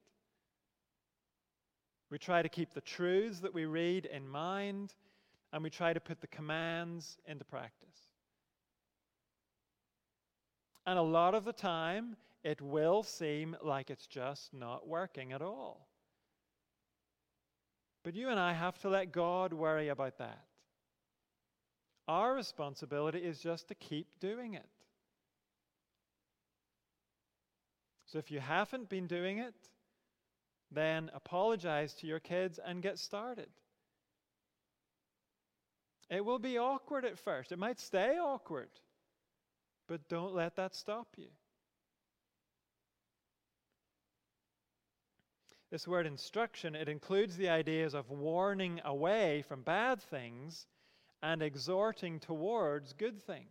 We 2.10 2.18
try 2.18 2.42
to 2.42 2.48
keep 2.48 2.72
the 2.72 2.80
truths 2.80 3.40
that 3.40 3.52
we 3.52 3.64
read 3.64 4.06
in 4.06 4.28
mind 4.28 4.94
and 5.52 5.62
we 5.62 5.70
try 5.70 5.92
to 5.92 6.00
put 6.00 6.20
the 6.20 6.26
commands 6.26 7.18
into 7.26 7.44
practice. 7.44 7.88
And 10.86 10.98
a 10.98 11.02
lot 11.02 11.34
of 11.34 11.44
the 11.44 11.52
time, 11.52 12.16
it 12.49 12.62
will 12.62 13.03
seem 13.03 13.55
like 13.62 13.90
it's 13.90 14.07
just 14.07 14.55
not 14.55 14.88
working 14.88 15.32
at 15.32 15.42
all. 15.42 15.86
But 18.03 18.14
you 18.14 18.30
and 18.30 18.40
I 18.40 18.55
have 18.55 18.78
to 18.78 18.88
let 18.88 19.12
God 19.12 19.53
worry 19.53 19.88
about 19.88 20.16
that. 20.16 20.46
Our 22.09 22.34
responsibility 22.34 23.18
is 23.18 23.38
just 23.38 23.68
to 23.68 23.74
keep 23.74 24.07
doing 24.18 24.55
it. 24.55 24.64
So 28.07 28.16
if 28.16 28.30
you 28.30 28.40
haven't 28.40 28.88
been 28.88 29.09
doing 29.09 29.40
it, 29.40 29.55
then 30.72 31.11
apologize 31.12 31.92
to 31.96 32.07
your 32.07 32.20
kids 32.20 32.59
and 32.64 32.82
get 32.82 32.99
started. 32.99 33.51
It 36.09 36.24
will 36.24 36.38
be 36.38 36.57
awkward 36.57 37.05
at 37.05 37.18
first. 37.18 37.53
It 37.53 37.59
might 37.59 37.78
stay 37.78 38.16
awkward, 38.16 38.70
but 39.86 40.09
don't 40.09 40.34
let 40.34 40.57
that 40.57 40.74
stop 40.74 41.09
you. 41.18 41.28
This 45.70 45.86
word 45.86 46.06
instruction, 46.06 46.74
it 46.74 46.88
includes 46.88 47.36
the 47.36 47.50
ideas 47.50 47.92
of 47.92 48.10
warning 48.10 48.80
away 48.84 49.42
from 49.42 49.62
bad 49.62 50.00
things 50.00 50.66
and 51.22 51.42
exhorting 51.42 52.20
towards 52.20 52.94
good 52.94 53.22
things. 53.22 53.48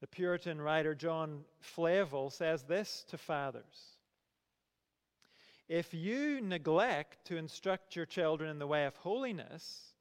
The 0.00 0.06
Puritan 0.06 0.60
writer 0.60 0.94
John 0.94 1.44
Flavel 1.60 2.30
says 2.30 2.62
this 2.64 3.04
to 3.08 3.18
fathers 3.18 3.96
If 5.66 5.92
you 5.92 6.40
neglect 6.40 7.24
to 7.26 7.36
instruct 7.36 7.96
your 7.96 8.06
children 8.06 8.50
in 8.50 8.58
the 8.60 8.66
way 8.66 8.84
of 8.84 8.94
holiness, 8.96 9.94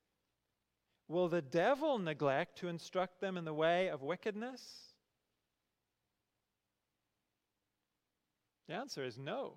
will 1.07 1.29
the 1.29 1.41
devil 1.41 1.97
neglect 1.97 2.59
to 2.59 2.67
instruct 2.67 3.21
them 3.21 3.37
in 3.37 3.45
the 3.45 3.53
way 3.53 3.89
of 3.89 4.03
wickedness? 4.03 4.92
The 8.67 8.75
answer 8.75 9.03
is 9.03 9.17
no. 9.17 9.55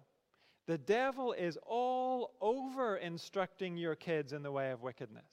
The 0.66 0.78
devil 0.78 1.32
is 1.32 1.58
all 1.64 2.32
over 2.40 2.96
instructing 2.96 3.76
your 3.76 3.94
kids 3.94 4.32
in 4.32 4.42
the 4.42 4.50
way 4.50 4.72
of 4.72 4.82
wickedness. 4.82 5.24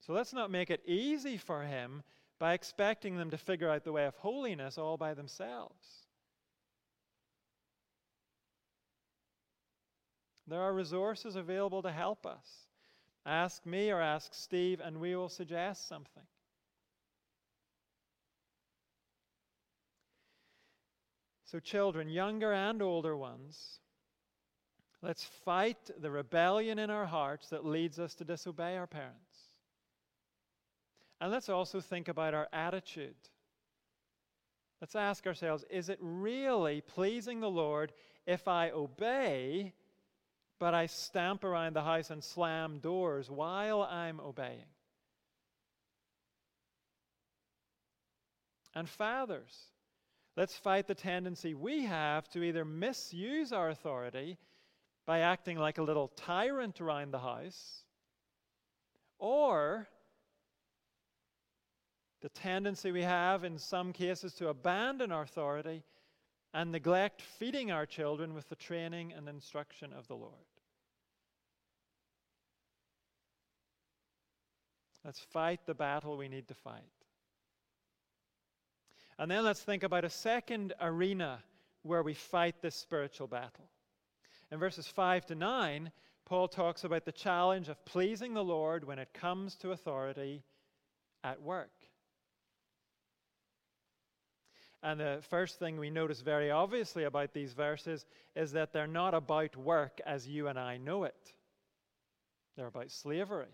So 0.00 0.12
let's 0.12 0.32
not 0.32 0.50
make 0.50 0.70
it 0.70 0.82
easy 0.86 1.36
for 1.36 1.62
him 1.62 2.02
by 2.38 2.54
expecting 2.54 3.16
them 3.16 3.30
to 3.30 3.36
figure 3.36 3.68
out 3.68 3.84
the 3.84 3.92
way 3.92 4.06
of 4.06 4.14
holiness 4.16 4.78
all 4.78 4.96
by 4.96 5.14
themselves. 5.14 6.06
There 10.46 10.60
are 10.60 10.72
resources 10.72 11.34
available 11.34 11.82
to 11.82 11.90
help 11.90 12.24
us. 12.24 12.68
Ask 13.24 13.66
me 13.66 13.90
or 13.90 14.00
ask 14.00 14.32
Steve, 14.32 14.80
and 14.80 15.00
we 15.00 15.16
will 15.16 15.28
suggest 15.28 15.88
something. 15.88 16.22
So, 21.46 21.60
children, 21.60 22.08
younger 22.08 22.52
and 22.52 22.82
older 22.82 23.16
ones, 23.16 23.78
let's 25.00 25.24
fight 25.24 25.90
the 26.00 26.10
rebellion 26.10 26.80
in 26.80 26.90
our 26.90 27.06
hearts 27.06 27.50
that 27.50 27.64
leads 27.64 28.00
us 28.00 28.16
to 28.16 28.24
disobey 28.24 28.76
our 28.76 28.88
parents. 28.88 29.54
And 31.20 31.30
let's 31.30 31.48
also 31.48 31.80
think 31.80 32.08
about 32.08 32.34
our 32.34 32.48
attitude. 32.52 33.14
Let's 34.80 34.96
ask 34.96 35.24
ourselves 35.26 35.64
is 35.70 35.88
it 35.88 35.98
really 36.00 36.80
pleasing 36.80 37.38
the 37.38 37.48
Lord 37.48 37.92
if 38.26 38.48
I 38.48 38.70
obey, 38.70 39.72
but 40.58 40.74
I 40.74 40.86
stamp 40.86 41.44
around 41.44 41.76
the 41.76 41.82
house 41.82 42.10
and 42.10 42.22
slam 42.22 42.80
doors 42.80 43.30
while 43.30 43.82
I'm 43.82 44.18
obeying. 44.18 44.66
And 48.74 48.88
fathers, 48.88 49.70
let's 50.36 50.56
fight 50.56 50.86
the 50.86 50.94
tendency 50.94 51.54
we 51.54 51.84
have 51.84 52.28
to 52.28 52.42
either 52.42 52.64
misuse 52.64 53.52
our 53.52 53.70
authority 53.70 54.38
by 55.06 55.20
acting 55.20 55.56
like 55.56 55.78
a 55.78 55.82
little 55.82 56.08
tyrant 56.08 56.80
around 56.80 57.12
the 57.12 57.18
house, 57.18 57.84
or 59.18 59.88
the 62.20 62.28
tendency 62.30 62.90
we 62.90 63.02
have 63.02 63.44
in 63.44 63.56
some 63.56 63.92
cases 63.92 64.34
to 64.34 64.48
abandon 64.48 65.12
our 65.12 65.22
authority 65.22 65.84
and 66.52 66.72
neglect 66.72 67.22
feeding 67.22 67.70
our 67.70 67.86
children 67.86 68.34
with 68.34 68.48
the 68.48 68.56
training 68.56 69.12
and 69.12 69.28
instruction 69.28 69.92
of 69.92 70.08
the 70.08 70.16
Lord. 70.16 70.32
Let's 75.04 75.20
fight 75.20 75.60
the 75.66 75.74
battle 75.74 76.16
we 76.16 76.28
need 76.28 76.48
to 76.48 76.54
fight. 76.54 76.82
And 79.18 79.30
then 79.30 79.44
let's 79.44 79.62
think 79.62 79.82
about 79.82 80.04
a 80.04 80.10
second 80.10 80.74
arena 80.80 81.38
where 81.82 82.02
we 82.02 82.14
fight 82.14 82.60
this 82.60 82.74
spiritual 82.74 83.26
battle. 83.26 83.70
In 84.52 84.58
verses 84.58 84.86
5 84.86 85.26
to 85.26 85.34
9, 85.34 85.90
Paul 86.26 86.48
talks 86.48 86.84
about 86.84 87.04
the 87.04 87.12
challenge 87.12 87.68
of 87.68 87.84
pleasing 87.84 88.34
the 88.34 88.44
Lord 88.44 88.84
when 88.84 88.98
it 88.98 89.14
comes 89.14 89.54
to 89.56 89.72
authority 89.72 90.42
at 91.24 91.40
work. 91.40 91.70
And 94.82 95.00
the 95.00 95.18
first 95.30 95.58
thing 95.58 95.78
we 95.78 95.90
notice 95.90 96.20
very 96.20 96.50
obviously 96.50 97.04
about 97.04 97.32
these 97.32 97.54
verses 97.54 98.04
is 98.34 98.52
that 98.52 98.72
they're 98.72 98.86
not 98.86 99.14
about 99.14 99.56
work 99.56 100.00
as 100.04 100.28
you 100.28 100.48
and 100.48 100.58
I 100.58 100.76
know 100.76 101.04
it, 101.04 101.32
they're 102.56 102.66
about 102.66 102.90
slavery. 102.90 103.46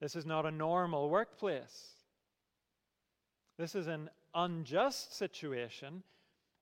This 0.00 0.16
is 0.16 0.26
not 0.26 0.46
a 0.46 0.50
normal 0.50 1.08
workplace. 1.08 1.95
This 3.58 3.74
is 3.74 3.86
an 3.86 4.10
unjust 4.34 5.16
situation. 5.16 6.02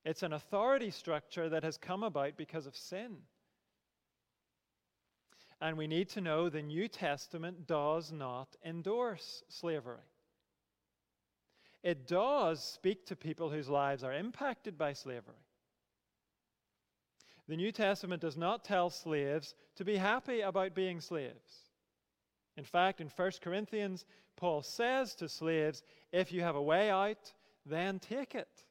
It's 0.04 0.22
an 0.22 0.32
authority 0.32 0.90
structure 0.90 1.48
that 1.48 1.64
has 1.64 1.76
come 1.76 2.02
about 2.02 2.36
because 2.36 2.66
of 2.66 2.76
sin. 2.76 3.16
And 5.60 5.76
we 5.76 5.86
need 5.86 6.08
to 6.10 6.20
know 6.20 6.48
the 6.48 6.62
New 6.62 6.88
Testament 6.88 7.66
does 7.66 8.12
not 8.12 8.48
endorse 8.64 9.42
slavery. 9.48 9.96
It 11.82 12.06
does 12.06 12.62
speak 12.62 13.06
to 13.06 13.16
people 13.16 13.50
whose 13.50 13.68
lives 13.68 14.04
are 14.04 14.12
impacted 14.12 14.78
by 14.78 14.92
slavery. 14.92 15.34
The 17.46 17.56
New 17.56 17.72
Testament 17.72 18.22
does 18.22 18.36
not 18.36 18.64
tell 18.64 18.88
slaves 18.88 19.54
to 19.76 19.84
be 19.84 19.96
happy 19.96 20.40
about 20.40 20.74
being 20.74 21.00
slaves. 21.00 21.63
In 22.56 22.64
fact, 22.64 23.00
in 23.00 23.08
1 23.08 23.32
Corinthians, 23.42 24.04
Paul 24.36 24.62
says 24.62 25.14
to 25.16 25.28
slaves, 25.28 25.82
if 26.12 26.32
you 26.32 26.42
have 26.42 26.56
a 26.56 26.62
way 26.62 26.90
out, 26.90 27.32
then 27.66 27.98
take 27.98 28.34
it. 28.34 28.64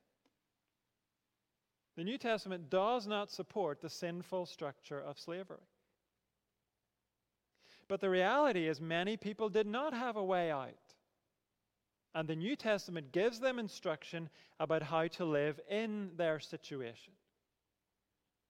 The 1.95 2.03
New 2.03 2.17
Testament 2.17 2.69
does 2.69 3.07
not 3.07 3.31
support 3.31 3.81
the 3.81 3.89
sinful 3.89 4.45
structure 4.45 4.99
of 4.99 5.19
slavery. 5.19 5.67
But 7.87 8.01
the 8.01 8.09
reality 8.09 8.67
is, 8.67 8.81
many 8.81 9.17
people 9.17 9.49
did 9.49 9.67
not 9.67 9.93
have 9.93 10.15
a 10.15 10.23
way 10.23 10.49
out. 10.49 10.73
And 12.15 12.27
the 12.27 12.35
New 12.35 12.55
Testament 12.55 13.11
gives 13.11 13.39
them 13.39 13.59
instruction 13.59 14.29
about 14.59 14.83
how 14.83 15.07
to 15.07 15.25
live 15.25 15.59
in 15.69 16.11
their 16.15 16.39
situation 16.39 17.13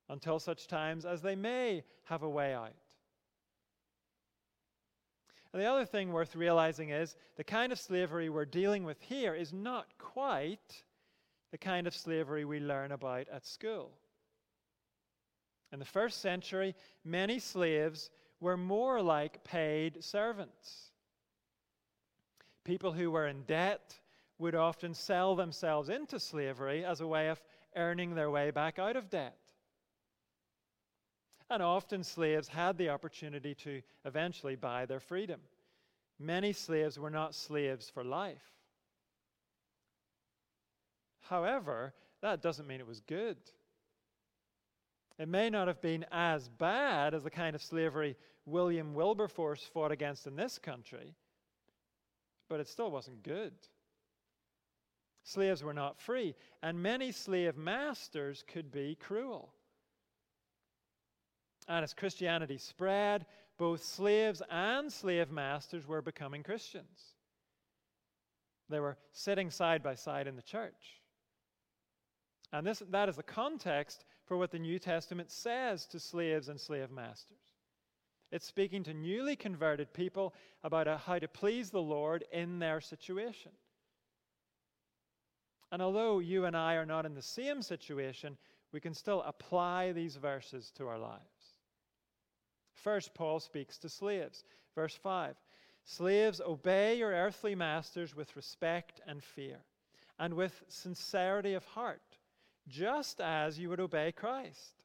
until 0.10 0.40
such 0.40 0.68
times 0.68 1.06
as 1.06 1.22
they 1.22 1.36
may 1.36 1.84
have 2.04 2.24
a 2.24 2.30
way 2.30 2.54
out. 2.54 2.76
And 5.54 5.62
the 5.62 5.68
other 5.68 5.86
thing 5.86 6.12
worth 6.12 6.36
realizing 6.36 6.90
is 6.90 7.16
the 7.38 7.44
kind 7.44 7.72
of 7.72 7.80
slavery 7.80 8.30
we're 8.30 8.44
dealing 8.46 8.84
with 8.84 9.00
here 9.02 9.36
is 9.36 9.54
not 9.54 9.86
quite 10.00 10.84
the 11.52 11.60
kind 11.60 11.86
of 11.86 11.96
slavery 11.96 12.44
we 12.44 12.60
learn 12.60 12.92
about 12.92 13.28
at 13.32 13.46
school. 13.46 13.92
In 15.72 15.78
the 15.78 15.86
first 15.86 16.22
century, 16.22 16.76
many 17.06 17.38
slaves 17.38 18.10
were 18.40 18.58
more 18.58 19.02
like 19.02 19.44
paid 19.44 20.04
servants. 20.04 20.92
People 22.64 22.92
who 22.92 23.12
were 23.12 23.28
in 23.28 23.44
debt 23.44 24.00
would 24.40 24.56
often 24.56 24.94
sell 24.96 25.36
themselves 25.36 25.90
into 25.90 26.20
slavery 26.20 26.84
as 26.84 27.00
a 27.00 27.08
way 27.08 27.30
of 27.30 27.42
earning 27.76 28.16
their 28.16 28.32
way 28.32 28.50
back 28.50 28.80
out 28.80 28.96
of 28.96 29.10
debt. 29.10 29.38
And 31.50 31.62
often 31.62 32.04
slaves 32.04 32.48
had 32.48 32.78
the 32.78 32.90
opportunity 32.90 33.54
to 33.56 33.82
eventually 34.06 34.56
buy 34.56 34.86
their 34.86 35.00
freedom. 35.00 35.40
Many 36.20 36.54
slaves 36.54 36.98
were 36.98 37.10
not 37.10 37.36
slaves 37.36 37.90
for 37.90 38.04
life. 38.04 38.54
However, 41.22 41.94
that 42.22 42.42
doesn't 42.42 42.68
mean 42.68 42.80
it 42.80 42.88
was 42.88 43.02
good. 43.02 43.38
It 45.20 45.28
may 45.28 45.50
not 45.50 45.68
have 45.68 45.82
been 45.82 46.06
as 46.12 46.50
bad 46.50 47.14
as 47.14 47.24
the 47.24 47.30
kind 47.30 47.56
of 47.56 47.62
slavery 47.62 48.16
William 48.46 48.94
Wilberforce 48.94 49.64
fought 49.64 49.92
against 49.92 50.28
in 50.28 50.36
this 50.36 50.58
country, 50.58 51.16
but 52.50 52.60
it 52.60 52.68
still 52.68 52.92
wasn't 52.92 53.24
good. 53.24 53.54
Slaves 55.24 55.64
were 55.64 55.74
not 55.74 56.00
free, 56.00 56.36
and 56.62 56.82
many 56.82 57.12
slave 57.12 57.56
masters 57.56 58.44
could 58.48 58.72
be 58.72 58.96
cruel. 58.96 59.54
And 61.68 61.84
as 61.84 61.94
Christianity 61.94 62.58
spread, 62.58 63.26
both 63.58 63.84
slaves 63.84 64.42
and 64.50 64.92
slave 64.92 65.32
masters 65.32 65.88
were 65.88 66.02
becoming 66.02 66.44
Christians. 66.44 67.16
They 68.70 68.80
were 68.80 68.98
sitting 69.12 69.50
side 69.52 69.84
by 69.84 69.96
side 69.96 70.28
in 70.28 70.36
the 70.36 70.42
church. 70.42 71.02
And 72.52 72.66
this, 72.66 72.84
that 72.92 73.10
is 73.10 73.16
the 73.16 73.24
context 73.24 74.06
for 74.26 74.38
what 74.38 74.52
the 74.52 74.60
New 74.60 74.80
Testament 74.80 75.32
says 75.32 75.86
to 75.88 76.00
slaves 76.00 76.50
and 76.50 76.60
slave 76.60 76.92
masters. 76.92 77.38
It's 78.32 78.48
speaking 78.48 78.84
to 78.84 78.94
newly 78.94 79.36
converted 79.36 79.94
people 79.94 80.34
about 80.64 80.88
uh, 80.88 80.98
how 80.98 81.20
to 81.20 81.28
please 81.28 81.70
the 81.70 81.82
Lord 81.82 82.24
in 82.32 82.60
their 82.60 82.82
situation. 82.82 83.52
And 85.72 85.82
although 85.82 86.20
you 86.20 86.46
and 86.46 86.56
I 86.56 86.76
are 86.76 86.86
not 86.86 87.06
in 87.06 87.14
the 87.16 87.22
same 87.22 87.62
situation, 87.62 88.38
we 88.72 88.80
can 88.80 88.94
still 88.94 89.22
apply 89.24 89.92
these 89.92 90.16
verses 90.16 90.72
to 90.78 90.88
our 90.88 90.98
lives. 90.98 91.33
First, 92.84 93.14
Paul 93.14 93.40
speaks 93.40 93.78
to 93.80 93.90
slaves. 93.90 94.44
Verse 94.76 94.96
5 94.96 95.36
Slaves, 95.86 96.42
obey 96.42 96.98
your 96.98 97.12
earthly 97.12 97.56
masters 97.56 98.16
with 98.16 98.36
respect 98.36 99.02
and 99.08 99.24
fear, 99.24 99.58
and 100.20 100.34
with 100.34 100.64
sincerity 100.68 101.54
of 101.54 101.66
heart, 101.66 102.18
just 102.68 103.20
as 103.22 103.58
you 103.58 103.70
would 103.70 103.80
obey 103.80 104.12
Christ. 104.12 104.84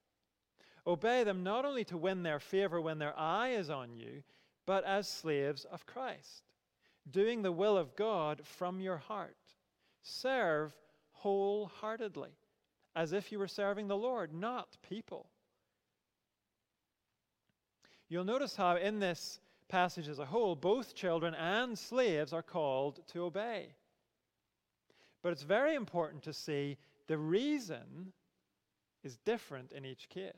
Obey 0.87 1.25
them 1.25 1.43
not 1.43 1.65
only 1.65 1.85
to 1.85 1.97
win 1.97 2.23
their 2.23 2.41
favor 2.41 2.81
when 2.81 2.99
their 2.99 3.19
eye 3.19 3.51
is 3.51 3.69
on 3.69 3.93
you, 3.95 4.23
but 4.65 4.85
as 4.85 5.09
slaves 5.09 5.65
of 5.65 5.87
Christ, 5.87 6.51
doing 7.11 7.43
the 7.43 7.53
will 7.53 7.77
of 7.77 7.95
God 7.97 8.41
from 8.45 8.81
your 8.81 8.97
heart. 8.97 9.37
Serve 10.03 10.75
wholeheartedly, 11.13 12.37
as 12.95 13.13
if 13.13 13.31
you 13.31 13.39
were 13.39 13.49
serving 13.49 13.89
the 13.89 13.97
Lord, 13.97 14.33
not 14.33 14.77
people 14.89 15.31
You'll 18.09 18.25
notice 18.25 18.57
how 18.57 18.77
in 18.77 19.01
this 19.01 19.41
passage 19.69 20.09
as 20.09 20.19
a 20.19 20.25
whole, 20.25 20.57
both 20.57 20.95
children 20.95 21.35
and 21.35 21.79
slaves 21.79 22.33
are 22.33 22.43
called 22.43 23.01
to 23.09 23.25
obey. 23.25 23.75
But 25.23 25.33
it's 25.33 25.43
very 25.43 25.75
important 25.75 26.23
to 26.23 26.33
see 26.33 26.79
the 27.07 27.19
reason 27.19 28.13
is 29.05 29.17
different 29.19 29.73
in 29.73 29.85
each 29.85 30.09
case. 30.09 30.33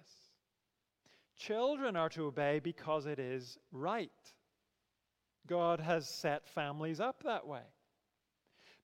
Children 1.36 1.96
are 1.96 2.08
to 2.10 2.26
obey 2.26 2.58
because 2.58 3.06
it 3.06 3.18
is 3.18 3.58
right. 3.72 4.10
God 5.46 5.80
has 5.80 6.08
set 6.08 6.46
families 6.46 7.00
up 7.00 7.22
that 7.22 7.46
way. 7.46 7.62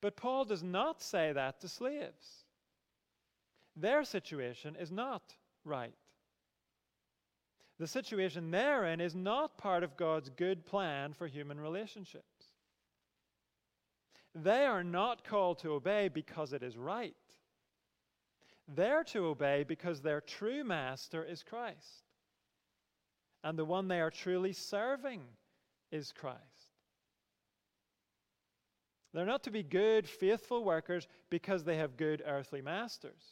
But 0.00 0.16
Paul 0.16 0.44
does 0.44 0.62
not 0.62 1.02
say 1.02 1.32
that 1.32 1.60
to 1.60 1.68
slaves. 1.68 2.44
Their 3.76 4.04
situation 4.04 4.76
is 4.76 4.90
not 4.90 5.34
right. 5.64 5.92
The 7.78 7.86
situation 7.86 8.50
they're 8.50 8.86
in 8.86 9.00
is 9.00 9.14
not 9.14 9.58
part 9.58 9.82
of 9.82 9.96
God's 9.96 10.30
good 10.30 10.64
plan 10.64 11.12
for 11.12 11.26
human 11.26 11.60
relationships. 11.60 12.24
They 14.34 14.64
are 14.64 14.84
not 14.84 15.24
called 15.24 15.58
to 15.60 15.72
obey 15.72 16.08
because 16.08 16.52
it 16.52 16.62
is 16.62 16.76
right. 16.76 17.14
They're 18.68 19.04
to 19.04 19.26
obey 19.26 19.64
because 19.64 20.00
their 20.00 20.20
true 20.20 20.64
master 20.64 21.22
is 21.22 21.42
Christ. 21.42 22.04
And 23.44 23.58
the 23.58 23.64
one 23.64 23.88
they 23.88 24.00
are 24.00 24.10
truly 24.10 24.52
serving 24.52 25.22
is 25.92 26.12
Christ. 26.12 26.40
They're 29.14 29.24
not 29.24 29.44
to 29.44 29.50
be 29.50 29.62
good, 29.62 30.06
faithful 30.06 30.64
workers 30.64 31.06
because 31.30 31.64
they 31.64 31.76
have 31.76 31.96
good 31.96 32.22
earthly 32.26 32.60
masters. 32.60 33.22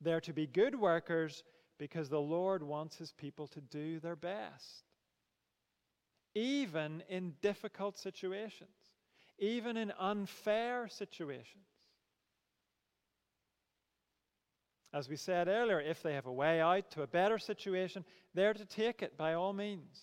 They're 0.00 0.20
to 0.22 0.32
be 0.32 0.46
good 0.46 0.74
workers 0.74 1.44
because 1.80 2.10
the 2.10 2.20
Lord 2.20 2.62
wants 2.62 2.98
his 2.98 3.10
people 3.10 3.46
to 3.48 3.60
do 3.62 4.00
their 4.00 4.14
best. 4.14 4.84
Even 6.34 7.02
in 7.08 7.32
difficult 7.40 7.98
situations, 7.98 8.68
even 9.38 9.78
in 9.78 9.90
unfair 9.98 10.88
situations. 10.88 11.64
As 14.92 15.08
we 15.08 15.16
said 15.16 15.48
earlier, 15.48 15.80
if 15.80 16.02
they 16.02 16.12
have 16.12 16.26
a 16.26 16.32
way 16.32 16.60
out 16.60 16.90
to 16.90 17.02
a 17.02 17.06
better 17.06 17.38
situation, 17.38 18.04
they're 18.34 18.52
to 18.52 18.66
take 18.66 19.00
it 19.00 19.16
by 19.16 19.32
all 19.32 19.54
means. 19.54 20.00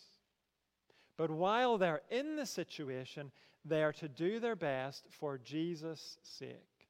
But 1.16 1.30
while 1.30 1.78
they're 1.78 2.02
in 2.10 2.38
the 2.38 2.48
situation, 2.48 3.32
they 3.64 3.84
are 3.84 3.94
to 3.94 4.08
do 4.08 4.40
their 4.40 4.56
best 4.56 5.06
for 5.12 5.38
Jesus' 5.38 6.18
sake. 6.24 6.88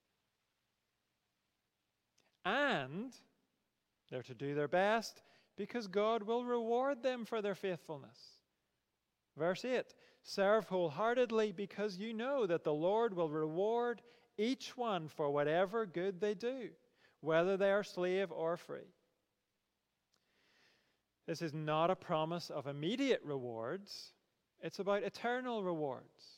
And 2.46 3.14
they're 4.10 4.24
to 4.24 4.34
do 4.34 4.56
their 4.56 4.68
best 4.68 5.22
because 5.58 5.88
God 5.88 6.24
will 6.24 6.46
reward 6.46 7.04
them 7.04 7.26
for 7.26 7.42
their 7.42 7.56
faithfulness. 7.56 8.18
Verse 9.38 9.66
8 9.66 9.86
Serve 10.24 10.68
wholeheartedly 10.68 11.54
because 11.54 11.98
you 11.98 12.14
know 12.14 12.46
that 12.46 12.64
the 12.64 12.74
Lord 12.74 13.14
will 13.14 13.30
reward 13.30 14.02
each 14.38 14.76
one 14.76 15.08
for 15.08 15.30
whatever 15.30 15.86
good 15.86 16.20
they 16.20 16.34
do, 16.34 16.70
whether 17.22 17.58
they 17.58 17.72
are 17.72 17.84
slave 17.84 18.32
or 18.32 18.58
free. 18.58 18.94
This 21.26 21.42
is 21.42 21.54
not 21.54 21.92
a 21.92 21.96
promise 21.96 22.50
of 22.50 22.68
immediate 22.68 23.22
rewards, 23.24 24.14
it's 24.62 24.80
about 24.80 25.04
eternal 25.04 25.64
rewards. 25.64 26.38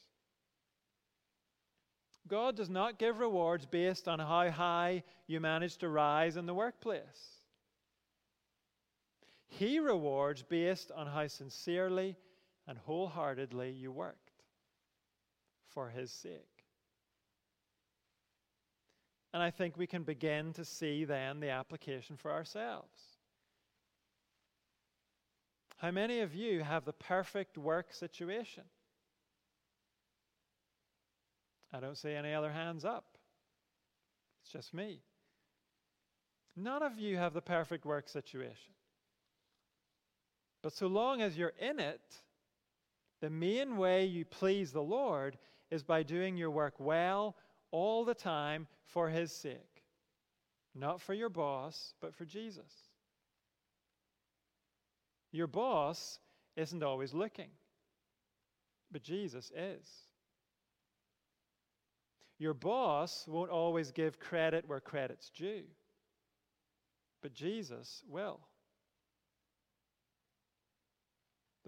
God 2.27 2.55
does 2.55 2.69
not 2.69 2.99
give 2.99 3.19
rewards 3.19 3.65
based 3.65 4.07
on 4.07 4.19
how 4.19 4.51
high 4.51 5.03
you 5.25 5.39
manage 5.39 5.77
to 5.77 5.89
rise 5.89 6.37
in 6.37 6.45
the 6.45 6.53
workplace. 6.53 7.38
He 9.59 9.77
rewards 9.79 10.41
based 10.41 10.89
on 10.89 11.05
how 11.05 11.27
sincerely 11.27 12.15
and 12.65 12.77
wholeheartedly 12.77 13.71
you 13.71 13.91
worked 13.91 14.31
for 15.67 15.89
His 15.89 16.13
sake. 16.13 16.63
And 19.33 19.43
I 19.43 19.51
think 19.51 19.75
we 19.75 19.85
can 19.85 20.03
begin 20.03 20.53
to 20.53 20.63
see 20.63 21.03
then 21.03 21.41
the 21.41 21.49
application 21.49 22.15
for 22.15 22.31
ourselves. 22.31 23.17
How 25.75 25.91
many 25.91 26.21
of 26.21 26.33
you 26.33 26.63
have 26.63 26.85
the 26.85 26.93
perfect 26.93 27.57
work 27.57 27.93
situation? 27.93 28.63
I 31.73 31.81
don't 31.81 31.97
see 31.97 32.13
any 32.13 32.33
other 32.33 32.53
hands 32.53 32.85
up. 32.85 33.17
It's 34.41 34.53
just 34.53 34.73
me. 34.73 35.01
None 36.55 36.81
of 36.81 36.97
you 36.97 37.17
have 37.17 37.33
the 37.33 37.41
perfect 37.41 37.83
work 37.83 38.07
situation. 38.07 38.73
But 40.61 40.73
so 40.73 40.87
long 40.87 41.21
as 41.21 41.37
you're 41.37 41.53
in 41.59 41.79
it, 41.79 42.01
the 43.21 43.29
main 43.29 43.77
way 43.77 44.05
you 44.05 44.25
please 44.25 44.71
the 44.71 44.81
Lord 44.81 45.37
is 45.71 45.83
by 45.83 46.03
doing 46.03 46.37
your 46.37 46.51
work 46.51 46.75
well 46.79 47.35
all 47.71 48.05
the 48.05 48.13
time 48.13 48.67
for 48.85 49.09
His 49.09 49.31
sake. 49.31 49.83
Not 50.75 51.01
for 51.01 51.13
your 51.13 51.29
boss, 51.29 51.93
but 52.01 52.13
for 52.15 52.25
Jesus. 52.25 52.71
Your 55.31 55.47
boss 55.47 56.19
isn't 56.55 56.83
always 56.83 57.13
looking, 57.13 57.49
but 58.91 59.03
Jesus 59.03 59.51
is. 59.55 59.87
Your 62.39 62.53
boss 62.53 63.25
won't 63.27 63.51
always 63.51 63.91
give 63.91 64.19
credit 64.19 64.67
where 64.67 64.79
credit's 64.79 65.29
due, 65.29 65.63
but 67.21 67.33
Jesus 67.33 68.01
will. 68.09 68.39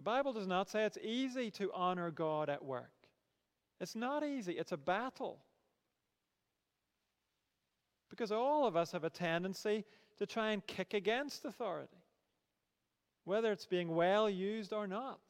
The 0.01 0.05
Bible 0.05 0.33
does 0.33 0.47
not 0.47 0.67
say 0.67 0.85
it's 0.85 0.97
easy 0.97 1.51
to 1.51 1.71
honor 1.75 2.09
God 2.09 2.49
at 2.49 2.65
work. 2.65 2.89
It's 3.79 3.93
not 3.95 4.23
easy, 4.23 4.53
it's 4.53 4.71
a 4.71 4.77
battle. 4.77 5.43
Because 8.09 8.31
all 8.31 8.65
of 8.65 8.75
us 8.75 8.93
have 8.93 9.03
a 9.03 9.11
tendency 9.11 9.85
to 10.17 10.25
try 10.25 10.53
and 10.53 10.65
kick 10.65 10.95
against 10.95 11.45
authority, 11.45 12.01
whether 13.25 13.51
it's 13.51 13.67
being 13.67 13.93
well 13.93 14.27
used 14.27 14.73
or 14.73 14.87
not. 14.87 15.21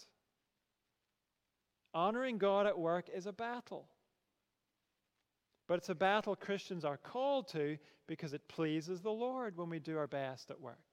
Honoring 1.93 2.37
God 2.37 2.65
at 2.65 2.79
work 2.79 3.09
is 3.13 3.25
a 3.25 3.33
battle. 3.33 3.89
But 5.67 5.79
it's 5.79 5.89
a 5.89 5.95
battle 5.95 6.33
Christians 6.33 6.85
are 6.85 6.95
called 6.95 7.49
to 7.49 7.77
because 8.07 8.33
it 8.33 8.47
pleases 8.47 9.01
the 9.01 9.11
Lord 9.11 9.57
when 9.57 9.69
we 9.69 9.79
do 9.79 9.97
our 9.97 10.07
best 10.07 10.49
at 10.49 10.61
work. 10.61 10.90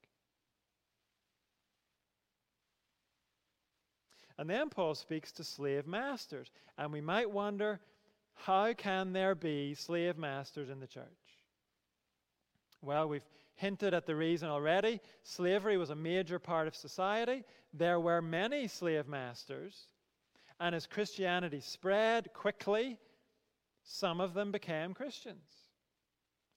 And 4.39 4.49
then 4.49 4.68
Paul 4.68 4.95
speaks 4.95 5.32
to 5.32 5.45
slave 5.45 5.86
masters. 5.86 6.51
And 6.78 6.93
we 6.93 7.01
might 7.01 7.30
wonder 7.30 7.80
how 8.34 8.72
can 8.72 9.12
there 9.12 9.34
be 9.34 9.74
slave 9.74 10.16
masters 10.16 10.70
in 10.70 10.78
the 10.78 10.86
church? 10.86 11.05
Well, 12.80 13.09
we've 13.09 13.26
hinted 13.57 13.93
at 13.93 14.07
the 14.07 14.14
reason 14.14 14.49
already. 14.49 15.01
Slavery 15.24 15.76
was 15.76 15.91
a 15.91 15.97
major 15.97 16.39
part 16.39 16.68
of 16.68 16.76
society. 16.76 17.45
There 17.74 17.99
were 17.99 18.22
many 18.22 18.68
slave 18.68 19.09
masters. 19.09 19.89
And 20.61 20.74
as 20.74 20.86
Christianity 20.86 21.61
spread 21.61 22.32
quickly, 22.32 22.99
some 23.82 24.20
of 24.20 24.34
them 24.34 24.53
became 24.53 24.95
Christians. 24.95 25.68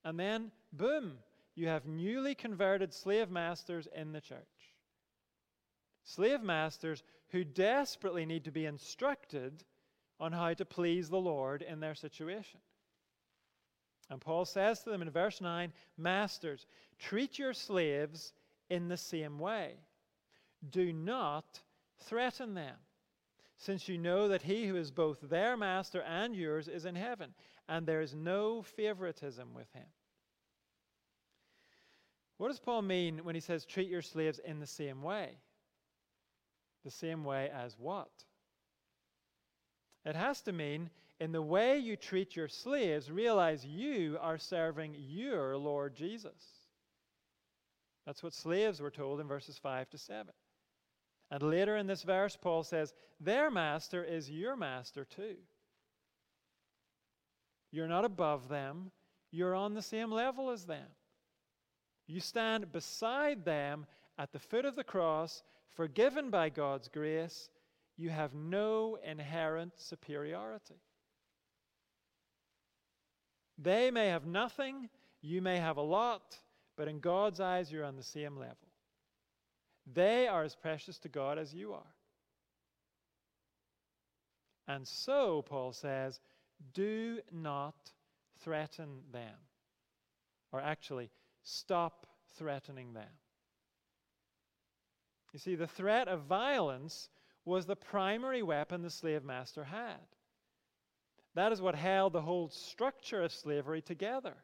And 0.03 0.19
then, 0.19 0.51
boom, 0.73 1.13
you 1.55 1.67
have 1.67 1.85
newly 1.87 2.35
converted 2.35 2.93
slave 2.93 3.31
masters 3.31 3.87
in 3.95 4.11
the 4.11 4.21
church. 4.21 4.37
Slave 6.03 6.41
masters 6.41 7.03
who 7.31 7.43
desperately 7.43 8.25
need 8.25 8.43
to 8.45 8.51
be 8.51 8.65
instructed 8.65 9.63
on 10.19 10.31
how 10.31 10.53
to 10.53 10.65
please 10.65 11.09
the 11.09 11.17
Lord 11.17 11.61
in 11.61 11.79
their 11.79 11.95
situation. 11.95 12.59
And 14.09 14.19
Paul 14.19 14.45
says 14.45 14.83
to 14.83 14.89
them 14.89 15.01
in 15.01 15.09
verse 15.09 15.41
9 15.41 15.71
Masters, 15.97 16.67
treat 16.99 17.39
your 17.39 17.53
slaves 17.53 18.33
in 18.69 18.87
the 18.87 18.97
same 18.97 19.39
way. 19.39 19.75
Do 20.69 20.91
not 20.91 21.61
threaten 21.97 22.53
them 22.53 22.75
since 23.57 23.87
you 23.87 23.97
know 23.97 24.27
that 24.27 24.41
he 24.41 24.65
who 24.65 24.75
is 24.75 24.91
both 24.91 25.21
their 25.21 25.55
master 25.55 26.01
and 26.01 26.35
yours 26.35 26.67
is 26.67 26.85
in 26.85 26.95
heaven, 26.95 27.33
and 27.69 27.85
there 27.85 28.01
is 28.01 28.15
no 28.15 28.63
favoritism 28.63 29.53
with 29.53 29.71
him. 29.71 29.85
What 32.37 32.47
does 32.47 32.59
Paul 32.59 32.81
mean 32.81 33.19
when 33.23 33.35
he 33.35 33.41
says 33.41 33.65
treat 33.65 33.87
your 33.87 34.01
slaves 34.01 34.39
in 34.39 34.59
the 34.59 34.65
same 34.65 35.03
way? 35.03 35.37
The 36.83 36.91
same 36.91 37.23
way 37.23 37.49
as 37.53 37.75
what? 37.77 38.09
It 40.05 40.15
has 40.15 40.41
to 40.41 40.51
mean 40.51 40.89
in 41.19 41.31
the 41.31 41.41
way 41.41 41.77
you 41.77 41.95
treat 41.95 42.35
your 42.35 42.47
slaves, 42.47 43.11
realize 43.11 43.63
you 43.63 44.17
are 44.19 44.39
serving 44.39 44.95
your 44.97 45.55
Lord 45.55 45.95
Jesus. 45.95 46.61
That's 48.05 48.23
what 48.23 48.33
slaves 48.33 48.81
were 48.81 48.89
told 48.89 49.19
in 49.19 49.27
verses 49.27 49.59
5 49.59 49.89
to 49.91 49.97
7. 49.97 50.33
And 51.29 51.43
later 51.43 51.77
in 51.77 51.87
this 51.87 52.01
verse, 52.01 52.35
Paul 52.35 52.63
says, 52.63 52.93
Their 53.19 53.51
master 53.51 54.03
is 54.03 54.31
your 54.31 54.55
master 54.55 55.05
too. 55.05 55.35
You're 57.71 57.87
not 57.87 58.03
above 58.03 58.49
them, 58.49 58.91
you're 59.31 59.55
on 59.55 59.73
the 59.73 59.81
same 59.81 60.11
level 60.11 60.49
as 60.49 60.65
them. 60.65 60.87
You 62.07 62.19
stand 62.19 62.71
beside 62.71 63.45
them 63.45 63.85
at 64.17 64.33
the 64.33 64.39
foot 64.39 64.65
of 64.65 64.75
the 64.75 64.83
cross, 64.83 65.43
forgiven 65.75 66.29
by 66.29 66.49
God's 66.49 66.87
grace. 66.87 67.49
You 67.97 68.09
have 68.09 68.33
no 68.33 68.97
inherent 69.05 69.73
superiority. 69.77 70.81
They 73.57 73.91
may 73.91 74.07
have 74.07 74.25
nothing, 74.25 74.89
you 75.21 75.41
may 75.41 75.57
have 75.57 75.77
a 75.77 75.81
lot, 75.81 76.37
but 76.77 76.87
in 76.87 76.99
God's 76.99 77.39
eyes, 77.39 77.71
you're 77.71 77.85
on 77.85 77.95
the 77.95 78.03
same 78.03 78.37
level. 78.37 78.55
They 79.93 80.27
are 80.27 80.43
as 80.43 80.55
precious 80.55 80.97
to 80.99 81.09
God 81.09 81.37
as 81.37 81.53
you 81.53 81.73
are. 81.73 81.93
And 84.67 84.87
so, 84.87 85.43
Paul 85.43 85.73
says, 85.73 86.19
do 86.73 87.19
not 87.31 87.91
threaten 88.43 89.01
them. 89.11 89.35
Or 90.51 90.59
actually, 90.59 91.09
stop 91.43 92.07
threatening 92.37 92.93
them. 92.93 93.09
You 95.33 95.39
see, 95.39 95.55
the 95.55 95.67
threat 95.67 96.07
of 96.07 96.23
violence 96.23 97.09
was 97.45 97.65
the 97.65 97.75
primary 97.75 98.43
weapon 98.43 98.81
the 98.81 98.89
slave 98.89 99.23
master 99.23 99.63
had. 99.63 99.99
That 101.33 101.51
is 101.51 101.61
what 101.61 101.75
held 101.75 102.13
the 102.13 102.21
whole 102.21 102.49
structure 102.49 103.23
of 103.23 103.31
slavery 103.31 103.81
together. 103.81 104.35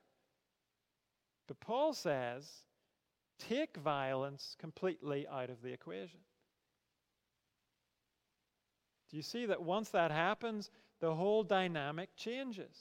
But 1.47 1.59
Paul 1.59 1.93
says 1.93 2.63
take 3.39 3.77
violence 3.77 4.55
completely 4.59 5.27
out 5.27 5.49
of 5.49 5.61
the 5.61 5.71
equation. 5.71 6.19
Do 9.09 9.17
you 9.17 9.23
see 9.23 9.45
that 9.45 9.61
once 9.61 9.89
that 9.89 10.11
happens, 10.11 10.69
the 10.99 11.13
whole 11.13 11.43
dynamic 11.43 12.09
changes? 12.15 12.77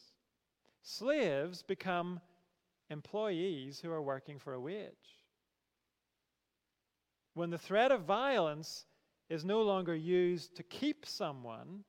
Slaves 0.83 1.63
become 1.63 2.21
employees 2.91 3.81
who 3.81 3.91
are 3.91 4.03
working 4.03 4.39
for 4.39 4.55
a 4.55 4.61
wage. 4.61 5.26
When 7.37 7.51
the 7.51 7.59
threat 7.59 7.93
of 7.93 8.05
violence 8.05 8.87
is 9.29 9.45
no 9.45 9.61
longer 9.61 9.95
used 9.95 10.57
to 10.57 10.63
keep 10.63 11.05
someone, 11.05 11.85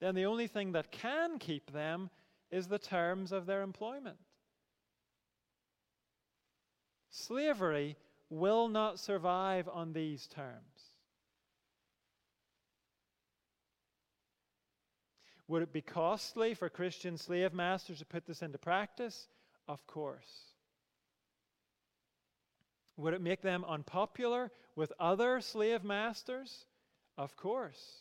then 0.00 0.14
the 0.14 0.24
only 0.24 0.46
thing 0.46 0.72
that 0.72 0.90
can 0.90 1.38
keep 1.38 1.70
them 1.70 2.08
is 2.50 2.66
the 2.66 2.78
terms 2.78 3.30
of 3.30 3.44
their 3.44 3.60
employment. 3.60 4.16
Slavery 7.10 7.98
will 8.30 8.68
not 8.68 8.98
survive 8.98 9.68
on 9.68 9.92
these 9.92 10.26
terms. 10.28 10.94
Would 15.46 15.60
it 15.60 15.74
be 15.74 15.82
costly 15.82 16.54
for 16.54 16.70
Christian 16.70 17.18
slave 17.18 17.52
masters 17.52 17.98
to 17.98 18.06
put 18.06 18.24
this 18.24 18.40
into 18.40 18.56
practice? 18.56 19.28
Of 19.68 19.86
course. 19.86 20.47
Would 22.98 23.14
it 23.14 23.22
make 23.22 23.40
them 23.40 23.64
unpopular 23.66 24.50
with 24.74 24.92
other 24.98 25.40
slave 25.40 25.84
masters? 25.84 26.66
Of 27.16 27.36
course. 27.36 28.00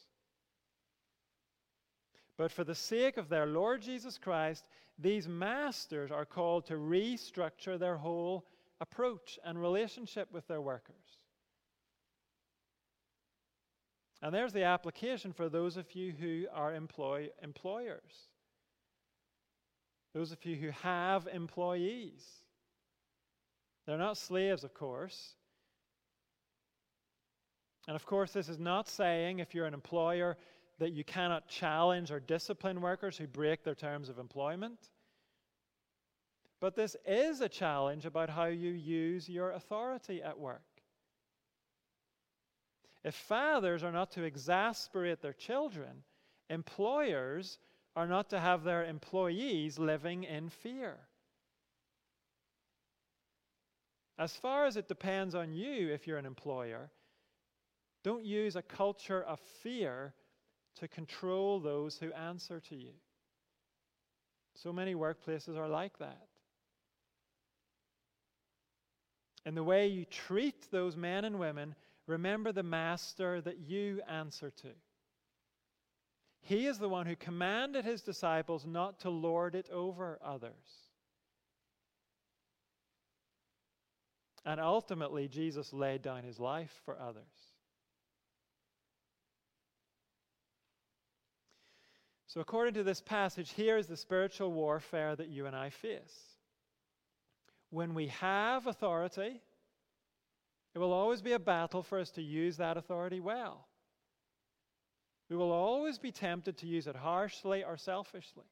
But 2.36 2.52
for 2.52 2.64
the 2.64 2.76
sake 2.76 3.18
of 3.18 3.30
their 3.30 3.45
Lord 3.45 3.82
Jesus 3.82 4.18
Christ, 4.18 4.66
these 5.00 5.28
masters 5.28 6.12
are 6.12 6.26
called 6.26 6.66
to 6.68 6.74
restructure 6.74 7.78
their 7.80 7.98
whole 7.98 8.45
approach 8.82 9.39
and 9.45 9.62
relationship 9.62 10.32
with 10.32 10.48
their 10.48 10.62
workers. 10.62 10.95
And 14.22 14.34
there's 14.34 14.54
the 14.54 14.64
application 14.64 15.32
for 15.32 15.48
those 15.48 15.78
of 15.78 15.93
you 15.93 16.12
who 16.12 16.45
are 16.52 16.74
employ, 16.74 17.30
employers, 17.43 18.30
those 20.16 20.32
of 20.32 20.43
you 20.43 20.56
who 20.56 20.72
have 20.72 21.28
employees. 21.32 22.24
They're 23.88 23.98
not 23.98 24.18
slaves, 24.18 24.64
of 24.64 24.74
course. 24.74 25.34
And 27.88 27.96
of 27.96 28.06
course, 28.06 28.34
this 28.34 28.50
is 28.50 28.60
not 28.60 28.90
saying 28.90 29.40
if 29.40 29.56
you're 29.56 29.66
an 29.66 29.74
employer 29.74 30.38
that 30.80 30.92
you 30.92 31.06
cannot 31.06 31.48
challenge 31.48 32.12
or 32.12 32.20
discipline 32.20 32.82
workers 32.82 33.18
who 33.18 33.28
break 33.28 33.64
their 33.64 33.74
terms 33.74 34.10
of 34.10 34.20
employment. 34.20 34.90
But 36.60 36.76
this 36.76 36.98
is 37.06 37.40
a 37.40 37.50
challenge 37.50 38.06
about 38.06 38.30
how 38.30 38.46
you 38.46 38.72
use 38.72 39.30
your 39.30 39.52
authority 39.52 40.22
at 40.22 40.38
work. 40.38 40.62
If 43.04 43.16
fathers 43.16 43.84
are 43.84 43.92
not 43.92 44.12
to 44.12 44.24
exasperate 44.24 45.22
their 45.22 45.34
children, 45.34 46.04
employers 46.50 47.58
are 47.96 48.08
not 48.08 48.30
to 48.32 48.40
have 48.40 48.64
their 48.64 48.84
employees 48.84 49.80
living 49.80 50.26
in 50.26 50.50
fear. 50.50 50.98
As 54.18 54.36
far 54.36 54.65
as 54.65 54.78
it 54.78 54.88
depends 54.88 55.36
on 55.36 55.53
you, 55.53 55.93
if 55.93 56.07
you're 56.07 56.18
an 56.18 56.26
employer, 56.26 56.89
don't 58.03 58.26
use 58.26 58.55
a 58.55 58.61
culture 58.61 59.24
of 59.24 59.39
fear 59.61 60.13
to 60.80 60.88
control 60.88 61.59
those 61.59 61.97
who 61.97 62.11
answer 62.13 62.59
to 62.61 62.76
you. 62.76 62.93
So 64.55 64.74
many 64.74 64.95
workplaces 64.95 65.57
are 65.57 65.68
like 65.68 65.99
that. 65.99 66.28
In 69.45 69.55
the 69.55 69.63
way 69.63 69.88
you 69.88 70.03
treat 70.05 70.70
those 70.72 70.97
men 70.97 71.24
and 71.24 71.39
women, 71.39 71.76
remember 72.07 72.51
the 72.51 72.63
master 72.63 73.39
that 73.41 73.59
you 73.59 74.01
answer 74.09 74.49
to. 74.49 74.70
He 76.41 76.65
is 76.65 76.80
the 76.80 76.89
one 76.89 77.05
who 77.05 77.15
commanded 77.15 77.86
his 77.86 78.01
disciples 78.01 78.65
not 78.65 78.99
to 79.01 79.09
lord 79.09 79.53
it 79.53 79.70
over 79.70 80.18
others. 80.24 80.87
And 84.48 84.62
ultimately, 84.62 85.28
Jesus 85.28 85.74
laid 85.74 86.02
down 86.02 86.24
his 86.24 86.39
life 86.39 86.72
for 86.86 86.98
others. 86.98 87.26
So, 92.28 92.39
according 92.39 92.76
to 92.76 92.84
this 92.84 93.02
passage, 93.02 93.52
here 93.52 93.78
is 93.78 93.88
the 93.88 93.98
spiritual 93.98 94.54
warfare 94.54 95.18
that 95.18 95.28
you 95.28 95.48
and 95.48 95.56
I 95.56 95.70
face. 95.70 96.38
When 97.72 97.93
we 97.93 98.08
have 98.08 98.68
authority, 98.68 99.41
it 100.74 100.80
will 100.80 100.93
always 100.93 101.22
be 101.22 101.34
a 101.34 101.39
battle 101.39 101.84
for 101.84 102.00
us 102.00 102.12
to 102.12 102.22
use 102.22 102.56
that 102.56 102.78
authority 102.78 103.20
well. 103.20 103.68
We 105.30 105.36
will 105.36 105.52
always 105.52 105.98
be 105.98 106.14
tempted 106.14 106.58
to 106.60 106.68
use 106.68 106.88
it 106.88 106.95
harshly 106.95 107.66
or 107.66 107.76
selfishly. 107.76 108.45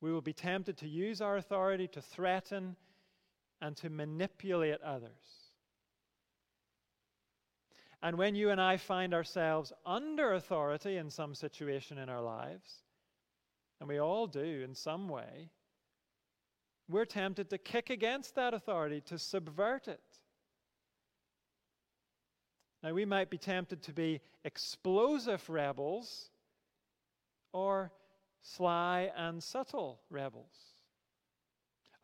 We 0.00 0.12
will 0.12 0.20
be 0.20 0.32
tempted 0.32 0.76
to 0.78 0.88
use 0.88 1.20
our 1.20 1.36
authority 1.36 1.88
to 1.88 2.00
threaten 2.00 2.76
and 3.60 3.76
to 3.76 3.90
manipulate 3.90 4.80
others. 4.82 5.46
And 8.02 8.18
when 8.18 8.34
you 8.34 8.50
and 8.50 8.60
I 8.60 8.76
find 8.76 9.14
ourselves 9.14 9.72
under 9.84 10.34
authority 10.34 10.96
in 10.98 11.10
some 11.10 11.34
situation 11.34 11.98
in 11.98 12.08
our 12.08 12.20
lives, 12.20 12.82
and 13.80 13.88
we 13.88 13.98
all 13.98 14.26
do 14.26 14.62
in 14.62 14.74
some 14.74 15.08
way, 15.08 15.50
we're 16.88 17.04
tempted 17.04 17.50
to 17.50 17.58
kick 17.58 17.90
against 17.90 18.34
that 18.36 18.54
authority, 18.54 19.00
to 19.06 19.18
subvert 19.18 19.88
it. 19.88 20.00
Now, 22.82 22.92
we 22.92 23.04
might 23.04 23.30
be 23.30 23.38
tempted 23.38 23.82
to 23.82 23.92
be 23.92 24.20
explosive 24.44 25.48
rebels 25.48 26.30
or 27.52 27.90
sly 28.42 29.10
and 29.16 29.42
subtle 29.42 30.00
rebels. 30.10 30.75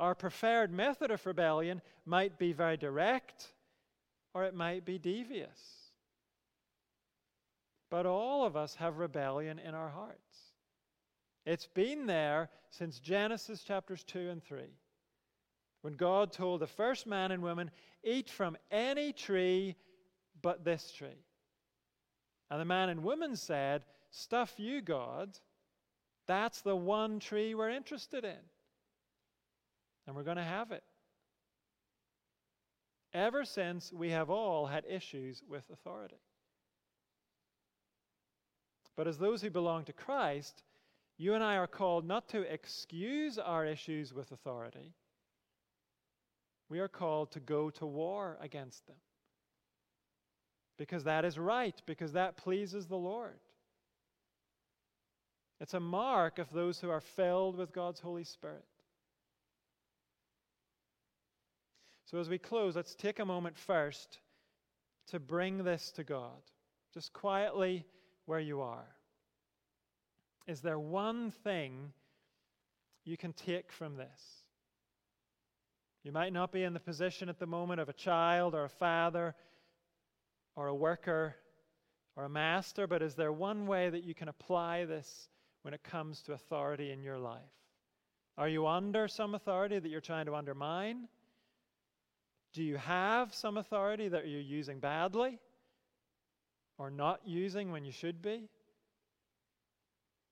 Our 0.03 0.17
preferred 0.17 0.73
method 0.73 1.13
of 1.13 1.25
rebellion 1.25 1.81
might 2.07 2.37
be 2.37 2.53
very 2.53 2.77
direct 2.77 3.53
or 4.35 4.43
it 4.43 4.53
might 4.53 4.85
be 4.85 4.99
devious. 4.99 5.93
But 7.89 8.05
all 8.05 8.45
of 8.45 8.57
us 8.57 8.75
have 8.75 8.99
rebellion 8.99 9.61
in 9.61 9.77
our 9.77 9.91
hearts. 9.91 10.39
It's 11.47 11.69
been 11.69 12.07
there 12.07 12.51
since 12.69 12.99
Genesis 12.99 13.63
chapters 13.63 14.03
2 14.03 14.31
and 14.31 14.43
3. 14.43 14.63
When 15.83 15.95
God 15.95 16.33
told 16.33 16.59
the 16.59 16.67
first 16.67 17.07
man 17.07 17.31
and 17.31 17.41
woman, 17.41 17.71
Eat 18.03 18.29
from 18.29 18.57
any 18.73 19.13
tree 19.13 19.77
but 20.43 20.65
this 20.65 20.91
tree. 20.91 21.23
And 22.51 22.61
the 22.61 22.65
man 22.65 22.89
and 22.89 23.05
woman 23.05 23.37
said, 23.37 23.85
Stuff 24.11 24.55
you, 24.59 24.81
God. 24.81 25.39
That's 26.27 26.61
the 26.61 26.75
one 26.75 27.21
tree 27.21 27.55
we're 27.55 27.71
interested 27.71 28.25
in. 28.25 28.41
And 30.07 30.17
we're 30.17 30.23
going 30.23 30.37
to 30.37 30.43
have 30.43 30.73
it. 30.73 30.83
Ever 33.15 33.45
since, 33.45 33.93
we 33.93 34.11
have 34.11 34.31
all 34.31 34.67
had 34.67 34.85
issues 34.89 35.43
with 35.49 35.65
authority. 35.71 36.21
But 38.97 39.07
as 39.07 39.19
those 39.19 39.43
who 39.43 39.51
belong 39.51 39.85
to 39.85 39.93
Christ, 39.93 40.63
you 41.19 41.35
and 41.35 41.45
I 41.45 41.57
are 41.57 41.67
called 41.67 42.07
not 42.07 42.29
to 42.31 42.41
excuse 42.43 43.39
our 43.39 43.65
issues 43.65 44.13
with 44.13 44.33
authority. 44.33 44.95
We 46.69 46.81
are 46.81 46.89
called 46.89 47.33
to 47.33 47.41
go 47.41 47.71
to 47.71 47.87
war 47.87 48.39
against 48.41 48.87
them. 48.87 48.97
Because 50.79 51.05
that 51.05 51.25
is 51.25 51.39
right, 51.39 51.81
because 51.87 52.13
that 52.13 52.37
pleases 52.39 52.87
the 52.87 52.97
Lord. 52.97 53.39
It's 55.61 55.75
a 55.75 55.81
mark 55.81 56.39
of 56.39 56.51
those 56.51 56.81
who 56.81 56.91
are 56.91 57.01
filled 57.01 57.57
with 57.57 57.73
God's 57.73 58.01
Holy 58.01 58.25
Spirit. 58.25 58.65
So, 62.07 62.19
as 62.19 62.29
we 62.29 62.39
close, 62.39 62.77
let's 62.77 62.95
take 62.95 63.19
a 63.19 63.25
moment 63.25 63.57
first 63.57 64.19
to 65.09 65.21
bring 65.21 65.65
this 65.65 65.91
to 65.93 66.05
God. 66.05 66.41
Just 66.95 67.13
quietly 67.13 67.87
where 68.27 68.41
you 68.41 68.61
are? 68.61 68.87
Is 70.47 70.61
there 70.61 70.79
one 70.79 71.31
thing 71.31 71.93
you 73.05 73.17
can 73.17 73.33
take 73.33 73.73
from 73.73 73.97
this? 73.97 74.43
You 76.05 76.13
might 76.13 76.33
not 76.33 76.53
be 76.53 76.65
in 76.65 76.75
the 76.75 76.81
position 76.81 77.29
at 77.29 77.39
the 77.39 77.47
moment 77.47 77.81
of 77.81 77.89
a 77.89 77.93
child 77.93 78.55
or 78.55 78.65
a 78.65 78.69
father 78.69 79.35
or 80.57 80.67
a 80.67 80.75
worker 80.75 81.37
or 82.17 82.25
a 82.25 82.29
master, 82.29 82.87
but 82.87 83.03
is 83.03 83.15
there 83.15 83.33
one 83.33 83.67
way 83.67 83.89
that 83.89 84.05
you 84.05 84.15
can 84.15 84.29
apply 84.29 84.85
this 84.85 85.29
when 85.63 85.75
it 85.75 85.83
comes 85.83 86.21
to 86.23 86.33
authority 86.33 86.91
in 86.91 87.03
your 87.03 87.19
life? 87.19 87.41
Are 88.37 88.49
you 88.49 88.67
under 88.67 89.07
some 89.09 89.35
authority 89.35 89.79
that 89.79 89.89
you're 89.89 90.01
trying 90.01 90.27
to 90.27 90.35
undermine? 90.35 91.09
Do 92.53 92.63
you 92.63 92.77
have 92.77 93.35
some 93.35 93.57
authority 93.57 94.09
that 94.09 94.29
you're 94.29 94.41
using 94.41 94.79
badly? 94.79 95.39
or 96.83 96.91
not 96.91 97.21
using 97.25 97.71
when 97.71 97.85
you 97.85 97.93
should 97.93 98.21
be. 98.21 98.49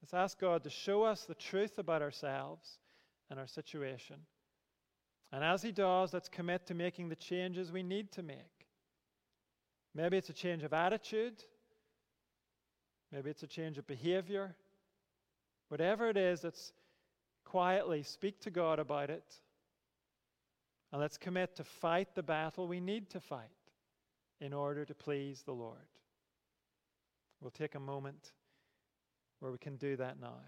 Let's 0.02 0.14
ask 0.14 0.40
God 0.40 0.64
to 0.64 0.70
show 0.70 1.04
us 1.04 1.24
the 1.24 1.34
truth 1.34 1.78
about 1.78 2.02
ourselves 2.02 2.78
and 3.30 3.38
our 3.38 3.46
situation. 3.46 4.16
And 5.32 5.44
as 5.44 5.62
He 5.62 5.70
does, 5.70 6.12
let's 6.12 6.28
commit 6.28 6.66
to 6.66 6.74
making 6.74 7.08
the 7.08 7.16
changes 7.16 7.70
we 7.70 7.84
need 7.84 8.10
to 8.12 8.22
make. 8.22 8.66
Maybe 9.94 10.16
it's 10.16 10.30
a 10.30 10.34
change 10.34 10.64
of 10.64 10.72
attitude, 10.72 11.44
maybe 13.12 13.30
it's 13.30 13.44
a 13.44 13.48
change 13.48 13.78
of 13.78 13.86
behavior. 13.86 14.56
Whatever 15.68 16.08
it 16.08 16.16
is 16.16 16.42
let's 16.42 16.72
quietly 17.44 18.02
speak 18.02 18.40
to 18.40 18.50
God 18.50 18.80
about 18.80 19.08
it. 19.08 19.36
And 20.92 21.00
let's 21.00 21.16
commit 21.16 21.56
to 21.56 21.64
fight 21.64 22.14
the 22.14 22.22
battle 22.22 22.66
we 22.66 22.80
need 22.80 23.10
to 23.10 23.20
fight 23.20 23.48
in 24.40 24.52
order 24.52 24.84
to 24.84 24.94
please 24.94 25.42
the 25.42 25.52
Lord. 25.52 25.78
We'll 27.40 27.50
take 27.50 27.74
a 27.74 27.80
moment 27.80 28.32
where 29.38 29.52
we 29.52 29.58
can 29.58 29.76
do 29.76 29.96
that 29.96 30.20
now. 30.20 30.40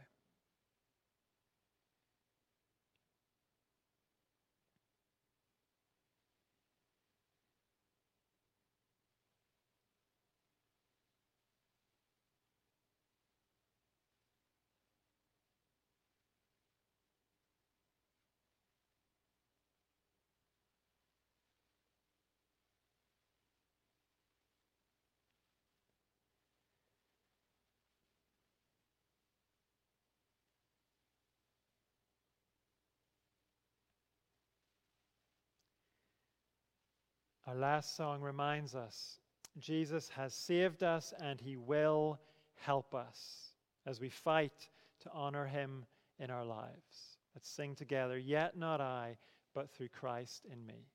Our 37.52 37.58
last 37.58 37.96
song 37.96 38.22
reminds 38.22 38.74
us 38.74 39.18
Jesus 39.58 40.08
has 40.16 40.32
saved 40.32 40.82
us 40.82 41.12
and 41.20 41.38
he 41.38 41.58
will 41.58 42.18
help 42.54 42.94
us 42.94 43.50
as 43.84 44.00
we 44.00 44.08
fight 44.08 44.70
to 45.02 45.10
honor 45.12 45.44
him 45.44 45.84
in 46.18 46.30
our 46.30 46.46
lives. 46.46 47.18
Let's 47.34 47.50
sing 47.50 47.74
together, 47.74 48.16
Yet 48.16 48.56
Not 48.56 48.80
I, 48.80 49.18
but 49.52 49.70
through 49.70 49.88
Christ 49.88 50.46
in 50.50 50.64
me. 50.64 50.86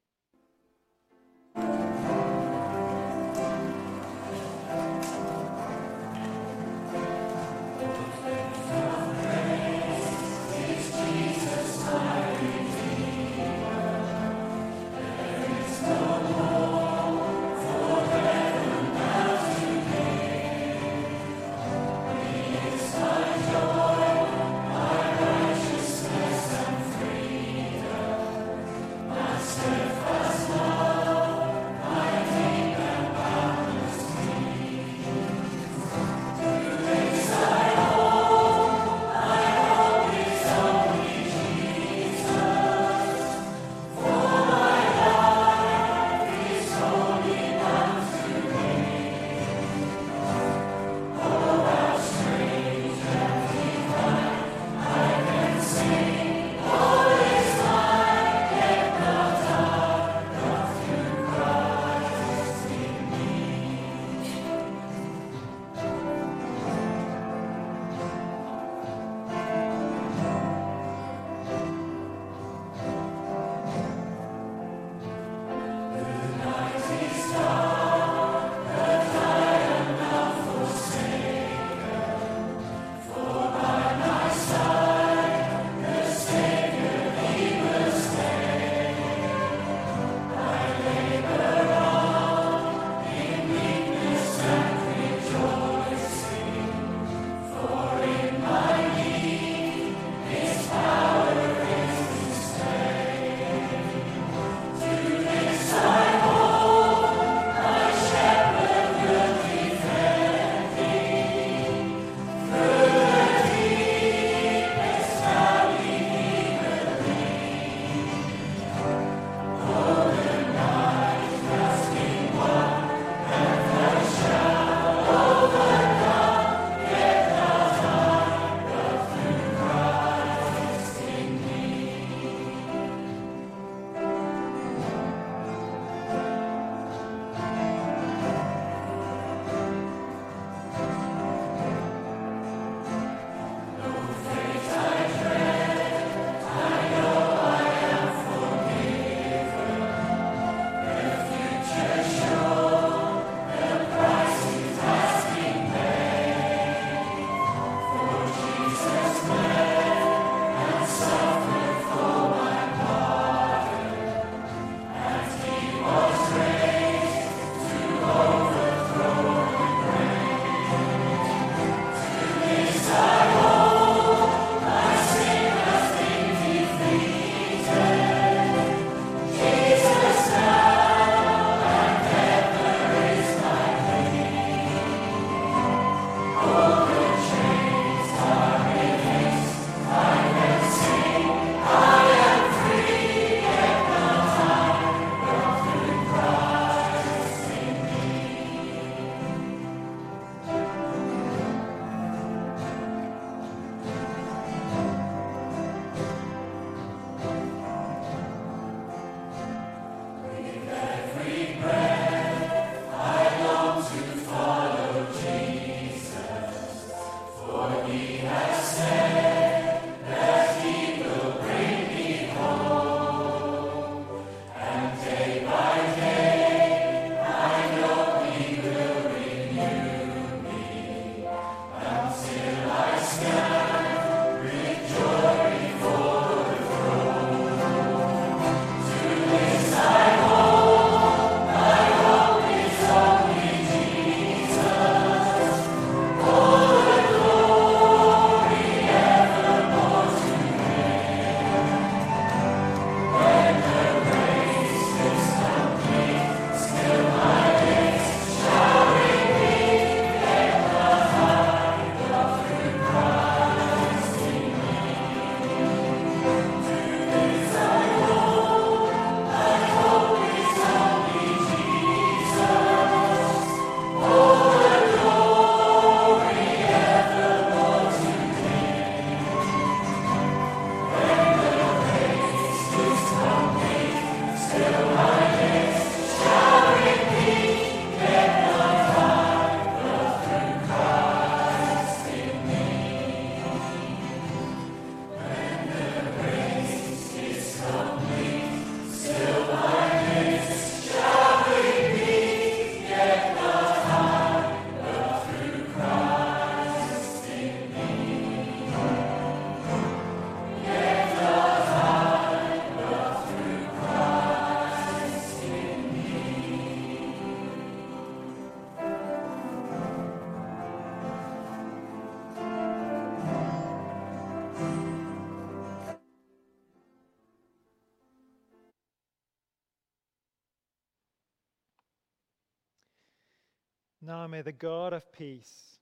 May 334.27 334.41
the 334.41 334.51
God 334.51 334.93
of 334.93 335.11
peace, 335.11 335.79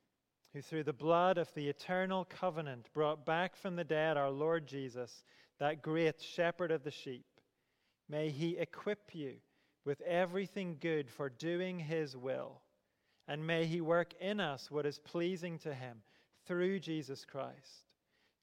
who 0.53 0.61
through 0.61 0.83
the 0.83 0.93
blood 0.93 1.37
of 1.37 1.53
the 1.53 1.67
eternal 1.67 2.25
covenant 2.25 2.89
brought 2.93 3.25
back 3.25 3.55
from 3.55 3.75
the 3.75 3.83
dead 3.83 4.17
our 4.17 4.29
Lord 4.29 4.67
Jesus, 4.67 5.23
that 5.59 5.81
great 5.81 6.21
shepherd 6.21 6.71
of 6.71 6.83
the 6.83 6.91
sheep, 6.91 7.25
may 8.07 8.29
he 8.29 8.57
equip 8.57 9.15
you 9.15 9.35
with 9.83 10.01
everything 10.01 10.77
good 10.79 11.09
for 11.09 11.29
doing 11.29 11.79
his 11.79 12.15
will, 12.15 12.61
and 13.27 13.45
may 13.45 13.65
he 13.65 13.81
work 13.81 14.13
in 14.19 14.39
us 14.39 14.69
what 14.69 14.85
is 14.85 14.99
pleasing 14.99 15.57
to 15.59 15.73
him 15.73 16.01
through 16.45 16.79
Jesus 16.79 17.25
Christ, 17.25 17.85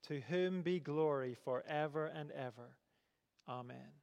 to 0.07 0.21
whom 0.29 0.61
be 0.61 0.79
glory 0.79 1.35
forever 1.43 2.07
and 2.07 2.31
ever. 2.31 2.77
Amen. 3.47 4.02